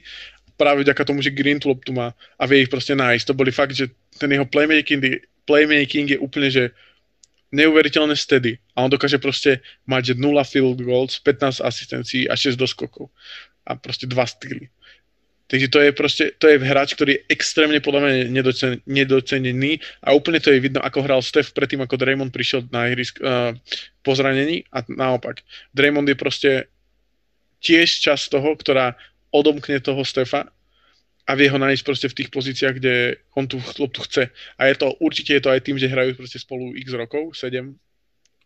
práve 0.57 0.81
vďaka 0.81 1.05
tomu, 1.05 1.21
že 1.21 1.35
Green 1.35 1.61
tú 1.61 1.69
loptu 1.69 1.93
má 1.93 2.15
a 2.39 2.43
vie 2.49 2.65
ich 2.65 2.71
proste 2.71 2.97
nájsť. 2.97 3.29
To 3.29 3.37
boli 3.37 3.53
fakt, 3.53 3.77
že 3.77 3.93
ten 4.17 4.33
jeho 4.33 4.47
playmaking, 4.47 5.21
playmaking 5.45 6.17
je 6.17 6.19
úplne, 6.19 6.49
že 6.49 6.73
neuveriteľné 7.53 8.17
steady 8.17 8.59
a 8.75 8.83
on 8.83 8.91
dokáže 8.91 9.21
proste 9.21 9.63
mať, 9.87 10.11
že 10.11 10.19
0 10.19 10.35
field 10.43 10.79
goals, 10.83 11.21
15 11.21 11.63
asistencií 11.63 12.27
a 12.27 12.35
6 12.35 12.59
doskokov 12.59 13.07
a 13.63 13.77
proste 13.77 14.09
dva 14.09 14.27
styly. 14.27 14.67
Takže 15.47 15.67
to 15.71 15.79
je 15.79 15.91
proste, 15.95 16.23
to 16.35 16.51
je 16.51 16.59
hráč, 16.59 16.91
ktorý 16.99 17.15
je 17.15 17.23
extrémne 17.31 17.79
podľa 17.79 18.01
mňa 18.03 18.13
nedocen, 18.27 18.71
nedocenený 18.83 19.79
a 20.03 20.11
úplne 20.11 20.43
to 20.43 20.51
je 20.51 20.59
vidno, 20.59 20.83
ako 20.83 21.07
hral 21.07 21.23
Steph 21.23 21.55
predtým, 21.55 21.79
ako 21.87 21.95
Draymond 21.95 22.35
prišiel 22.35 22.67
na 22.67 22.91
ihrisk 22.91 23.23
uh, 23.23 23.55
po 24.03 24.11
zranení 24.11 24.67
a 24.75 24.83
naopak. 24.91 25.39
Draymond 25.71 26.11
je 26.11 26.17
proste 26.19 26.51
tiež 27.63 27.87
časť 27.87 28.35
toho, 28.35 28.59
ktorá 28.59 28.99
odomkne 29.31 29.79
toho 29.79 30.03
Stefa 30.03 30.51
a 31.27 31.31
vie 31.35 31.47
ho 31.47 31.59
nájsť 31.59 31.83
proste 31.83 32.07
v 32.11 32.17
tých 32.23 32.29
pozíciách, 32.31 32.75
kde 32.79 33.19
on 33.35 33.47
tú 33.47 33.59
loptu 33.79 34.03
chce. 34.03 34.31
A 34.59 34.61
je 34.67 34.75
to, 34.79 34.95
určite 34.99 35.31
je 35.31 35.43
to 35.43 35.51
aj 35.51 35.63
tým, 35.63 35.79
že 35.79 35.91
hrajú 35.91 36.15
proste 36.15 36.39
spolu 36.39 36.75
x 36.75 36.91
rokov, 36.95 37.35
7, 37.35 37.71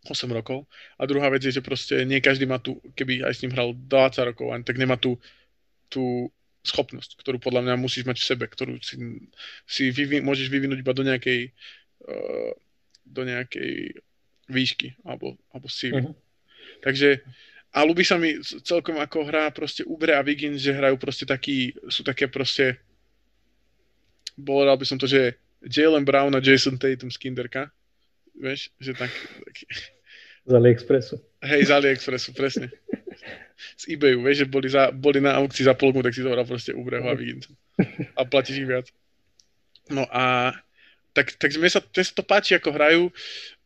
8 0.06 0.38
rokov. 0.38 0.66
A 0.98 1.06
druhá 1.06 1.30
vec 1.30 1.46
je, 1.46 1.54
že 1.54 1.62
proste 1.62 2.02
nie 2.02 2.18
každý 2.18 2.46
má 2.46 2.58
tu, 2.58 2.82
keby 2.98 3.22
aj 3.22 3.38
s 3.38 3.42
ním 3.46 3.54
hral 3.54 3.74
20 3.74 4.30
rokov, 4.34 4.46
ani 4.50 4.66
tak 4.66 4.82
nemá 4.82 4.98
tú, 4.98 5.14
tú 5.86 6.26
schopnosť, 6.62 7.18
ktorú 7.18 7.42
podľa 7.42 7.66
mňa 7.66 7.74
musíš 7.74 8.06
mať 8.06 8.22
v 8.22 8.28
sebe, 8.28 8.44
ktorú 8.46 8.78
si, 8.78 8.94
si 9.66 9.90
vyvi, 9.90 10.22
môžeš 10.22 10.46
vyvinúť 10.46 10.78
iba 10.78 10.94
do 10.94 11.02
nejakej, 11.02 11.50
uh, 12.06 12.52
do 13.02 13.22
nejakej 13.26 13.98
výšky 14.46 14.94
alebo, 15.02 15.34
alebo 15.50 15.66
sily. 15.66 16.06
Uh-huh. 16.06 16.14
Takže 16.82 17.22
a 17.72 17.88
ľúbi 17.88 18.04
sa 18.04 18.20
mi 18.20 18.36
celkom 18.44 19.00
ako 19.00 19.24
hrá 19.26 19.48
proste 19.48 19.80
Ubre 19.88 20.12
a 20.12 20.20
Wiggins, 20.20 20.60
že 20.60 20.76
hrajú 20.76 21.00
proste 21.00 21.24
taký, 21.24 21.72
sú 21.88 22.04
také 22.04 22.28
proste, 22.28 22.76
povedal 24.36 24.76
by 24.76 24.84
som 24.84 25.00
to, 25.00 25.08
že 25.08 25.40
Jalen 25.64 26.04
Brown 26.04 26.36
a 26.36 26.44
Jason 26.44 26.76
Tatum 26.76 27.08
z 27.08 27.16
Kinderka. 27.16 27.72
Vieš, 28.36 28.68
že 28.76 28.92
tak, 28.92 29.08
taký... 29.48 29.64
Z 30.44 30.52
AliExpressu. 30.52 31.16
Hej, 31.40 31.60
z 31.68 31.70
AliExpressu, 31.72 32.30
presne. 32.36 32.68
z 33.76 33.96
eBayu, 33.96 34.22
vieš, 34.22 34.44
že 34.44 34.46
boli, 34.46 34.68
za, 34.68 34.90
boli 34.90 35.18
na 35.20 35.38
aukcii 35.38 35.64
za 35.66 35.74
polku, 35.74 36.02
tak 36.02 36.14
si 36.14 36.22
to 36.22 36.30
hral 36.30 36.46
proste 36.46 36.74
Ubreho 36.74 37.04
a 37.06 37.14
Wiggins. 37.14 37.48
A 38.18 38.28
platíš 38.28 38.62
ich 38.62 38.68
viac. 38.68 38.86
No 39.90 40.06
a 40.12 40.54
tak, 41.12 41.36
tak 41.36 41.52
mne, 41.58 41.68
sa, 41.68 41.80
mne 41.82 42.04
sa 42.04 42.14
to 42.14 42.24
páči, 42.24 42.56
ako 42.56 42.70
hrajú. 42.72 43.02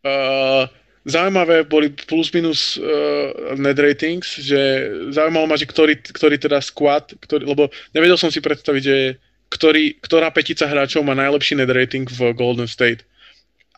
Uh, 0.03 0.66
zaujímavé 1.07 1.62
boli 1.62 1.94
plus 1.94 2.34
minus 2.34 2.74
uh, 2.78 3.55
net 3.55 3.78
ratings, 3.78 4.42
že 4.42 4.90
zaujímalo 5.14 5.47
ma, 5.47 5.55
že 5.59 5.68
ktorý, 5.70 6.03
ktorý 6.03 6.36
teda 6.40 6.59
squad, 6.59 7.14
ktorý, 7.22 7.47
lebo 7.47 7.70
nevedel 7.94 8.18
som 8.18 8.30
si 8.32 8.42
predstaviť, 8.42 8.82
že 8.82 8.99
ktorý, 9.47 10.03
ktorá 10.03 10.34
petica 10.34 10.66
hráčov 10.66 11.07
má 11.07 11.14
najlepší 11.14 11.55
net 11.55 11.70
rating 11.70 12.11
v 12.11 12.34
Golden 12.34 12.66
State. 12.66 13.07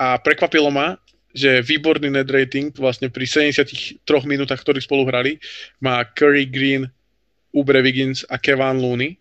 A 0.00 0.16
prekvapilo 0.16 0.72
ma, 0.72 0.96
že 1.36 1.60
výborný 1.60 2.08
net 2.08 2.28
rating 2.28 2.72
vlastne 2.72 3.12
pri 3.12 3.28
73 3.28 4.00
minútach, 4.24 4.60
ktorí 4.60 4.80
spolu 4.80 5.04
hrali, 5.04 5.36
má 5.78 6.00
Curry, 6.16 6.48
Green, 6.48 6.88
Ubre 7.52 7.80
Wiggins 7.84 8.24
a 8.28 8.40
Kevin 8.40 8.80
Looney. 8.80 9.16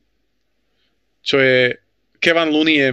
Čo 1.24 1.39
je... 1.43 1.76
Kevin 2.24 2.49
Looney 2.49 2.76
je 2.80 2.89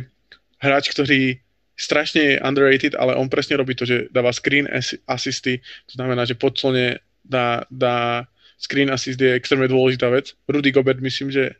hráč, 0.60 0.90
ktorý 0.90 1.38
strašne 1.74 2.20
je 2.22 2.42
underrated, 2.42 2.94
ale 2.94 3.18
on 3.18 3.30
presne 3.30 3.58
robí 3.58 3.74
to, 3.74 3.86
že 3.86 4.06
dáva 4.14 4.30
screen 4.30 4.70
assisty, 5.10 5.58
to 5.90 5.92
znamená, 5.98 6.22
že 6.22 6.38
podslone 6.38 7.02
dá, 7.26 7.66
dá 7.70 8.26
screen 8.58 8.90
assist 8.90 9.18
je 9.18 9.34
extrémne 9.34 9.66
dôležitá 9.66 10.10
vec. 10.10 10.38
Rudy 10.46 10.70
Gobert 10.70 11.02
myslím, 11.02 11.30
že 11.34 11.58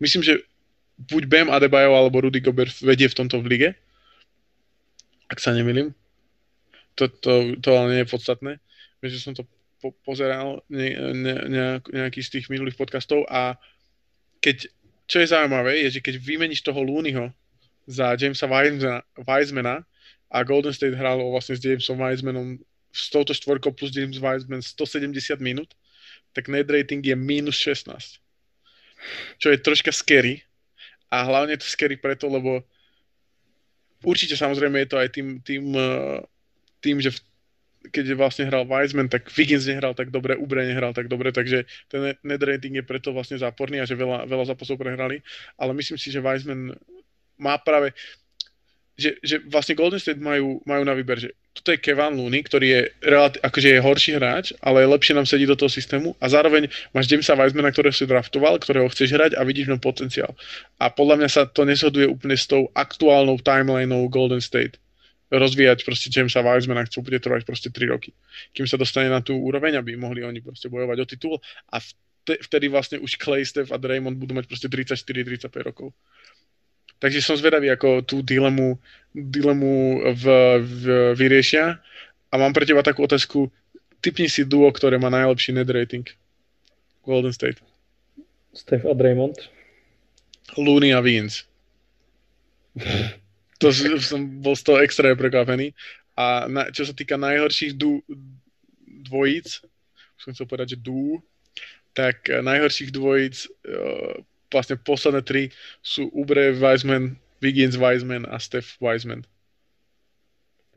myslím, 0.00 0.24
že 0.24 0.40
buď 0.98 1.22
Bam 1.28 1.48
Adebayo 1.52 1.92
alebo 1.94 2.24
Rudy 2.24 2.40
Gobert 2.40 2.72
vedie 2.80 3.08
v 3.10 3.16
tomto 3.16 3.42
v 3.42 3.46
lige, 3.46 3.70
ak 5.28 5.38
sa 5.40 5.52
nemýlim. 5.52 5.92
To, 6.94 7.10
to, 7.10 7.58
to 7.58 7.68
ale 7.74 7.88
nie 7.94 8.02
je 8.06 8.12
podstatné. 8.12 8.52
Viem, 9.02 9.10
že 9.10 9.22
som 9.22 9.34
to 9.34 9.42
po, 9.82 9.92
pozeral 10.06 10.62
ne, 10.70 10.94
ne, 11.12 11.34
nejak, 11.50 11.92
nejaký 11.92 12.20
z 12.24 12.32
tých 12.38 12.46
minulých 12.48 12.78
podcastov 12.78 13.26
a 13.28 13.58
keď, 14.40 14.68
čo 15.04 15.20
je 15.20 15.32
zaujímavé, 15.32 15.84
je, 15.84 15.98
že 15.98 16.04
keď 16.04 16.20
vymeníš 16.20 16.64
toho 16.64 16.80
Looneyho 16.80 17.32
za 17.84 18.16
Jamesa 18.16 18.48
Wisemana 19.20 19.84
a 20.32 20.40
Golden 20.44 20.72
State 20.72 20.96
hralo 20.96 21.28
vlastne 21.32 21.56
s 21.56 21.64
Jamesom 21.64 22.00
Wisemanom 22.00 22.56
s 22.94 23.10
touto 23.10 23.34
štvorkou 23.34 23.74
plus 23.74 23.90
James 23.90 24.16
Wiseman 24.16 24.62
170 24.62 25.42
minút, 25.42 25.74
tak 26.30 26.46
net 26.46 26.70
rating 26.70 27.02
je 27.02 27.16
minus 27.18 27.58
16. 27.58 28.22
Čo 29.42 29.50
je 29.50 29.58
troška 29.58 29.90
scary. 29.90 30.46
A 31.10 31.26
hlavne 31.26 31.58
to 31.58 31.66
scary 31.66 31.98
preto, 31.98 32.26
lebo 32.30 32.62
určite 34.02 34.38
samozrejme 34.38 34.82
je 34.84 34.88
to 34.88 34.96
aj 34.98 35.08
tým, 35.10 35.28
tým, 35.42 35.64
eh, 35.74 36.18
tým 36.84 37.00
že 37.00 37.16
v, 37.16 37.18
keď 37.88 38.16
vlastne 38.16 38.44
hral 38.48 38.68
Wiseman, 38.68 39.08
tak 39.08 39.28
Wiggins 39.32 39.64
nehral 39.64 39.96
tak 39.96 40.12
dobre, 40.12 40.36
Ubre 40.36 40.68
nehral 40.68 40.92
tak 40.92 41.08
dobre, 41.08 41.32
takže 41.32 41.64
ten 41.88 42.16
net 42.20 42.42
rating 42.44 42.76
je 42.80 42.84
preto 42.84 43.12
vlastne 43.12 43.40
záporný 43.40 43.80
a 43.80 43.88
že 43.88 43.96
veľa, 43.96 44.28
veľa 44.28 44.52
zápasov 44.52 44.76
prehrali, 44.76 45.20
ale 45.56 45.72
myslím 45.76 45.96
si, 45.96 46.12
že 46.12 46.20
Wiseman 46.20 46.76
má 47.40 47.56
práve, 47.60 47.92
že, 48.94 49.18
že 49.20 49.42
vlastne 49.50 49.74
Golden 49.74 49.98
State 49.98 50.22
majú, 50.22 50.62
majú 50.64 50.82
na 50.86 50.94
výber, 50.94 51.18
že 51.18 51.34
toto 51.54 51.70
je 51.70 51.82
Kevin 51.82 52.18
Looney, 52.18 52.42
ktorý 52.42 52.66
je, 52.66 52.82
relati- 53.06 53.42
akože 53.42 53.68
je 53.74 53.78
horší 53.82 54.12
hráč, 54.18 54.46
ale 54.62 54.86
lepšie 54.86 55.14
nám 55.14 55.26
sedí 55.26 55.46
do 55.46 55.54
toho 55.54 55.70
systému 55.70 56.14
a 56.18 56.26
zároveň 56.26 56.66
máš 56.90 57.10
Jamesa 57.10 57.38
Weismana, 57.38 57.70
ktorého 57.70 57.94
si 57.94 58.06
draftoval, 58.06 58.58
ktorého 58.58 58.90
chceš 58.90 59.14
hrať 59.14 59.32
a 59.38 59.42
vidíš 59.46 59.70
v 59.70 59.72
ňom 59.74 59.82
potenciál. 59.82 60.34
A 60.82 60.90
podľa 60.90 61.22
mňa 61.22 61.28
sa 61.30 61.42
to 61.46 61.62
neshoduje 61.62 62.10
úplne 62.10 62.34
s 62.34 62.50
tou 62.50 62.70
aktuálnou 62.74 63.38
timelineou 63.38 64.10
Golden 64.10 64.42
State 64.42 64.82
rozvíjať 65.34 65.82
proste 65.82 66.08
Jamesa 66.08 66.40
Weismana, 66.40 66.86
chcú 66.86 67.02
bude 67.02 67.18
trvať 67.18 67.42
proste 67.42 67.68
3 67.68 67.92
roky. 67.92 68.14
Kým 68.54 68.70
sa 68.70 68.78
dostane 68.78 69.10
na 69.10 69.18
tú 69.20 69.34
úroveň, 69.34 69.78
aby 69.78 69.98
mohli 69.98 70.22
oni 70.22 70.40
proste 70.40 70.70
bojovať 70.70 70.96
o 71.02 71.06
titul 71.06 71.34
a 71.74 71.82
vtedy 72.24 72.72
vlastne 72.72 72.96
už 73.02 73.20
Clay, 73.20 73.44
Steph 73.44 73.74
a 73.74 73.76
Draymond 73.76 74.16
budú 74.16 74.32
mať 74.32 74.48
proste 74.48 74.68
34-35 74.70 75.50
rokov. 75.60 75.92
Takže 77.02 77.20
som 77.20 77.36
zvedavý, 77.36 77.68
ako 77.68 78.00
tú 78.06 78.24
dilemu, 78.24 78.80
dilemu 79.12 80.00
v, 80.16 80.24
v, 80.62 80.82
vyriešia. 81.12 81.76
A 82.32 82.34
mám 82.40 82.56
pre 82.56 82.64
teba 82.64 82.80
takú 82.80 83.04
otázku. 83.04 83.52
Typni 84.00 84.30
si 84.30 84.48
duo, 84.48 84.70
ktoré 84.72 84.96
má 84.96 85.12
najlepší 85.12 85.52
net 85.52 85.68
rating. 85.68 86.08
Golden 87.04 87.34
State. 87.34 87.60
Steph 88.56 88.88
a 88.88 88.94
Draymond. 88.96 89.36
Looney 90.56 90.96
a 90.96 91.04
Wiggins. 91.04 91.44
to 93.58 93.70
som 94.02 94.20
bol 94.42 94.54
z 94.58 94.62
toho 94.66 94.78
extra 94.82 95.14
prekvapený. 95.14 95.74
A 96.14 96.46
na, 96.46 96.70
čo 96.70 96.86
sa 96.86 96.94
týka 96.94 97.18
najhorších 97.18 97.74
du, 97.74 97.98
dvojíc, 98.86 99.62
som 100.14 100.30
chcel 100.30 100.46
povedať, 100.46 100.78
že 100.78 100.82
dú, 100.82 101.18
tak 101.94 102.26
najhorších 102.30 102.90
dvojíc 102.90 103.46
uh, 103.46 104.18
vlastne 104.50 104.78
posledné 104.78 105.22
tri 105.26 105.50
sú 105.82 106.10
Ubre, 106.14 106.54
Wiseman, 106.54 107.18
Wiggins, 107.42 107.74
Wiseman 107.74 108.26
a 108.30 108.38
Steph 108.38 108.78
Wiseman. 108.78 109.26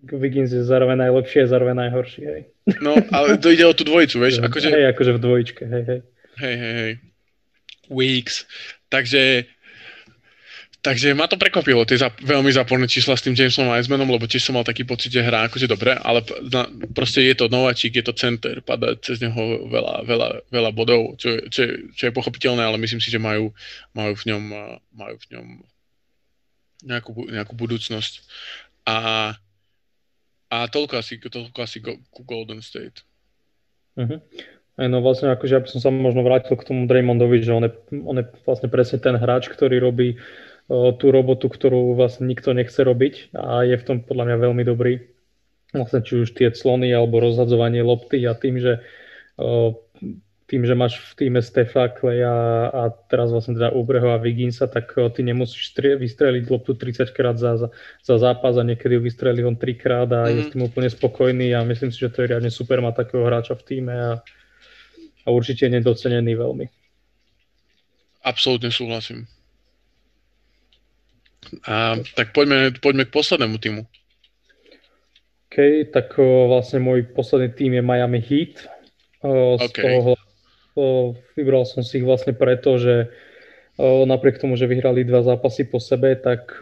Wiggins 0.01 0.53
je 0.53 0.61
zároveň 0.61 1.09
najlepší 1.09 1.45
a 1.45 1.47
zároveň 1.49 1.89
najhorší, 1.89 2.21
hej. 2.25 2.41
No, 2.81 2.97
ale 3.09 3.37
to 3.41 3.49
ide 3.49 3.65
o 3.65 3.73
tú 3.73 3.81
dvojicu, 3.85 4.21
vieš? 4.21 4.41
Akože... 4.45 4.69
Hej, 4.69 4.93
akože 4.93 5.11
v 5.17 5.19
dvojičke, 5.21 5.63
hej, 5.65 5.83
hej. 5.85 5.99
Hej, 6.37 6.55
hej, 6.57 6.73
hej. 6.73 6.93
Weeks. 7.89 8.45
Takže 8.93 9.49
Takže 10.77 11.17
ma 11.17 11.25
to 11.25 11.41
prekvapilo, 11.41 11.83
tie 11.89 11.97
za, 11.97 12.13
veľmi 12.21 12.53
záporné 12.53 12.85
čísla 12.85 13.17
s 13.17 13.25
tým 13.25 13.33
Jamesom 13.33 13.65
Wisemanom, 13.65 14.07
lebo 14.07 14.29
tiež 14.29 14.45
som 14.45 14.55
mal 14.55 14.63
taký 14.63 14.85
pocit, 14.85 15.09
že 15.09 15.25
hrá 15.25 15.49
akože 15.49 15.65
dobre, 15.65 15.97
ale 15.97 16.21
na, 16.53 16.69
proste 16.93 17.25
je 17.25 17.33
to 17.33 17.49
nováčik, 17.49 17.97
je 17.97 18.05
to 18.05 18.13
center, 18.13 18.61
padá 18.61 18.93
cez 19.01 19.17
neho 19.17 19.67
veľa, 19.67 20.05
veľa, 20.05 20.29
veľa 20.53 20.71
bodov, 20.77 21.17
čo, 21.17 21.49
čo, 21.49 21.65
čo 21.97 22.03
je 22.07 22.13
pochopiteľné, 22.13 22.61
ale 22.61 22.77
myslím 22.77 23.01
si, 23.01 23.09
že 23.09 23.17
majú, 23.17 23.51
majú 23.97 24.13
v 24.15 24.23
ňom, 24.31 24.43
majú 24.93 25.15
v 25.17 25.27
ňom 25.33 25.45
nejakú, 26.85 27.11
nejakú 27.25 27.53
budúcnosť. 27.57 28.13
A, 28.85 28.97
a 30.47 30.57
toľko 30.69 31.01
asi, 31.01 31.17
toľko 31.17 31.57
asi 31.57 31.81
go, 31.81 31.97
ku 32.13 32.21
Golden 32.21 32.61
State. 32.61 33.01
Uh-huh. 33.97 34.21
No 34.77 35.01
vlastne 35.01 35.33
akože 35.33 35.53
ja 35.57 35.61
by 35.65 35.67
som 35.73 35.81
sa 35.81 35.89
možno 35.89 36.21
vrátil 36.21 36.53
k 36.53 36.69
tomu 36.69 36.85
Draymondovi, 36.85 37.41
že 37.41 37.49
on 37.49 37.65
je, 37.65 37.73
on 37.97 38.21
je 38.21 38.29
vlastne 38.45 38.69
presne 38.69 39.01
ten 39.01 39.17
hráč, 39.17 39.49
ktorý 39.49 39.81
robí 39.81 40.21
tú 40.67 41.05
robotu, 41.15 41.47
ktorú 41.47 41.95
vlastne 41.95 42.27
nikto 42.27 42.51
nechce 42.51 42.83
robiť 42.83 43.31
a 43.31 43.63
je 43.63 43.79
v 43.79 43.85
tom 43.87 43.97
podľa 44.03 44.31
mňa 44.31 44.37
veľmi 44.51 44.63
dobrý. 44.67 44.99
Vlastne 45.71 46.03
či 46.03 46.23
už 46.23 46.35
tie 46.35 46.51
clony 46.51 46.91
alebo 46.91 47.23
rozhadzovanie 47.23 47.83
lopty 47.83 48.23
a 48.27 48.35
tým, 48.35 48.59
že 48.59 48.83
tým, 50.47 50.63
že 50.63 50.79
máš 50.79 51.03
v 51.11 51.27
týme 51.27 51.43
Stefa, 51.43 51.91
Kleja 51.91 52.71
a 52.71 52.87
teraz 53.11 53.35
vlastne 53.35 53.59
teda 53.59 53.75
Ubreho 53.75 54.15
a 54.15 54.17
Viginsa, 54.17 54.71
tak 54.71 54.95
ty 55.11 55.19
nemusíš 55.19 55.75
vystreliť 55.75 56.47
loptu 56.47 56.71
30 56.71 57.11
krát 57.11 57.35
za, 57.35 57.59
za, 57.59 57.67
za 57.99 58.15
zápas 58.15 58.55
a 58.55 58.63
niekedy 58.63 58.95
ju 58.95 59.01
vystrelí 59.03 59.43
on 59.43 59.59
3 59.59 59.75
krát 59.75 60.07
a 60.15 60.27
mm. 60.27 60.31
je 60.31 60.41
s 60.47 60.49
tým 60.55 60.63
úplne 60.63 60.87
spokojný 60.87 61.51
a 61.51 61.67
myslím 61.67 61.91
si, 61.91 61.99
že 61.99 62.11
to 62.15 62.23
je 62.23 62.31
riadne 62.31 62.47
super 62.47 62.79
mať 62.79 62.95
takého 62.95 63.27
hráča 63.27 63.59
v 63.59 63.63
týme 63.67 63.91
a, 63.91 64.11
a 65.23 65.27
určite 65.27 65.67
je 65.67 65.75
nedocenený 65.83 66.39
veľmi. 66.39 66.65
Absolútne 68.23 68.71
súhlasím. 68.71 69.27
A, 71.67 71.99
tak 72.15 72.31
poďme, 72.31 72.75
poďme 72.79 73.07
k 73.07 73.15
poslednému 73.15 73.57
týmu. 73.57 73.81
OK, 75.47 75.57
tak 75.89 76.15
o, 76.19 76.51
vlastne 76.51 76.83
môj 76.83 77.07
posledný 77.11 77.53
tým 77.55 77.71
je 77.79 77.83
Miami 77.83 78.21
Heat. 78.21 78.67
O, 79.23 79.57
z 79.57 79.67
okay. 79.71 79.83
toho 79.83 80.13
o, 80.77 80.85
vybral 81.33 81.65
som 81.65 81.81
si 81.81 81.99
ich 81.99 82.05
vlastne 82.05 82.35
preto, 82.35 82.77
že 82.77 83.09
napriek 83.77 84.41
tomu, 84.41 84.57
že 84.57 84.65
vyhrali 84.65 85.05
dva 85.05 85.21
zápasy 85.21 85.69
po 85.69 85.77
sebe, 85.77 86.17
tak 86.17 86.57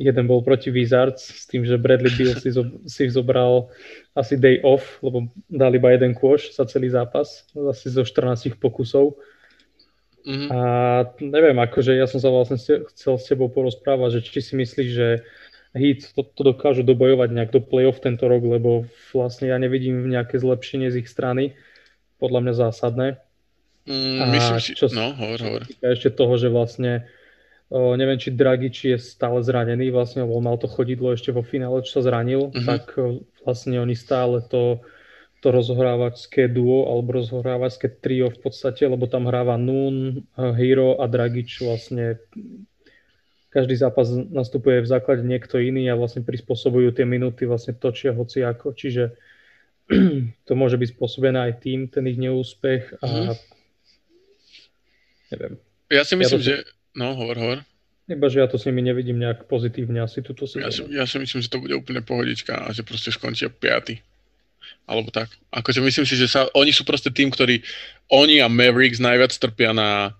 jeden 0.00 0.24
bol 0.24 0.40
proti 0.40 0.72
Wizards 0.72 1.20
s 1.20 1.44
tým, 1.44 1.68
že 1.68 1.76
Bradley 1.76 2.08
Beal 2.16 2.32
si, 2.40 2.48
zo, 2.48 2.64
si 2.88 3.04
zobral 3.12 3.68
asi 4.16 4.40
day 4.40 4.56
off, 4.64 4.96
lebo 5.04 5.28
dali 5.52 5.76
iba 5.76 5.92
jeden 5.92 6.16
kôš 6.16 6.56
za 6.56 6.64
celý 6.64 6.88
zápas, 6.88 7.44
asi 7.52 7.92
zo 7.92 8.04
14 8.04 8.56
pokusov. 8.56 9.12
Mm-hmm. 10.22 10.48
A 10.54 10.58
neviem, 11.18 11.58
akože 11.58 11.98
ja 11.98 12.06
som 12.06 12.22
sa 12.22 12.30
vlastne 12.30 12.58
chcel 12.62 13.14
s 13.18 13.26
tebou 13.26 13.50
porozprávať, 13.50 14.18
že 14.18 14.30
či 14.30 14.40
si 14.40 14.54
myslíš, 14.54 14.90
že 14.90 15.08
Heat 15.72 16.12
to, 16.12 16.22
to 16.22 16.42
dokážu 16.52 16.84
dobojovať 16.84 17.32
nejak 17.32 17.50
do 17.50 17.60
play-off 17.64 17.98
tento 17.98 18.28
rok, 18.28 18.44
lebo 18.44 18.84
vlastne 19.16 19.48
ja 19.50 19.56
nevidím 19.56 20.04
nejaké 20.06 20.36
zlepšenie 20.36 20.92
z 20.92 21.02
ich 21.02 21.08
strany, 21.08 21.56
podľa 22.20 22.40
mňa 22.44 22.54
zásadné. 22.54 23.06
Mm, 23.88 24.18
a 24.20 24.24
myslím 24.30 24.60
si, 24.62 24.78
čo 24.78 24.86
no, 24.94 25.10
hovor, 25.16 25.42
hovor. 25.42 25.62
Ešte 25.82 26.14
toho, 26.14 26.38
že 26.38 26.52
vlastne 26.52 27.10
o, 27.66 27.98
neviem, 27.98 28.20
či 28.20 28.30
Dragič 28.30 28.76
je 28.94 28.96
stále 29.00 29.42
zranený, 29.42 29.90
vlastne, 29.90 30.22
lebo 30.22 30.38
mal 30.38 30.54
to 30.54 30.70
chodidlo 30.70 31.16
ešte 31.16 31.34
vo 31.34 31.42
finále, 31.42 31.82
čo 31.82 31.98
sa 31.98 32.06
zranil, 32.06 32.52
mm-hmm. 32.52 32.68
tak 32.68 32.94
vlastne 33.42 33.82
oni 33.82 33.98
stále 33.98 34.38
to 34.44 34.86
to 35.42 35.50
rozohrávačské 35.50 36.46
duo 36.46 36.86
alebo 36.86 37.18
rozohrávačské 37.18 37.98
trio 37.98 38.30
v 38.30 38.38
podstate, 38.38 38.86
lebo 38.86 39.10
tam 39.10 39.26
hráva 39.26 39.58
Nun, 39.58 40.22
Hero 40.38 41.02
a 41.02 41.10
Dragič 41.10 41.66
vlastne 41.66 42.22
každý 43.50 43.74
zápas 43.74 44.08
nastupuje 44.08 44.80
v 44.80 44.88
základe 44.88 45.26
niekto 45.26 45.58
iný 45.58 45.90
a 45.90 45.98
vlastne 45.98 46.22
prispôsobujú 46.22 46.94
tie 46.94 47.04
minúty, 47.04 47.44
vlastne 47.44 47.74
točia 47.74 48.14
hoci 48.14 48.40
ako. 48.46 48.72
Čiže 48.72 49.18
to 50.48 50.52
môže 50.54 50.78
byť 50.78 50.88
spôsobené 50.94 51.50
aj 51.50 51.52
tým, 51.60 51.90
ten 51.90 52.06
ich 52.06 52.16
neúspech 52.22 53.02
a 53.02 53.04
mm. 53.04 53.34
neviem. 55.36 55.54
Ja 55.90 56.06
si 56.06 56.14
myslím, 56.16 56.40
ja 56.40 56.46
to... 56.46 56.48
že... 56.48 56.56
No, 56.96 57.18
hovor, 57.18 57.36
hovor. 57.36 57.58
Iba, 58.06 58.26
že 58.30 58.40
ja 58.40 58.48
to 58.48 58.62
s 58.62 58.66
nimi 58.70 58.80
nevidím 58.80 59.18
nejak 59.18 59.50
pozitívne 59.50 60.00
asi 60.06 60.22
túto 60.22 60.46
sezónu. 60.46 60.64
Ja 60.64 60.70
si, 60.70 60.82
ja 60.88 61.04
si 61.04 61.16
myslím, 61.18 61.40
že 61.42 61.50
to 61.50 61.60
bude 61.60 61.74
úplne 61.74 62.00
pohodička 62.00 62.62
a 62.62 62.68
že 62.70 62.86
proste 62.86 63.10
skončia 63.10 63.50
piaty. 63.50 64.00
Alebo 64.86 65.14
tak. 65.14 65.30
Akože 65.54 65.78
myslím 65.80 66.06
si, 66.06 66.18
že 66.18 66.26
sa, 66.26 66.50
oni 66.58 66.74
sú 66.74 66.82
proste 66.82 67.08
tým, 67.08 67.30
ktorí, 67.30 67.62
oni 68.10 68.42
a 68.42 68.50
Mavericks 68.50 68.98
najviac 68.98 69.30
trpia 69.38 69.70
na 69.70 70.12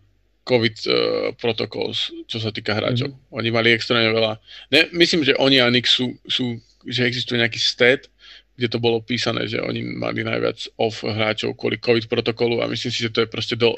COVID 0.43 0.77
uh, 0.87 0.95
protokol, 1.39 1.95
čo 2.27 2.39
sa 2.43 2.51
týka 2.51 2.75
hráčov. 2.75 3.15
Mm-hmm. 3.15 3.39
Oni 3.39 3.49
mali 3.55 3.69
extrémne 3.75 4.11
veľa. 4.11 4.43
Ne, 4.75 4.91
myslím, 4.95 5.23
že 5.23 5.39
oni 5.39 5.63
a 5.63 5.71
Nick 5.71 5.87
sú, 5.87 6.19
sú, 6.27 6.59
že 6.87 7.07
existuje 7.07 7.39
nejaký 7.39 7.63
stat, 7.63 8.11
kde 8.59 8.69
to 8.69 8.83
bolo 8.83 9.01
písané, 9.01 9.49
že 9.49 9.63
oni 9.63 9.83
mali 9.83 10.23
najviac 10.23 10.77
off 10.77 11.03
hráčov 11.03 11.57
kvôli 11.57 11.81
COVID 11.81 12.07
protokolu 12.11 12.61
a 12.61 12.69
myslím 12.69 12.93
si, 12.93 13.07
že 13.07 13.15
to 13.15 13.25
je 13.25 13.29
proste 13.31 13.55
do, 13.57 13.75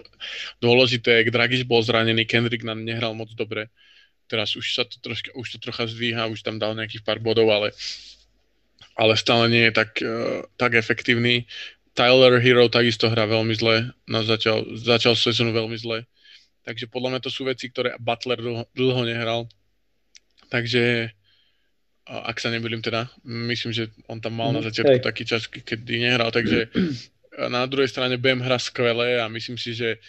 dôležité. 0.59 1.25
Dragiš 1.29 1.69
bol 1.69 1.85
zranený, 1.85 2.27
Kendrick 2.27 2.67
nám 2.67 2.83
nehral 2.83 3.15
moc 3.15 3.31
dobre. 3.37 3.71
Teraz 4.25 4.57
už 4.57 4.65
sa 4.65 4.83
to 4.89 4.97
troška, 5.05 5.31
už 5.37 5.57
to 5.57 5.59
trocha 5.61 5.85
zdvíha, 5.85 6.33
už 6.33 6.43
tam 6.43 6.57
dal 6.57 6.73
nejakých 6.75 7.05
pár 7.05 7.21
bodov, 7.21 7.53
ale, 7.53 7.77
ale 8.95 9.19
stále 9.19 9.51
nie 9.51 9.71
je 9.71 9.73
tak, 9.75 9.91
uh, 10.01 10.47
tak 10.59 10.75
efektívny. 10.79 11.47
Tyler 11.95 12.43
Hero 12.43 12.67
takisto 12.67 13.07
hrá 13.07 13.27
veľmi 13.27 13.55
zle, 13.55 13.95
na 14.11 14.27
začal, 14.27 14.67
začal 14.75 15.15
sezónu 15.15 15.55
veľmi 15.55 15.79
zle 15.79 16.07
Takže 16.65 16.89
podľa 16.89 17.09
mňa 17.15 17.21
to 17.21 17.31
sú 17.31 17.45
veci, 17.45 17.69
ktoré 17.69 18.01
Butler 18.01 18.41
dlho, 18.41 18.65
dlho 18.73 19.03
nehral. 19.05 19.45
Takže 20.49 21.13
ak 22.09 22.37
sa 22.41 22.49
nemýlim 22.49 22.81
teda, 22.81 23.09
myslím, 23.25 23.73
že 23.73 23.93
on 24.09 24.21
tam 24.21 24.37
mal 24.37 24.53
na 24.53 24.65
mhm. 24.65 24.67
začiatku 24.73 24.99
Hej. 25.01 25.05
taký 25.05 25.25
čas, 25.29 25.45
kedy 25.49 26.01
nehral, 26.01 26.33
takže 26.33 26.73
na 27.53 27.69
druhej 27.69 27.93
strane 27.93 28.17
BM 28.17 28.41
hra 28.41 28.57
skvelé 28.57 29.21
a 29.21 29.29
myslím 29.29 29.61
si, 29.61 29.77
že 29.77 30.01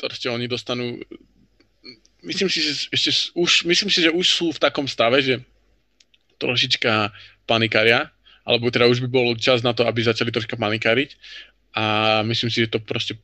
proste 0.00 0.32
oni 0.32 0.48
dostanú 0.48 0.96
myslím 2.24 2.48
si, 2.48 2.64
že 2.64 2.88
ešte 2.88 3.36
už, 3.36 3.68
myslím 3.68 3.92
si, 3.92 4.00
že 4.00 4.08
už 4.08 4.24
sú 4.24 4.48
v 4.48 4.62
takom 4.64 4.88
stave, 4.88 5.20
že 5.20 5.44
trošička 6.40 7.12
panikaria, 7.44 8.10
alebo 8.44 8.68
teda 8.68 8.88
už 8.88 9.00
by 9.04 9.08
bol 9.08 9.28
čas 9.40 9.64
na 9.64 9.72
to, 9.72 9.88
aby 9.88 10.04
začali 10.04 10.28
troška 10.28 10.56
panikariť 10.56 11.16
a 11.74 11.84
myslím 12.28 12.50
si, 12.52 12.64
že 12.64 12.76
to 12.76 12.80
proste 12.80 13.18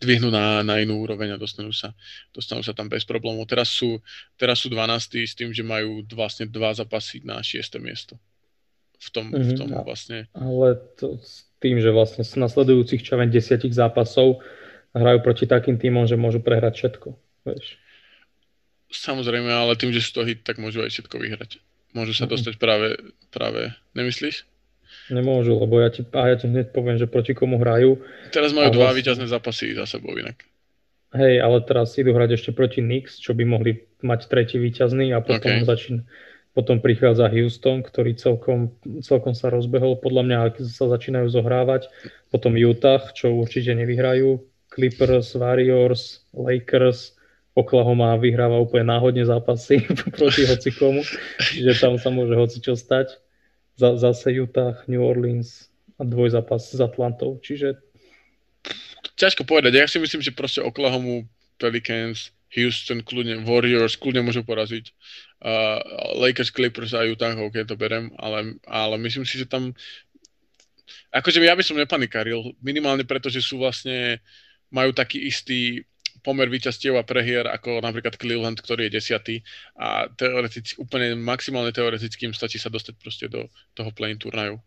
zdvihnú 0.00 0.32
na, 0.32 0.64
na 0.64 0.80
inú 0.80 1.00
úroveň 1.00 1.36
a 1.36 1.40
dostanú 1.40 1.70
sa, 1.70 1.92
dostanú 2.32 2.64
sa 2.64 2.72
tam 2.72 2.88
bez 2.88 3.04
problémov. 3.04 3.44
Teraz 3.46 3.70
sú, 3.70 4.00
teraz 4.40 4.64
sú 4.64 4.72
12. 4.72 5.28
s 5.28 5.36
tým, 5.36 5.52
že 5.52 5.62
majú 5.62 6.02
vlastne 6.16 6.48
dva 6.48 6.72
zápasy 6.72 7.20
na 7.22 7.38
6. 7.40 7.78
miesto. 7.84 8.16
V 8.98 9.08
tom, 9.12 9.28
mm-hmm, 9.28 9.44
v 9.44 9.50
mhm, 9.52 9.58
tom 9.60 9.68
vlastne. 9.84 10.18
Ale 10.32 10.80
to 10.96 11.20
s 11.20 11.44
tým, 11.60 11.76
že 11.80 11.92
vlastne 11.92 12.24
z 12.24 12.40
nasledujúcich 12.40 13.04
čo 13.04 13.20
len 13.20 13.28
desiatich 13.28 13.72
zápasov 13.72 14.40
hrajú 14.96 15.18
proti 15.20 15.44
takým 15.44 15.76
týmom, 15.76 16.08
že 16.08 16.16
môžu 16.16 16.40
prehrať 16.40 16.80
všetko. 16.80 17.08
Vieš. 17.44 17.76
Samozrejme, 18.94 19.50
ale 19.50 19.74
tým, 19.74 19.90
že 19.90 20.00
sú 20.00 20.22
to 20.22 20.28
hit, 20.28 20.46
tak 20.46 20.62
môžu 20.62 20.80
aj 20.80 20.94
všetko 20.94 21.16
vyhrať. 21.18 21.58
Môžu 21.94 22.12
sa 22.12 22.26
mm-hmm. 22.26 22.32
dostať 22.34 22.54
práve, 22.58 22.98
práve, 23.30 23.70
nemyslíš? 23.94 24.44
Nemôžu, 25.14 25.54
lebo 25.54 25.78
ja 25.78 25.94
ti, 25.94 26.02
a 26.02 26.32
ja 26.32 26.36
ti 26.36 26.50
hneď 26.50 26.74
poviem, 26.74 26.98
že 26.98 27.06
proti 27.06 27.32
komu 27.32 27.62
hrajú. 27.62 28.02
Teraz 28.34 28.50
majú 28.50 28.74
dva 28.74 28.90
vlastne... 28.90 28.98
víťazné 28.98 29.26
zápasy 29.30 29.78
za 29.78 29.86
sebou 29.86 30.16
inak. 30.18 30.42
Hej, 31.14 31.38
ale 31.38 31.62
teraz 31.62 31.94
idú 31.94 32.10
hrať 32.10 32.34
ešte 32.34 32.50
proti 32.50 32.82
Knicks, 32.82 33.22
čo 33.22 33.38
by 33.38 33.46
mohli 33.46 33.86
mať 34.02 34.26
tretí 34.26 34.58
víťazný 34.58 35.14
a 35.14 35.22
potom 35.22 35.62
okay. 35.62 35.62
začín, 35.62 36.10
potom 36.54 36.82
prichádza 36.82 37.30
Houston, 37.30 37.86
ktorý 37.86 38.18
celkom, 38.18 38.74
celkom 38.98 39.34
sa 39.34 39.50
rozbehol, 39.50 40.02
podľa 40.02 40.22
mňa 40.26 40.38
sa 40.66 40.90
začínajú 40.90 41.30
zohrávať. 41.30 41.86
Potom 42.34 42.58
Utah, 42.58 43.02
čo 43.14 43.30
určite 43.38 43.78
nevyhrajú. 43.78 44.42
Clippers, 44.74 45.38
Warriors, 45.38 46.26
Lakers, 46.34 47.13
Oklahoma 47.54 48.18
vyhráva 48.18 48.58
úplne 48.58 48.90
náhodne 48.90 49.22
zápasy 49.22 49.82
proti 50.18 50.42
hocikomu, 50.46 51.06
čiže 51.38 51.78
tam 51.78 51.94
sa 51.96 52.10
môže 52.10 52.34
hocičo 52.34 52.74
stať 52.74 53.14
zase 53.78 54.34
Utah, 54.34 54.78
New 54.86 55.02
Orleans 55.02 55.70
a 55.98 56.06
dvojzápas 56.06 56.74
s 56.74 56.78
Atlantou, 56.78 57.38
čiže... 57.42 57.78
Ťažko 59.14 59.46
povedať, 59.46 59.78
ja 59.78 59.86
si 59.86 60.02
myslím, 60.02 60.22
že 60.22 60.34
proste 60.34 60.58
Oklahoma, 60.58 61.22
Pelicans, 61.58 62.34
Houston, 62.54 63.02
kľudne, 63.02 63.46
Warriors, 63.46 63.94
kľudne 63.94 64.26
môžu 64.26 64.42
poraziť. 64.42 64.90
Uh, 65.38 65.78
Lakers, 66.18 66.50
Clippers 66.50 66.94
a 66.94 67.06
Utah, 67.06 67.34
ok, 67.34 67.62
to 67.66 67.78
berem, 67.78 68.10
ale, 68.18 68.58
ale 68.66 68.94
myslím 68.98 69.22
si, 69.22 69.38
že 69.38 69.46
tam 69.46 69.74
akože 71.14 71.38
ja 71.38 71.54
by 71.54 71.62
som 71.62 71.78
nepanikaril, 71.78 72.58
minimálne 72.58 73.06
preto, 73.06 73.30
že 73.30 73.38
sú 73.38 73.62
vlastne, 73.62 74.18
majú 74.74 74.90
taký 74.90 75.22
istý 75.30 75.86
pomer 76.24 76.48
víťazstiev 76.48 76.96
a 76.96 77.04
prehier 77.04 77.44
ako 77.44 77.84
napríklad 77.84 78.16
Cleveland, 78.16 78.58
ktorý 78.58 78.88
je 78.88 78.96
desiatý 78.96 79.36
a 79.76 80.08
teoreticky, 80.08 80.80
úplne 80.80 81.12
maximálne 81.14 81.70
teoretickým 81.70 82.32
stačí 82.32 82.56
sa 82.56 82.72
dostať 82.72 82.94
proste 82.96 83.26
do 83.28 83.46
toho 83.76 83.92
play 83.92 84.16
turnaju. 84.16 84.58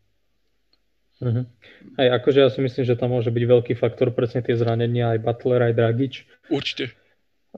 Uh-huh. 1.18 1.50
Aj 1.98 2.08
akože 2.22 2.46
ja 2.46 2.50
si 2.54 2.62
myslím, 2.62 2.86
že 2.86 2.94
tam 2.94 3.10
môže 3.10 3.34
byť 3.34 3.44
veľký 3.50 3.74
faktor 3.74 4.14
presne 4.14 4.46
tie 4.46 4.54
zranenia 4.54 5.18
aj 5.18 5.26
Butler, 5.26 5.66
aj 5.66 5.74
Dragič. 5.74 6.14
Určite. 6.54 6.94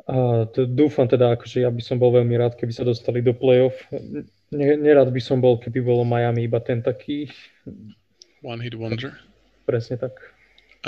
A 0.07 0.47
to 0.47 0.63
dúfam 0.63 1.11
teda, 1.11 1.35
akože 1.35 1.67
ja 1.67 1.67
by 1.67 1.83
som 1.83 1.99
bol 1.99 2.15
veľmi 2.15 2.39
rád, 2.39 2.55
keby 2.55 2.71
sa 2.71 2.87
dostali 2.87 3.19
do 3.19 3.35
play-off. 3.35 3.75
nerad 4.55 5.11
by 5.11 5.21
som 5.21 5.43
bol, 5.43 5.59
keby 5.59 5.83
bolo 5.83 6.07
Miami 6.07 6.47
iba 6.47 6.63
ten 6.63 6.79
taký... 6.79 7.27
One 8.39 8.63
hit 8.63 8.79
wonder. 8.79 9.19
Presne 9.67 9.99
tak. 9.99 10.15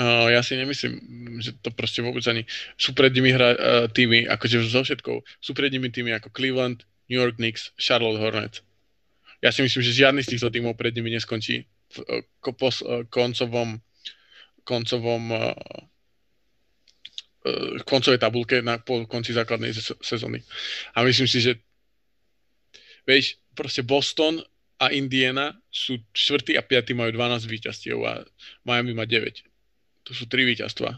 Ja 0.00 0.40
si 0.40 0.56
nemyslím, 0.56 0.96
že 1.44 1.52
to 1.60 1.68
proste 1.68 2.00
vôbec 2.00 2.24
ani... 2.24 2.48
Sú 2.80 2.96
pred 2.96 3.12
nimi 3.12 3.28
hra, 3.28 3.48
uh, 3.52 3.58
týmy, 3.92 4.24
akože 4.24 4.64
so 4.64 4.80
všetkou, 4.80 5.20
sú 5.36 5.52
pred 5.52 5.68
nimi 5.68 5.92
týmy 5.92 6.16
ako 6.16 6.32
Cleveland, 6.32 6.88
New 7.12 7.20
York 7.20 7.36
Knicks, 7.36 7.76
Charlotte 7.76 8.16
Hornets. 8.16 8.64
Ja 9.44 9.52
si 9.52 9.60
myslím, 9.60 9.84
že 9.84 9.92
žiadny 9.92 10.24
z 10.24 10.32
týchto 10.32 10.48
týmov 10.48 10.80
pred 10.80 10.96
nimi 10.96 11.12
neskončí 11.12 11.68
v 11.68 11.96
uh, 12.08 12.52
pos, 12.56 12.80
uh, 12.80 13.04
koncovom, 13.12 13.84
koncovom 14.64 15.22
uh, 15.28 15.52
uh, 17.44 17.76
koncovej 17.84 18.16
tabulke 18.16 18.64
na 18.64 18.80
po 18.80 19.04
konci 19.04 19.36
základnej 19.36 19.76
sezóny. 20.00 20.40
A 20.96 21.04
myslím 21.04 21.28
si, 21.28 21.44
že 21.44 21.60
vieš, 23.04 23.36
proste 23.52 23.84
Boston 23.84 24.40
a 24.80 24.88
Indiana 24.88 25.52
sú 25.68 26.00
4. 26.16 26.56
a 26.56 26.64
5. 26.64 26.96
majú 26.96 27.12
12 27.12 27.44
víťazstiev 27.44 28.00
a 28.08 28.24
Miami 28.64 28.96
má 28.96 29.04
9 29.04 29.51
to 30.02 30.12
sú 30.12 30.26
tri 30.26 30.42
víťazstva, 30.46 30.90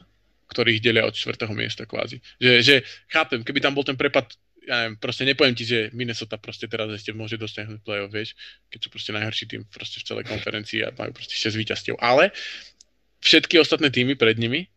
ktorých 0.49 0.81
delia 0.81 1.05
od 1.09 1.17
čtvrtého 1.17 1.53
miesta 1.53 1.85
kvázi. 1.85 2.21
Že, 2.41 2.51
že 2.61 2.75
chápem, 3.09 3.41
keby 3.45 3.61
tam 3.61 3.73
bol 3.77 3.85
ten 3.85 3.97
prepad, 3.97 4.29
ja 4.65 4.85
neviem, 4.85 4.97
proste 4.97 5.29
nepoviem 5.29 5.53
ti, 5.53 5.69
že 5.69 5.93
Minnesota 5.93 6.41
proste 6.41 6.65
teraz 6.65 6.89
ešte 6.89 7.13
môže 7.13 7.37
dosiahnuť 7.37 7.85
play-off, 7.85 8.13
vieš, 8.13 8.33
keď 8.73 8.79
sú 8.81 8.89
proste 8.89 9.13
najhorší 9.13 9.45
tým 9.45 9.63
proste 9.69 10.01
v 10.01 10.07
celej 10.09 10.25
konferencii 10.29 10.81
a 10.85 10.93
majú 10.97 11.13
proste 11.13 11.37
6 11.37 11.61
víťazstiev. 11.61 11.95
Ale 12.01 12.33
všetky 13.21 13.61
ostatné 13.61 13.93
týmy 13.93 14.17
pred 14.17 14.41
nimi 14.41 14.69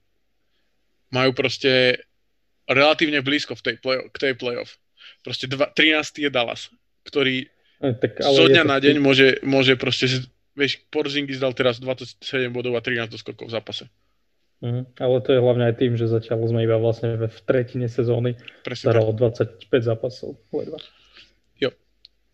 majú 1.11 1.31
proste 1.31 2.03
relatívne 2.67 3.23
blízko 3.23 3.55
v 3.55 3.63
tej 3.63 3.75
play, 3.79 3.97
k 4.11 4.17
tej 4.19 4.33
playoff. 4.35 4.75
Proste 5.23 5.47
dva, 5.47 5.71
13. 5.71 6.27
je 6.27 6.29
Dallas, 6.31 6.67
ktorý 7.07 7.47
tak, 7.77 8.19
ale 8.19 8.35
zo 8.35 8.45
dňa 8.49 8.63
na 8.65 8.77
deň 8.81 8.95
môže, 8.99 9.37
môže 9.45 9.77
proste, 9.77 10.09
vieš, 10.57 10.81
Porzingis 10.89 11.37
dal 11.37 11.53
teraz 11.53 11.77
27 11.79 12.49
bodov 12.49 12.75
a 12.75 12.81
13 12.81 13.07
doskokov 13.07 13.47
v 13.47 13.55
zápase. 13.55 13.85
Mm, 14.57 14.89
ale 14.97 15.21
to 15.21 15.37
je 15.37 15.43
hlavne 15.43 15.69
aj 15.69 15.75
tým, 15.77 15.93
že 15.93 16.09
zatiaľ 16.09 16.49
sme 16.49 16.65
iba 16.65 16.81
vlastne 16.81 17.13
v 17.13 17.39
tretine 17.45 17.85
sezóny 17.85 18.41
zaralo 18.65 19.13
25 19.13 19.69
zápasov. 19.69 20.41
Ledva. 20.49 20.81
Jo, 21.61 21.69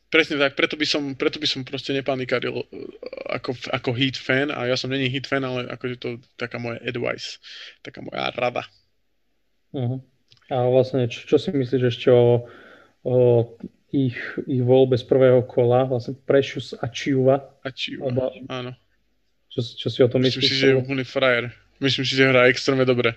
presne 0.08 0.40
tak, 0.40 0.56
preto 0.56 0.80
by 0.80 0.88
som, 0.88 1.20
preto 1.20 1.44
by 1.44 1.48
som 1.52 1.68
proste 1.68 1.92
nepanikaril 1.92 2.64
uh, 2.64 2.66
ako, 3.28 3.60
ako 3.76 3.92
hit 3.92 4.16
fan 4.16 4.56
a 4.56 4.64
ja 4.64 4.80
som 4.80 4.88
není 4.88 5.12
hit 5.12 5.28
fan, 5.28 5.44
ale 5.44 5.68
akože 5.68 5.96
to 6.00 6.10
taká 6.40 6.64
moja 6.64 6.80
advice, 6.80 7.44
taká 7.84 8.00
moja 8.00 8.32
rada. 8.40 8.64
Uh-huh. 9.76 10.00
A 10.48 10.64
vlastne, 10.72 11.12
čo, 11.12 11.28
čo 11.28 11.36
si 11.36 11.52
myslíš 11.52 11.84
ešte 11.92 12.08
o, 12.08 12.48
o 13.04 13.16
ich, 13.92 14.16
ich 14.48 14.64
voľbe 14.64 14.96
z 14.96 15.04
prvého 15.12 15.44
kola, 15.44 15.92
vlastne 15.92 16.16
Precious 16.24 16.72
a 16.72 16.88
Chiuva? 16.88 17.52
A 17.68 17.70
Chiuva, 17.76 18.32
áno. 18.48 18.72
Čo, 19.52 19.60
čo 19.60 19.88
si 19.92 20.00
o 20.00 20.08
tom 20.08 20.24
myslíš? 20.24 20.40
Myslím 20.40 20.56
si, 20.56 20.64
že 20.64 20.72
je 20.72 20.80
úplný 20.80 21.04
frajer 21.04 21.52
Myslím 21.80 22.06
si, 22.06 22.14
že 22.14 22.30
hrá 22.30 22.50
extrémne 22.50 22.86
dobre. 22.86 23.16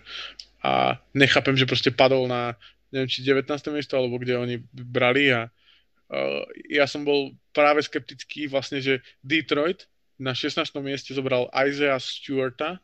A 0.64 0.96
nechápem, 1.12 1.54
že 1.54 1.68
proste 1.68 1.92
padol 1.92 2.26
na, 2.26 2.56
neviem, 2.90 3.10
či 3.10 3.22
19. 3.22 3.48
miesto, 3.74 3.94
alebo 3.96 4.16
kde 4.18 4.38
oni 4.38 4.56
brali 4.72 5.30
a 5.30 5.46
uh, 5.46 6.42
ja 6.70 6.88
som 6.88 7.04
bol 7.04 7.34
práve 7.52 7.84
skeptický 7.84 8.50
vlastne, 8.50 8.82
že 8.82 9.04
Detroit 9.22 9.86
na 10.16 10.32
16. 10.32 10.64
mieste 10.80 11.12
zobral 11.12 11.52
Isaiah 11.52 12.00
Stewarta, 12.00 12.80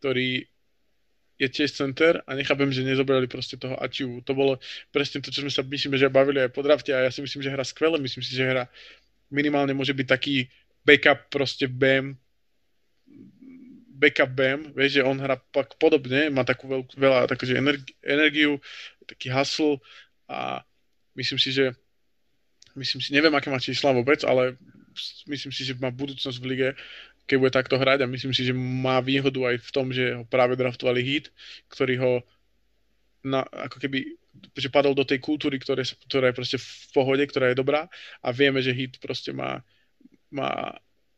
ktorý 0.00 0.48
je 1.42 1.48
tiež 1.50 1.74
center 1.74 2.22
a 2.22 2.38
nechápem, 2.38 2.70
že 2.70 2.86
nezobrali 2.86 3.26
proste 3.26 3.58
toho 3.58 3.74
Ačiu. 3.82 4.22
To 4.22 4.32
bolo 4.32 4.62
presne 4.94 5.18
to, 5.18 5.34
čo 5.34 5.42
sme 5.42 5.50
sa 5.50 5.66
myslíme, 5.66 5.98
že 5.98 6.06
bavili 6.06 6.38
aj 6.38 6.54
po 6.54 6.62
drafte 6.62 6.94
a 6.94 7.02
ja 7.02 7.10
si 7.10 7.18
myslím, 7.18 7.42
že 7.42 7.50
hra 7.50 7.66
skvele, 7.66 7.98
myslím 7.98 8.22
si, 8.22 8.32
že 8.38 8.46
hra 8.46 8.64
minimálne 9.32 9.74
môže 9.74 9.90
byť 9.90 10.06
taký 10.06 10.46
backup 10.86 11.26
proste 11.32 11.66
BM 11.66 12.14
backup 14.02 14.30
BM, 14.34 14.74
vieš, 14.74 14.98
že 14.98 15.06
on 15.06 15.22
hrá 15.22 15.38
pak 15.54 15.78
podobne, 15.78 16.26
má 16.34 16.42
takú 16.42 16.66
veľkú, 16.66 16.98
veľa 16.98 17.30
takže 17.30 17.54
energi- 17.54 17.94
energiu, 18.02 18.58
taký 19.06 19.30
hustle 19.30 19.78
a 20.26 20.66
myslím 21.14 21.38
si, 21.38 21.54
že 21.54 21.70
myslím 22.74 22.98
si, 22.98 23.14
neviem, 23.14 23.30
aké 23.30 23.46
má 23.46 23.62
čísla 23.62 23.94
vôbec, 23.94 24.26
ale 24.26 24.58
myslím 25.30 25.54
si, 25.54 25.62
že 25.62 25.78
má 25.78 25.94
budúcnosť 25.94 26.38
v 26.42 26.48
lige, 26.50 26.68
keď 27.30 27.36
bude 27.38 27.52
takto 27.54 27.78
hrať 27.78 28.02
a 28.02 28.10
myslím 28.10 28.34
si, 28.34 28.42
že 28.42 28.54
má 28.56 28.98
výhodu 28.98 29.54
aj 29.54 29.56
v 29.62 29.70
tom, 29.70 29.86
že 29.94 30.18
ho 30.18 30.24
práve 30.26 30.58
draftovali 30.58 31.00
hit, 31.00 31.30
ktorý 31.70 31.94
ho 32.02 32.12
na, 33.22 33.46
ako 33.46 33.78
keby 33.78 34.18
že 34.56 34.72
padol 34.72 34.96
do 34.96 35.04
tej 35.04 35.20
kultúry, 35.20 35.60
ktoré, 35.60 35.84
ktorá 35.84 36.32
je 36.32 36.38
proste 36.38 36.58
v 36.58 36.68
pohode, 36.96 37.24
ktorá 37.28 37.52
je 37.52 37.60
dobrá 37.60 37.86
a 38.24 38.28
vieme, 38.32 38.64
že 38.64 38.72
hit 38.72 38.96
proste 38.96 39.30
má, 39.30 39.60
má, 40.32 40.72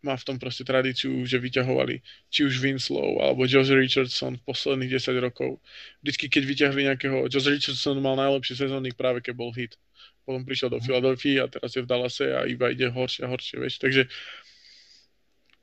má 0.04 0.14
v 0.20 0.26
tom 0.28 0.36
proste 0.36 0.68
tradíciu, 0.68 1.24
že 1.24 1.40
vyťahovali 1.40 2.04
či 2.28 2.44
už 2.44 2.60
Winslow 2.60 3.24
alebo 3.24 3.48
Josh 3.48 3.72
Richardson 3.72 4.36
v 4.36 4.44
posledných 4.44 5.00
10 5.00 5.16
rokov. 5.24 5.64
Vždycky, 6.04 6.28
keď 6.28 6.42
vyťahli 6.44 6.80
nejakého, 6.92 7.16
Josh 7.32 7.48
Richardson 7.48 7.96
mal 8.04 8.20
najlepšie 8.20 8.68
sezóny 8.68 8.92
práve 8.92 9.24
keď 9.24 9.34
bol 9.34 9.50
hit. 9.56 9.80
Potom 10.28 10.44
prišiel 10.44 10.72
do 10.72 10.80
Philadelphia 10.80 11.48
a 11.48 11.52
teraz 11.52 11.72
je 11.72 11.84
v 11.84 11.88
Dallase 11.88 12.28
a 12.32 12.44
iba 12.44 12.68
ide 12.68 12.92
horšie 12.92 13.24
a 13.24 13.32
horšie, 13.32 13.56
vieš. 13.60 13.80
Takže 13.80 14.08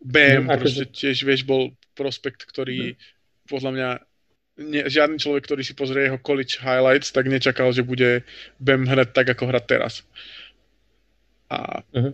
BM 0.02 0.50
no, 0.50 0.58
proste 0.58 0.90
tiež, 0.90 1.22
vieš, 1.22 1.46
bol 1.46 1.78
prospekt, 1.94 2.46
ktorý 2.50 2.94
mm. 2.94 2.98
podľa 3.46 3.72
mňa 3.74 3.90
ne, 4.66 4.82
žiadny 4.90 5.18
človek, 5.22 5.46
ktorý 5.46 5.62
si 5.62 5.74
pozrie 5.78 6.10
jeho 6.10 6.22
college 6.22 6.58
highlights, 6.62 7.14
tak 7.14 7.30
nečakal, 7.30 7.70
že 7.74 7.86
bude 7.86 8.26
BEM 8.58 8.90
hrať 8.90 9.10
tak, 9.14 9.28
ako 9.38 9.50
hrať 9.50 9.66
teraz. 9.70 9.94
A... 11.50 11.86
Uh-huh. 11.94 12.14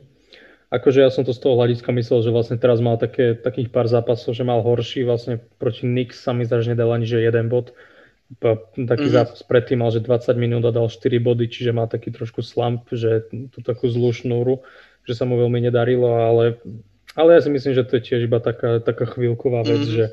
Akože 0.68 1.00
ja 1.00 1.08
som 1.08 1.24
to 1.24 1.32
z 1.32 1.40
toho 1.40 1.56
hľadiska 1.56 1.96
myslel, 1.96 2.28
že 2.28 2.32
vlastne 2.36 2.60
teraz 2.60 2.84
mal 2.84 3.00
také, 3.00 3.40
takých 3.40 3.72
pár 3.72 3.88
zápasov, 3.88 4.36
že 4.36 4.44
mal 4.44 4.60
horší, 4.60 5.08
vlastne 5.08 5.40
proti 5.60 5.88
Knicks 5.88 6.20
sa 6.20 6.36
mi 6.36 6.44
zdá, 6.44 6.60
že 6.60 6.76
nedal 6.76 6.92
ani 6.92 7.08
že 7.08 7.24
jeden 7.24 7.48
bod. 7.48 7.72
Taký 8.36 8.76
mm-hmm. 8.76 9.08
zápas 9.08 9.40
predtým 9.48 9.80
mal, 9.80 9.96
že 9.96 10.04
20 10.04 10.36
minút 10.36 10.68
a 10.68 10.76
dal 10.76 10.92
4 10.92 11.00
body, 11.24 11.48
čiže 11.48 11.72
má 11.72 11.88
taký 11.88 12.12
trošku 12.12 12.44
slump, 12.44 12.92
že 12.92 13.32
tú 13.32 13.64
takú 13.64 13.88
zlú 13.88 14.12
šnúru, 14.12 14.60
že 15.08 15.16
sa 15.16 15.24
mu 15.24 15.40
veľmi 15.40 15.64
nedarilo, 15.64 16.12
ale, 16.12 16.60
ale 17.16 17.40
ja 17.40 17.42
si 17.48 17.48
myslím, 17.48 17.72
že 17.72 17.88
to 17.88 18.04
je 18.04 18.04
tiež 18.04 18.28
iba 18.28 18.44
taká, 18.44 18.84
taká 18.84 19.08
chvíľková 19.08 19.64
vec, 19.64 19.88
mm-hmm. 19.88 19.96
že 19.96 20.06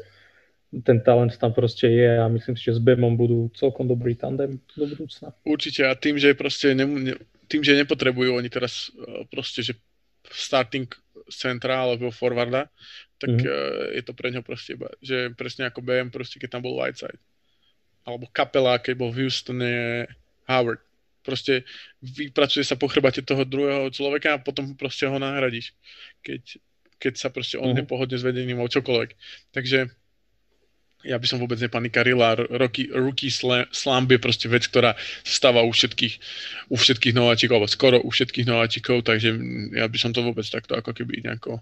ten 0.87 1.03
talent 1.03 1.35
tam 1.35 1.51
proste 1.51 1.91
je 1.91 2.19
a 2.19 2.31
myslím 2.31 2.55
si, 2.55 2.71
že 2.71 2.79
s 2.79 2.81
Bemom 2.83 3.19
budú 3.19 3.51
celkom 3.59 3.91
dobrý 3.91 4.15
tandem 4.15 4.63
do 4.75 4.87
budúcna. 4.87 5.35
Určite 5.43 5.87
a 5.87 5.99
tým, 5.99 6.19
že 6.19 6.39
proste 6.39 6.75
ne, 6.75 6.87
ne, 6.87 7.15
tým, 7.47 7.63
že 7.63 7.79
nepotrebujú 7.79 8.39
oni 8.39 8.51
teraz 8.51 8.91
e, 8.95 9.27
proste, 9.31 9.63
že 9.63 9.79
starting 10.31 10.89
centra 11.29 11.85
alebo 11.85 12.13
forwarda, 12.13 12.69
tak 13.17 13.33
mm-hmm. 13.33 13.97
je 13.97 14.03
to 14.05 14.13
pre 14.13 14.29
ňo 14.35 14.43
proste 14.45 14.77
iba, 14.77 14.91
že 15.01 15.33
presne 15.33 15.69
ako 15.69 15.81
BM 15.81 16.13
proste, 16.13 16.37
keď 16.37 16.59
tam 16.59 16.63
bol 16.67 16.77
Whiteside. 16.77 17.21
Alebo 18.05 18.29
Kapela, 18.29 18.77
keď 18.77 18.95
bol 19.01 19.11
v 19.13 19.25
Houstone 19.25 20.05
Howard. 20.45 20.83
Proste 21.25 21.65
vypracuje 22.05 22.61
sa 22.69 22.77
po 22.77 22.85
chrbate 22.85 23.25
toho 23.25 23.49
druhého 23.49 23.89
človeka 23.89 24.37
a 24.37 24.43
potom 24.45 24.77
proste 24.77 25.09
ho 25.09 25.17
nahradíš, 25.17 25.73
keď, 26.21 26.61
keď 27.01 27.13
sa 27.17 27.33
proste 27.33 27.57
on 27.57 27.73
mm-hmm. 27.73 27.89
nepohodne 27.89 28.17
s 28.21 28.27
vedením 28.27 28.61
o 28.61 28.69
čokoľvek. 28.69 29.17
Takže 29.57 29.89
ja 31.05 31.21
by 31.21 31.27
som 31.29 31.39
vôbec 31.39 31.61
nepanikaril 31.61 32.19
a 32.25 32.35
roky, 32.37 32.89
rookie 32.89 33.31
slump 33.31 34.09
je 34.09 34.19
proste 34.19 34.49
vec, 34.49 34.65
ktorá 34.67 34.97
stáva 35.23 35.63
u 35.63 35.71
všetkých, 35.71 36.15
u 36.73 36.77
všetkých 36.77 37.15
nováčikov, 37.15 37.61
alebo 37.61 37.71
skoro 37.71 37.97
u 38.01 38.11
všetkých 38.11 38.49
nováčikov, 38.49 39.05
takže 39.05 39.37
ja 39.77 39.87
by 39.87 39.99
som 40.01 40.11
to 40.17 40.25
vôbec 40.25 40.45
takto 40.49 40.75
ako 40.75 40.97
keby 40.97 41.21
nejako 41.23 41.61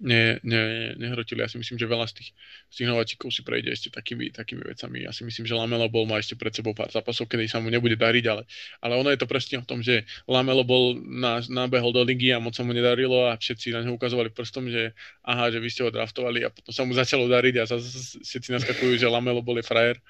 ne, 0.00 0.42
ne, 0.42 0.92
nehrotili. 0.98 1.42
Ja 1.42 1.48
si 1.50 1.58
myslím, 1.58 1.78
že 1.78 1.86
veľa 1.86 2.06
z 2.10 2.20
tých, 2.20 2.30
z 2.70 2.74
tých 2.82 2.88
nováčikov 2.90 3.30
si 3.30 3.46
prejde 3.46 3.70
ešte 3.70 3.88
takými, 3.94 4.34
takými 4.34 4.66
vecami. 4.66 5.06
Ja 5.06 5.14
si 5.14 5.22
myslím, 5.22 5.46
že 5.46 5.54
Lamelo 5.54 5.86
bol 5.86 6.08
má 6.10 6.18
ešte 6.18 6.34
pred 6.34 6.50
sebou 6.50 6.74
pár 6.74 6.90
zápasov, 6.90 7.30
kedy 7.30 7.46
sa 7.46 7.62
mu 7.62 7.70
nebude 7.70 7.94
dariť, 7.94 8.24
ale, 8.26 8.42
ale 8.82 8.92
ono 8.98 9.08
je 9.14 9.20
to 9.20 9.30
presne 9.30 9.62
o 9.62 9.66
tom, 9.66 9.80
že 9.80 10.02
Lamelo 10.26 10.66
bol 10.66 10.98
na, 10.98 11.38
nabehol 11.46 11.94
do 11.94 12.02
ligy 12.02 12.34
a 12.34 12.42
moc 12.42 12.58
sa 12.58 12.66
mu 12.66 12.74
nedarilo 12.74 13.30
a 13.30 13.38
všetci 13.38 13.70
na 13.70 13.86
neho 13.86 13.94
ukazovali 13.94 14.34
prstom, 14.34 14.66
že 14.68 14.92
aha, 15.22 15.54
že 15.54 15.62
vy 15.62 15.68
ste 15.70 15.86
ho 15.86 15.90
draftovali 15.94 16.42
a 16.42 16.50
potom 16.50 16.74
sa 16.74 16.82
mu 16.82 16.92
začalo 16.92 17.30
dariť 17.30 17.54
a 17.62 17.64
zase 17.70 18.18
všetci 18.18 18.50
naskakujú, 18.50 18.98
že 18.98 19.06
Lamelo 19.06 19.40
bol 19.40 19.58
je 19.60 19.66
frajer. 19.66 20.02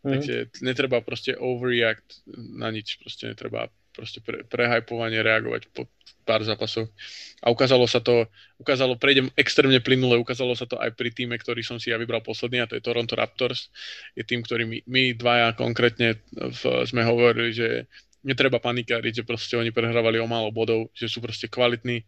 Mm. 0.00 0.16
Takže 0.16 0.34
netreba 0.64 1.04
proste 1.04 1.36
overreact 1.36 2.24
na 2.56 2.72
nič, 2.72 2.96
proste 2.96 3.28
netreba 3.28 3.68
proste 3.90 4.22
pre, 4.22 4.46
prehajpovanie 4.46 5.20
reagovať 5.20 5.70
po 5.74 5.86
pár 6.22 6.46
zápasoch. 6.46 6.86
A 7.42 7.50
ukázalo 7.50 7.88
sa 7.90 7.98
to, 7.98 8.28
ukázalo, 8.60 8.94
prejdem 8.94 9.32
extrémne 9.34 9.80
plynule, 9.82 10.20
ukázalo 10.20 10.54
sa 10.54 10.68
to 10.68 10.78
aj 10.78 10.94
pri 10.94 11.10
týme, 11.10 11.34
ktorý 11.34 11.64
som 11.64 11.80
si 11.80 11.90
ja 11.90 11.98
vybral 11.98 12.22
posledný, 12.22 12.62
a 12.62 12.68
to 12.68 12.76
je 12.78 12.84
Toronto 12.84 13.16
Raptors. 13.16 13.72
Je 14.14 14.22
tým, 14.22 14.44
ktorý 14.44 14.68
my, 14.68 14.78
my 14.86 15.02
dvaja 15.16 15.56
konkrétne 15.56 16.20
v, 16.30 16.62
sme 16.86 17.02
hovorili, 17.02 17.50
že 17.50 17.68
netreba 18.22 18.60
panikáriť, 18.60 19.24
že 19.24 19.28
proste 19.28 19.56
oni 19.56 19.72
prehrávali 19.72 20.20
o 20.20 20.28
málo 20.28 20.52
bodov, 20.52 20.92
že 20.92 21.08
sú 21.08 21.24
proste 21.24 21.48
kvalitní. 21.48 22.04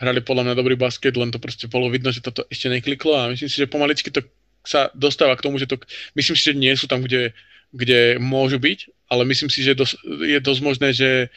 Hrali 0.00 0.24
podľa 0.24 0.50
mňa 0.50 0.54
dobrý 0.56 0.74
basket, 0.80 1.14
len 1.14 1.28
to 1.28 1.36
proste 1.36 1.68
bolo 1.68 1.92
vidno, 1.92 2.08
že 2.08 2.24
toto 2.24 2.48
ešte 2.48 2.72
nekliklo 2.72 3.12
a 3.12 3.28
myslím 3.28 3.52
si, 3.52 3.60
že 3.60 3.68
pomaličky 3.68 4.08
to 4.08 4.24
sa 4.64 4.88
dostáva 4.96 5.36
k 5.36 5.44
tomu, 5.44 5.60
že 5.60 5.68
to, 5.68 5.76
myslím 6.16 6.34
si, 6.40 6.42
že 6.48 6.54
nie 6.56 6.72
sú 6.72 6.88
tam, 6.88 7.04
kde 7.04 7.36
kde 7.74 8.22
môžu 8.22 8.62
byť, 8.62 8.93
ale 9.08 9.22
myslím 9.28 9.52
si, 9.52 9.60
že 9.62 9.76
dos- 9.76 9.98
je 10.04 10.38
dosť 10.40 10.60
možné, 10.64 10.88
že 10.96 11.28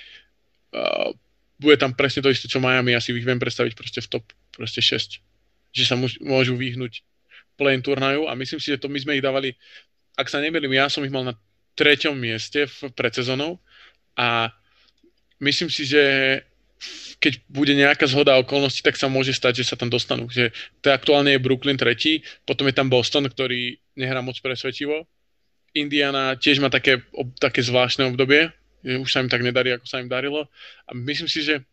uh, 0.73 1.11
bude 1.57 1.77
tam 1.77 1.93
presne 1.93 2.21
to 2.21 2.29
isté, 2.29 2.45
čo 2.45 2.61
Miami, 2.61 2.93
ja 2.93 3.01
si 3.01 3.11
ich 3.11 3.25
viem 3.25 3.41
predstaviť 3.41 3.73
proste 3.73 3.99
v 4.01 4.07
top 4.07 4.25
proste 4.53 4.81
6. 4.81 5.21
Že 5.73 5.83
sa 5.83 5.95
môžu 6.21 6.53
vyhnúť 6.57 7.01
play 7.57 7.77
turnaju 7.81 8.29
a 8.29 8.37
myslím 8.37 8.61
si, 8.61 8.69
že 8.69 8.81
to 8.81 8.87
my 8.87 9.01
sme 9.01 9.17
ich 9.17 9.25
dávali, 9.25 9.57
ak 10.13 10.29
sa 10.29 10.37
nemýlim, 10.37 10.77
ja 10.77 10.89
som 10.89 11.01
ich 11.01 11.13
mal 11.13 11.25
na 11.25 11.33
treťom 11.77 12.13
mieste 12.13 12.69
v 12.69 12.93
predsezónou 12.93 13.57
a 14.17 14.49
myslím 15.41 15.69
si, 15.69 15.85
že 15.85 16.01
keď 17.17 17.41
bude 17.49 17.73
nejaká 17.73 18.05
zhoda 18.05 18.37
okolností, 18.37 18.85
tak 18.85 18.93
sa 18.93 19.09
môže 19.09 19.33
stať, 19.33 19.65
že 19.65 19.73
sa 19.73 19.75
tam 19.77 19.89
dostanú. 19.89 20.29
Že 20.29 20.53
to 20.85 20.93
aktuálne 20.93 21.33
je 21.33 21.41
Brooklyn 21.41 21.73
tretí, 21.73 22.21
potom 22.45 22.69
je 22.69 22.77
tam 22.77 22.93
Boston, 22.93 23.25
ktorý 23.25 23.81
nehrá 23.97 24.21
moc 24.21 24.37
presvedčivo 24.37 25.09
Indiana 25.79 26.35
tiež 26.37 26.59
má 26.61 26.69
také, 26.69 27.01
také 27.37 27.61
zvláštne 27.61 28.09
obdobie, 28.09 28.49
že 28.81 28.97
už 28.97 29.09
sa 29.09 29.21
im 29.21 29.29
tak 29.29 29.41
nedarí, 29.41 29.73
ako 29.73 29.85
sa 29.85 30.01
im 30.01 30.09
darilo. 30.09 30.49
A 30.87 30.91
myslím 30.95 31.29
si, 31.29 31.43
že 31.43 31.65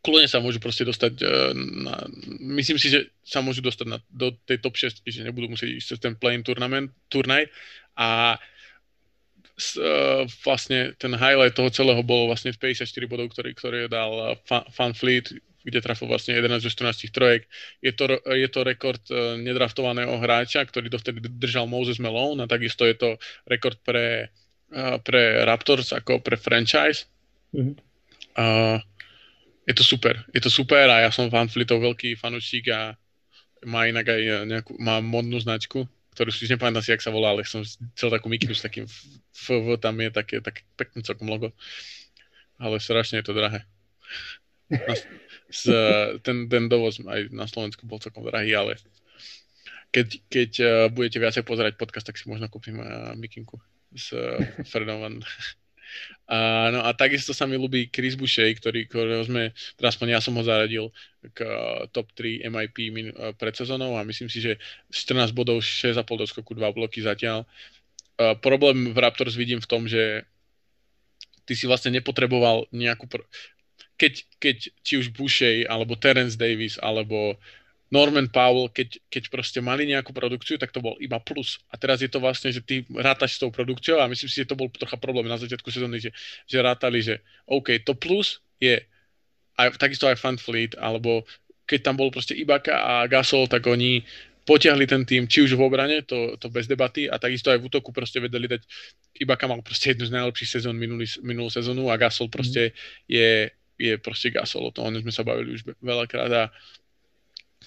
kľudne 0.00 0.28
sa 0.28 0.40
môžu 0.40 0.58
proste 0.58 0.84
dostať 0.84 1.12
e, 1.20 1.24
na, 1.84 1.94
myslím 2.56 2.80
si, 2.80 2.88
že 2.88 3.12
sa 3.20 3.44
môžu 3.44 3.60
dostať 3.60 3.86
na, 3.86 3.98
do 4.08 4.32
tej 4.48 4.58
top 4.64 4.74
6, 4.76 5.04
že 5.04 5.26
nebudú 5.26 5.52
musieť 5.52 5.76
ísť 5.76 5.88
cez 5.94 5.98
ten 6.00 6.16
play-in 6.16 6.40
turnaj 6.42 7.44
a 7.96 8.40
s, 9.60 9.76
uh, 9.76 10.24
vlastne 10.40 10.96
ten 10.96 11.12
highlight 11.12 11.52
toho 11.52 11.68
celého 11.68 12.00
bol 12.00 12.32
vlastne 12.32 12.48
54 12.48 12.80
bodov, 13.04 13.28
ktorý, 13.36 13.52
ktorý 13.52 13.78
dal 13.92 14.40
Fan 14.48 14.96
Fleet, 14.96 15.28
kde 15.64 15.84
trafil 15.84 16.08
vlastne 16.08 16.32
11 16.32 16.64
zo 16.64 16.70
14 16.72 17.12
trojek. 17.12 17.44
Je 17.84 17.92
to, 17.92 18.20
je 18.24 18.48
to 18.48 18.60
rekord 18.64 19.02
uh, 19.12 19.36
nedraftovaného 19.36 20.16
hráča, 20.16 20.64
ktorý 20.64 20.88
dovtedy 20.88 21.20
držal 21.20 21.68
Moses 21.68 22.00
Malone 22.00 22.44
a 22.44 22.50
takisto 22.50 22.88
je 22.88 22.96
to 22.96 23.08
rekord 23.44 23.76
pre, 23.84 24.32
uh, 24.72 24.96
pre 25.04 25.44
Raptors 25.44 25.92
ako 25.92 26.24
pre 26.24 26.40
franchise. 26.40 27.06
Mm-hmm. 27.52 27.76
Uh, 28.40 28.80
je 29.68 29.74
to 29.76 29.84
super, 29.84 30.24
je 30.32 30.40
to 30.40 30.50
super 30.50 30.88
a 30.88 31.04
ja 31.04 31.10
som 31.12 31.28
Van 31.28 31.46
Fleetov 31.46 31.84
veľký 31.84 32.16
fanúšik 32.16 32.72
a 32.72 32.96
má 33.68 33.84
inak 33.84 34.08
aj 34.08 34.20
nejakú, 34.48 34.72
má 34.80 35.04
modnú 35.04 35.36
značku, 35.36 35.84
ktorú 36.16 36.32
si 36.32 36.48
už 36.48 36.56
nepamätám 36.56 36.82
si, 36.82 36.90
jak 36.96 37.04
sa 37.04 37.12
volá, 37.12 37.36
ale 37.36 37.44
som 37.44 37.60
chcel 37.94 38.08
takú 38.08 38.32
mikinu 38.32 38.56
s 38.56 38.64
takým 38.64 38.88
FV, 39.36 39.76
tam 39.78 40.00
je 40.00 40.08
také, 40.10 40.36
také 40.40 40.64
pekné 40.74 41.04
celkom 41.04 41.28
logo. 41.28 41.52
Ale 42.56 42.80
strašne 42.80 43.20
je 43.20 43.28
to 43.28 43.36
drahé 43.36 43.68
ten, 46.26 46.36
ten 46.46 46.64
dovoz 46.70 47.02
aj 47.02 47.34
na 47.34 47.46
Slovensku 47.50 47.84
bol 47.84 47.98
celkom 47.98 48.22
drahý, 48.26 48.54
ale 48.54 48.78
keď, 49.90 50.08
keď 50.30 50.50
uh, 50.62 50.70
budete 50.86 51.18
viacej 51.18 51.42
pozerať 51.42 51.74
podcast, 51.74 52.06
tak 52.06 52.18
si 52.18 52.30
možno 52.30 52.46
kúpim 52.46 52.78
uh, 52.78 53.10
mikinku 53.18 53.58
s 53.90 54.14
uh, 54.14 54.38
Fredom 54.70 55.02
Van. 55.02 55.16
A, 56.30 56.70
no 56.70 56.86
a 56.86 56.94
takisto 56.94 57.34
sa 57.34 57.50
mi 57.50 57.58
ľúbi 57.58 57.90
Chris 57.90 58.14
Boucher, 58.14 58.46
ktorý, 58.54 58.86
ktorého 58.86 59.26
sme, 59.26 59.50
teda 59.74 59.90
aspoň 59.90 60.06
ja 60.14 60.20
som 60.22 60.38
ho 60.38 60.42
zaradil 60.46 60.94
k 61.34 61.42
uh, 61.42 61.90
top 61.90 62.14
3 62.14 62.46
MIP 62.46 62.94
min, 62.94 63.10
uh, 63.10 63.34
pred 63.34 63.50
sezónou 63.58 63.98
a 63.98 64.06
myslím 64.06 64.30
si, 64.30 64.38
že 64.38 64.62
14 64.94 65.34
bodov, 65.34 65.58
6,5 65.58 66.06
doskoku, 66.06 66.54
2 66.54 66.62
bloky 66.70 67.02
zatiaľ. 67.02 67.42
Uh, 68.14 68.38
problém 68.38 68.94
v 68.94 68.98
Raptors 69.02 69.34
vidím 69.34 69.58
v 69.58 69.66
tom, 69.66 69.90
že 69.90 70.22
ty 71.42 71.58
si 71.58 71.66
vlastne 71.66 71.90
nepotreboval 71.98 72.70
nejakú... 72.70 73.10
Pro 73.10 73.26
keď, 74.00 74.14
keď 74.40 74.56
či 74.80 74.94
už 74.96 75.12
Boucher, 75.12 75.68
alebo 75.68 75.92
Terence 76.00 76.40
Davis, 76.40 76.80
alebo 76.80 77.36
Norman 77.92 78.30
Powell, 78.30 78.70
keď, 78.72 78.96
keď 79.12 79.22
proste 79.28 79.58
mali 79.60 79.84
nejakú 79.84 80.14
produkciu, 80.14 80.56
tak 80.56 80.72
to 80.72 80.80
bol 80.80 80.94
iba 81.02 81.18
plus. 81.20 81.60
A 81.68 81.76
teraz 81.76 82.00
je 82.00 82.08
to 82.08 82.22
vlastne, 82.22 82.48
že 82.54 82.64
ty 82.64 82.86
rátaš 82.96 83.36
s 83.36 83.42
tou 83.42 83.50
produkciou 83.52 83.98
a 83.98 84.08
myslím 84.08 84.30
si, 84.30 84.40
že 84.40 84.48
to 84.48 84.56
bol 84.56 84.70
trocha 84.70 84.96
problém 84.96 85.26
na 85.26 85.36
začiatku 85.36 85.68
sezóny, 85.68 85.98
že, 85.98 86.10
že 86.46 86.58
rátali, 86.62 87.02
že 87.02 87.20
OK, 87.50 87.82
to 87.82 87.98
plus 87.98 88.40
je 88.62 88.78
aj, 89.58 89.76
takisto 89.76 90.06
aj 90.06 90.16
Fun 90.22 90.38
Fleet, 90.38 90.78
alebo 90.78 91.26
keď 91.66 91.90
tam 91.90 91.98
bol 91.98 92.14
proste 92.14 92.32
Ibaka 92.38 92.72
a 92.78 92.94
Gasol, 93.10 93.50
tak 93.50 93.66
oni 93.66 94.06
potiahli 94.46 94.86
ten 94.86 95.02
tým, 95.04 95.26
či 95.26 95.44
už 95.44 95.58
v 95.58 95.62
obrane, 95.66 96.02
to, 96.06 96.38
to 96.40 96.46
bez 96.48 96.70
debaty, 96.70 97.10
a 97.10 97.20
takisto 97.20 97.52
aj 97.52 97.58
v 97.58 97.66
útoku 97.68 97.90
proste 97.90 98.22
vedeli 98.22 98.46
dať, 98.46 98.62
Ibaka 99.18 99.50
mal 99.50 99.60
proste 99.66 99.92
jednu 99.92 100.06
z 100.06 100.14
najlepších 100.14 100.62
sezón 100.62 100.78
minulý, 100.78 101.10
minulú 101.26 101.50
sezónu 101.50 101.90
a 101.90 101.98
Gasol 102.00 102.30
proste 102.30 102.70
mm. 102.70 102.74
je, 103.10 103.28
je 103.80 103.96
proste 103.96 104.28
Gasol, 104.28 104.68
o 104.68 104.74
tom 104.74 104.92
sme 104.92 105.08
sa 105.08 105.24
bavili 105.24 105.56
už 105.56 105.64
veľakrát 105.80 106.32
a 106.36 106.42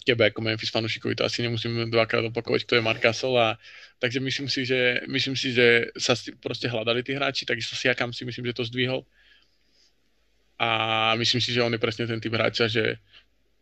tebe 0.04 0.28
ako 0.28 0.44
Memphis 0.44 0.70
fanúšikovi 0.70 1.16
to 1.16 1.24
asi 1.24 1.42
nemusím 1.42 1.90
dvakrát 1.90 2.28
opakovať, 2.28 2.68
kto 2.68 2.74
je 2.78 2.86
Mark 2.86 3.02
Gasol 3.02 3.40
a 3.40 3.58
takže 3.98 4.20
myslím 4.20 4.52
si, 4.52 4.68
že, 4.68 5.02
myslím 5.08 5.34
si, 5.34 5.56
že 5.56 5.90
sa 5.96 6.14
proste 6.44 6.68
hľadali 6.68 7.02
tí 7.02 7.16
hráči, 7.16 7.48
takisto 7.48 7.74
Siakam 7.74 8.12
si 8.12 8.28
myslím, 8.28 8.52
že 8.52 8.58
to 8.60 8.68
zdvihol. 8.68 9.08
A 10.60 10.70
myslím 11.16 11.42
si, 11.42 11.56
že 11.56 11.64
on 11.64 11.72
je 11.74 11.82
presne 11.82 12.04
ten 12.08 12.20
typ 12.20 12.36
hráča, 12.36 12.68
že 12.68 13.00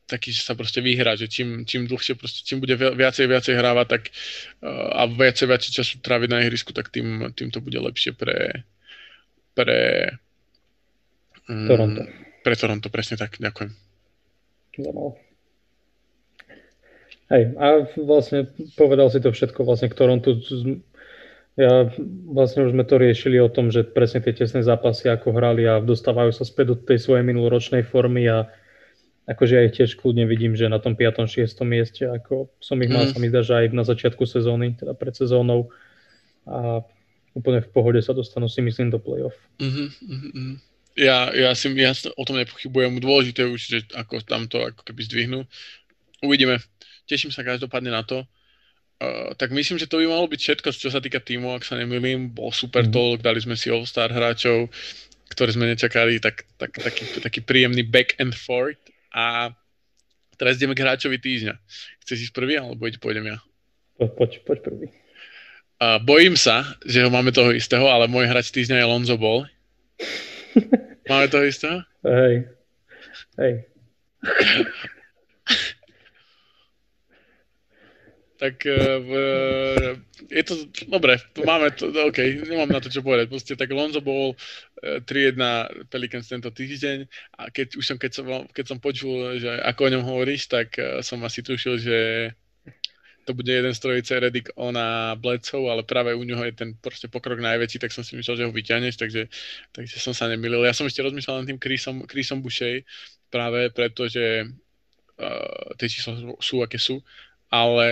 taký, 0.10 0.36
že 0.36 0.44
sa 0.44 0.58
proste 0.60 0.84
vyhrá, 0.84 1.16
že 1.16 1.32
čím, 1.32 1.64
čím 1.64 1.88
dlhšie, 1.88 2.20
proste, 2.20 2.44
čím 2.44 2.60
bude 2.60 2.76
viacej, 2.76 3.32
viacej 3.32 3.56
hrávať, 3.56 3.88
tak 3.88 4.04
uh, 4.66 4.98
a 4.98 5.08
viacej, 5.08 5.46
viacej 5.48 5.72
času 5.72 5.94
tráviť 6.04 6.30
na 6.30 6.44
ihrisku, 6.44 6.76
tak 6.76 6.92
tým, 6.92 7.32
tým 7.32 7.48
to 7.48 7.64
bude 7.64 7.78
lepšie 7.80 8.12
pre 8.18 8.66
pre 9.52 10.08
um, 11.48 11.68
Toronto. 12.42 12.44
Pre 12.44 12.56
Toronto, 12.58 12.88
presne 12.90 13.16
tak, 13.22 13.38
ďakujem. 13.38 13.72
Hej, 17.32 17.44
a 17.56 17.88
vlastne 18.02 18.52
povedal 18.76 19.08
si 19.08 19.24
to 19.24 19.32
všetko 19.32 19.64
vlastne 19.64 19.88
k 19.88 19.96
Torontu. 19.96 20.36
Ja, 21.56 21.88
vlastne 22.28 22.68
už 22.68 22.76
sme 22.76 22.84
to 22.84 23.00
riešili 23.00 23.40
o 23.40 23.48
tom, 23.48 23.72
že 23.72 23.88
presne 23.88 24.20
tie 24.20 24.36
tesné 24.36 24.64
zápasy, 24.64 25.08
ako 25.08 25.36
hrali 25.36 25.64
a 25.64 25.80
dostávajú 25.80 26.36
sa 26.36 26.44
späť 26.44 26.76
do 26.76 26.76
tej 26.76 27.00
svojej 27.00 27.24
minuloročnej 27.24 27.88
formy 27.88 28.28
a 28.28 28.52
akože 29.32 29.64
aj 29.64 29.70
tiež 29.80 29.96
kľudne 30.00 30.28
vidím, 30.28 30.60
že 30.60 30.68
na 30.68 30.80
tom 30.80 31.00
5. 31.00 31.28
6. 31.28 31.64
mieste, 31.64 32.04
ako 32.08 32.52
som 32.60 32.80
ich 32.84 32.92
mal, 32.92 33.08
mm. 33.08 33.12
sa 33.16 33.18
mi 33.20 33.32
zdá, 33.32 33.44
že 33.44 33.54
aj 33.64 33.66
na 33.72 33.84
začiatku 33.88 34.24
sezóny, 34.28 34.76
teda 34.76 34.92
pred 34.96 35.16
sezónou 35.16 35.72
a 36.48 36.84
úplne 37.32 37.64
v 37.64 37.70
pohode 37.72 38.00
sa 38.04 38.12
dostanú 38.12 38.52
si 38.52 38.60
myslím 38.60 38.92
do 38.92 39.00
play-off. 39.00 39.38
Mm-hmm, 39.62 39.88
mm-hmm. 40.04 40.71
Ja, 41.00 41.32
ja, 41.32 41.56
si, 41.56 41.72
ja 41.80 41.96
o 42.20 42.24
tom 42.28 42.36
nepochybujem. 42.36 43.00
Dôležité 43.00 43.48
už, 43.48 43.60
že 43.60 43.80
ako 43.96 44.20
tam 44.28 44.52
to 44.52 44.60
ako 44.60 44.84
keby 44.84 45.02
zdvihnú. 45.08 45.40
Uvidíme. 46.20 46.60
Teším 47.08 47.32
sa 47.32 47.48
každopádne 47.48 47.92
na 47.92 48.04
to. 48.04 48.28
Uh, 49.02 49.34
tak 49.34 49.50
myslím, 49.50 49.82
že 49.82 49.90
to 49.90 49.98
by 49.98 50.06
malo 50.06 50.30
byť 50.30 50.38
všetko, 50.38 50.68
čo 50.78 50.94
sa 50.94 51.02
týka 51.02 51.18
týmu, 51.18 51.58
ak 51.58 51.66
sa 51.66 51.74
nemýlim. 51.74 52.30
Bol 52.30 52.54
super 52.54 52.86
mm. 52.86 52.94
talk, 52.94 53.18
dali 53.26 53.42
sme 53.42 53.58
si 53.58 53.74
All-Star 53.74 54.14
hráčov, 54.14 54.70
ktorí 55.34 55.58
sme 55.58 55.66
nečakali, 55.74 56.22
tak, 56.22 56.46
tak, 56.62 56.78
taký, 56.78 57.10
taký 57.18 57.40
príjemný 57.42 57.82
back 57.82 58.14
and 58.22 58.38
forth. 58.38 58.78
A 59.10 59.50
teraz 60.38 60.62
ideme 60.62 60.78
k 60.78 60.86
hráčovi 60.86 61.18
týždňa. 61.18 61.58
Chceš 62.06 62.30
ísť 62.30 62.34
prvý, 62.38 62.62
alebo 62.62 62.78
pôjdem 63.02 63.26
ja? 63.26 63.42
Po, 63.98 64.06
poď, 64.06 64.46
poď 64.46 64.60
prvý. 64.70 64.88
Uh, 65.82 65.98
bojím 65.98 66.38
sa, 66.38 66.78
že 66.86 67.02
ho 67.02 67.10
máme 67.10 67.34
toho 67.34 67.50
istého, 67.58 67.90
ale 67.90 68.06
môj 68.06 68.30
hráč 68.30 68.54
týždňa 68.54 68.78
je 68.78 68.86
Lonzo 68.86 69.18
Ball. 69.18 69.50
Máme 71.12 71.28
toho 71.28 71.44
istého? 71.44 71.84
Hej. 72.08 72.48
Hej. 73.36 73.54
tak 78.42 78.58
uh, 78.66 79.94
je 80.34 80.44
to, 80.48 80.66
dobre, 80.90 81.22
máme 81.46 81.70
to, 81.78 81.94
OK, 81.94 82.18
nemám 82.42 82.74
na 82.74 82.82
to 82.82 82.90
čo 82.90 83.06
povedať, 83.06 83.30
proste 83.30 83.54
tak 83.54 83.70
Lonzo 83.70 84.02
bol 84.02 84.34
uh, 84.34 84.98
3-1 85.06 85.38
Pelicans 85.94 86.26
tento 86.26 86.50
týždeň 86.50 87.06
a 87.38 87.54
keď 87.54 87.78
už 87.78 87.86
som, 87.86 87.98
keď 88.02 88.12
som, 88.18 88.26
keď 88.50 88.66
som 88.66 88.82
počul, 88.82 89.38
že 89.38 89.62
ako 89.62 89.80
o 89.86 89.92
ňom 89.94 90.04
hovoríš, 90.10 90.50
tak 90.50 90.74
uh, 90.82 91.06
som 91.06 91.22
asi 91.22 91.46
tušil, 91.46 91.78
že 91.78 91.98
to 93.26 93.34
bude 93.34 93.54
jeden 93.54 93.74
z 93.76 93.80
trojice 93.80 94.20
Redick 94.20 94.50
ona 94.56 95.16
Bledsoe, 95.16 95.70
ale 95.72 95.84
práve 95.84 96.16
u 96.16 96.24
neho 96.24 96.42
je 96.46 96.54
ten 96.54 96.70
proste 96.78 97.08
pokrok 97.08 97.40
najväčší, 97.40 97.78
tak 97.80 97.94
som 97.94 98.02
si 98.02 98.18
myslel, 98.18 98.38
že 98.38 98.46
ho 98.48 98.52
vyťahneš, 98.52 98.96
takže, 98.98 99.30
takže 99.72 99.96
som 100.02 100.14
sa 100.14 100.26
nemýlil. 100.28 100.66
Ja 100.66 100.74
som 100.74 100.90
ešte 100.90 101.06
rozmýšľal 101.06 101.46
nad 101.46 101.48
tým 101.48 101.62
Chrisom, 101.62 102.06
Chrisom 102.10 102.42
Boucher, 102.42 102.82
práve 103.30 103.70
preto, 103.72 104.10
že 104.10 104.50
uh, 105.22 105.70
tie 105.78 105.88
čísla 105.88 106.18
sú, 106.18 106.36
sú, 106.42 106.56
aké 106.66 106.82
sú 106.82 107.00
ale 107.52 107.88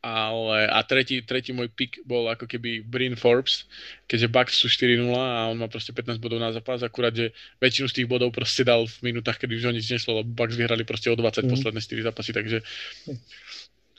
ale 0.00 0.64
a 0.72 0.80
tretí, 0.80 1.20
tretí 1.20 1.52
môj 1.52 1.68
pick 1.68 2.00
bol 2.08 2.32
ako 2.32 2.48
keby 2.48 2.80
Bryn 2.80 3.20
Forbes, 3.20 3.68
keďže 4.08 4.32
Bucks 4.32 4.54
sú 4.56 4.72
4-0 4.72 5.12
a 5.12 5.52
on 5.52 5.60
má 5.60 5.68
proste 5.68 5.92
15 5.92 6.16
bodov 6.16 6.40
na 6.40 6.56
zápas, 6.56 6.80
akurát, 6.80 7.12
že 7.12 7.36
väčšinu 7.60 7.86
z 7.92 7.94
tých 8.00 8.08
bodov 8.08 8.32
proste 8.32 8.64
dal 8.64 8.88
v 8.88 9.12
minútach, 9.12 9.36
kedy 9.36 9.60
už 9.60 9.68
o 9.68 9.76
nič 9.76 9.92
nešlo, 9.92 10.24
lebo 10.24 10.32
Bucks 10.32 10.56
vyhrali 10.56 10.88
proste 10.88 11.12
o 11.12 11.16
20 11.16 11.44
mm. 11.44 11.50
posledné 11.52 11.80
4 11.84 12.08
zápasy, 12.08 12.30
takže 12.32 12.58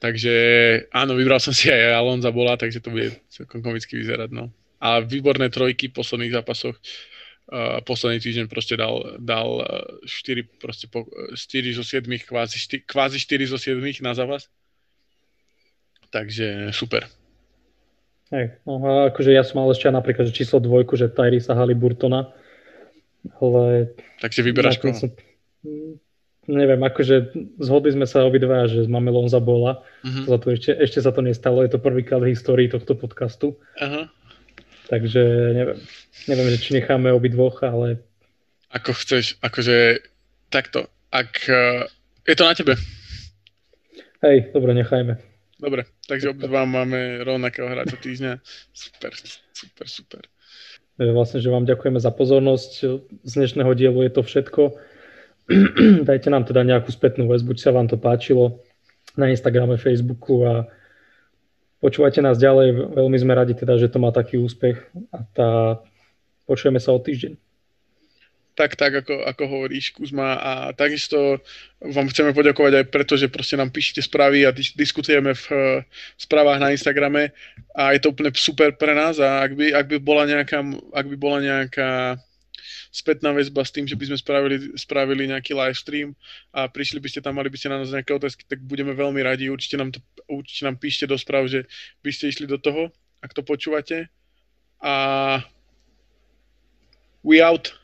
takže 0.02 0.34
áno, 0.90 1.14
vybral 1.14 1.38
som 1.38 1.54
si 1.54 1.70
aj 1.70 1.94
Alonza 1.94 2.34
bola, 2.34 2.58
takže 2.58 2.82
to 2.82 2.90
bude 2.90 3.14
celkom 3.30 3.62
komicky 3.62 3.94
vyzerať, 3.94 4.34
no. 4.34 4.50
A 4.82 5.06
výborné 5.06 5.54
trojky 5.54 5.94
v 5.94 6.02
posledných 6.02 6.34
zápasoch, 6.34 6.74
uh, 6.74 7.78
posledný 7.86 8.18
týždeň 8.18 8.50
proste 8.50 8.74
dal, 8.74 9.22
dal 9.22 9.62
4, 10.02 10.58
proste 10.58 10.90
po, 10.90 11.06
4 11.38 11.78
zo 11.78 11.86
7, 11.86 12.10
kvázi 12.26 12.58
4, 12.58 12.90
kvázi 12.90 13.22
4 13.22 13.54
zo 13.54 13.62
7 13.62 13.78
na 14.02 14.18
zápas 14.18 14.50
takže 16.12 16.70
super. 16.76 17.08
Hej, 18.32 18.64
no 18.64 18.80
a 18.88 19.12
akože 19.12 19.36
ja 19.36 19.44
som 19.44 19.60
mal 19.60 19.68
ešte 19.76 19.92
napríklad 19.92 20.32
že 20.32 20.36
číslo 20.36 20.64
dvojku, 20.64 20.96
že 20.96 21.12
Tyrisa 21.12 21.52
Haliburtona, 21.52 22.32
ale... 23.44 23.92
Takže 24.24 24.40
vyberáš 24.40 24.80
koho? 24.80 24.96
Som, 24.96 25.12
neviem, 26.48 26.80
akože 26.80 27.36
zhodli 27.60 27.92
sme 27.92 28.08
sa 28.08 28.24
obidva, 28.24 28.72
že 28.72 28.88
máme 28.88 29.12
Lonza 29.12 29.44
Bola, 29.44 29.84
uh-huh. 30.04 30.32
za 30.32 30.38
to 30.40 30.56
ešte, 30.56 30.72
ešte 30.80 31.00
sa 31.04 31.12
to 31.12 31.20
nestalo, 31.20 31.60
je 31.60 31.76
to 31.76 31.84
prvýkrát 31.84 32.24
v 32.24 32.32
histórii 32.32 32.72
tohto 32.72 32.96
podcastu. 32.96 33.60
Uh-huh. 33.76 34.08
Takže 34.88 35.22
neviem, 35.52 35.78
neviem, 36.32 36.48
že 36.56 36.64
či 36.64 36.72
necháme 36.80 37.12
obidvoch, 37.12 37.60
ale... 37.68 38.00
Ako 38.72 38.96
chceš, 38.96 39.36
akože 39.44 40.08
takto, 40.48 40.88
ak... 41.12 41.52
Uh, 41.52 41.84
je 42.24 42.36
to 42.40 42.48
na 42.48 42.56
tebe. 42.56 42.74
Hej, 44.24 44.56
dobre, 44.56 44.72
nechajme. 44.72 45.20
Dobre, 45.62 45.86
takže 46.10 46.34
obidva 46.34 46.66
máme 46.66 47.22
rovnakého 47.22 47.70
hráča 47.70 47.94
týždňa. 48.02 48.42
Super, 48.74 49.14
super, 49.54 49.86
super. 49.86 50.24
Vlastne, 50.98 51.38
že 51.38 51.54
vám 51.54 51.70
ďakujeme 51.70 52.02
za 52.02 52.10
pozornosť. 52.10 52.72
Z 53.22 53.32
dnešného 53.38 53.70
dielu 53.78 54.02
je 54.10 54.12
to 54.12 54.26
všetko. 54.26 54.74
Dajte 56.10 56.34
nám 56.34 56.50
teda 56.50 56.66
nejakú 56.66 56.90
spätnú 56.90 57.30
väzbu, 57.30 57.54
či 57.54 57.70
sa 57.70 57.78
vám 57.78 57.86
to 57.86 58.02
páčilo 58.02 58.66
na 59.14 59.30
Instagrame, 59.30 59.78
Facebooku 59.78 60.50
a 60.50 60.66
počúvajte 61.78 62.26
nás 62.26 62.42
ďalej. 62.42 62.98
Veľmi 62.98 63.18
sme 63.22 63.38
radi 63.38 63.54
teda, 63.54 63.78
že 63.78 63.86
to 63.86 64.02
má 64.02 64.10
taký 64.10 64.42
úspech 64.42 64.82
a 65.14 65.22
tá... 65.30 65.50
počujeme 66.50 66.82
sa 66.82 66.90
o 66.90 66.98
týždeň 66.98 67.51
tak, 68.56 68.76
tak 68.76 68.92
ako, 69.04 69.24
ako 69.26 69.44
hovoríš 69.48 69.96
Kuzma 69.96 70.36
a 70.38 70.52
takisto 70.76 71.40
vám 71.80 72.12
chceme 72.12 72.36
poďakovať 72.36 72.74
aj 72.84 72.86
preto, 72.92 73.14
že 73.16 73.32
proste 73.32 73.56
nám 73.56 73.72
píšete 73.72 74.06
správy 74.06 74.44
a 74.46 74.52
dis- 74.52 74.76
diskutujeme 74.76 75.34
v 75.34 75.46
uh, 75.50 75.60
správach 76.20 76.60
na 76.60 76.70
Instagrame 76.76 77.32
a 77.72 77.96
je 77.96 78.00
to 78.04 78.12
úplne 78.12 78.30
super 78.36 78.76
pre 78.76 78.92
nás 78.92 79.18
a 79.24 79.42
ak 79.42 79.56
by, 79.56 79.66
ak 79.72 79.86
by 79.88 79.98
bola 80.04 80.28
nejaká, 80.28 80.60
ak 80.92 81.06
by 81.08 81.18
bola 81.18 81.40
nejaká 81.40 82.20
spätná 82.92 83.32
väzba 83.32 83.64
s 83.64 83.72
tým, 83.72 83.88
že 83.88 83.96
by 83.96 84.12
sme 84.12 84.18
spravili, 84.20 84.56
spravili 84.76 85.24
nejaký 85.32 85.56
live 85.56 85.80
stream 85.80 86.12
a 86.52 86.68
prišli 86.68 87.00
by 87.00 87.08
ste 87.08 87.24
tam, 87.24 87.40
mali 87.40 87.48
by 87.48 87.56
ste 87.56 87.72
na 87.72 87.80
nás 87.80 87.96
nejaké 87.96 88.12
otázky, 88.12 88.44
tak 88.44 88.60
budeme 88.68 88.92
veľmi 88.92 89.24
radi. 89.24 89.48
Určite 89.48 89.80
nám, 89.80 89.96
to, 89.96 90.04
určite 90.28 90.68
nám 90.68 90.76
píšte 90.76 91.08
do 91.08 91.16
správ, 91.16 91.48
že 91.48 91.64
by 92.04 92.12
ste 92.12 92.28
išli 92.28 92.46
do 92.52 92.60
toho, 92.60 92.92
ak 93.24 93.32
to 93.32 93.42
počúvate. 93.48 94.12
A 94.84 94.94
we 97.24 97.40
out. 97.40 97.81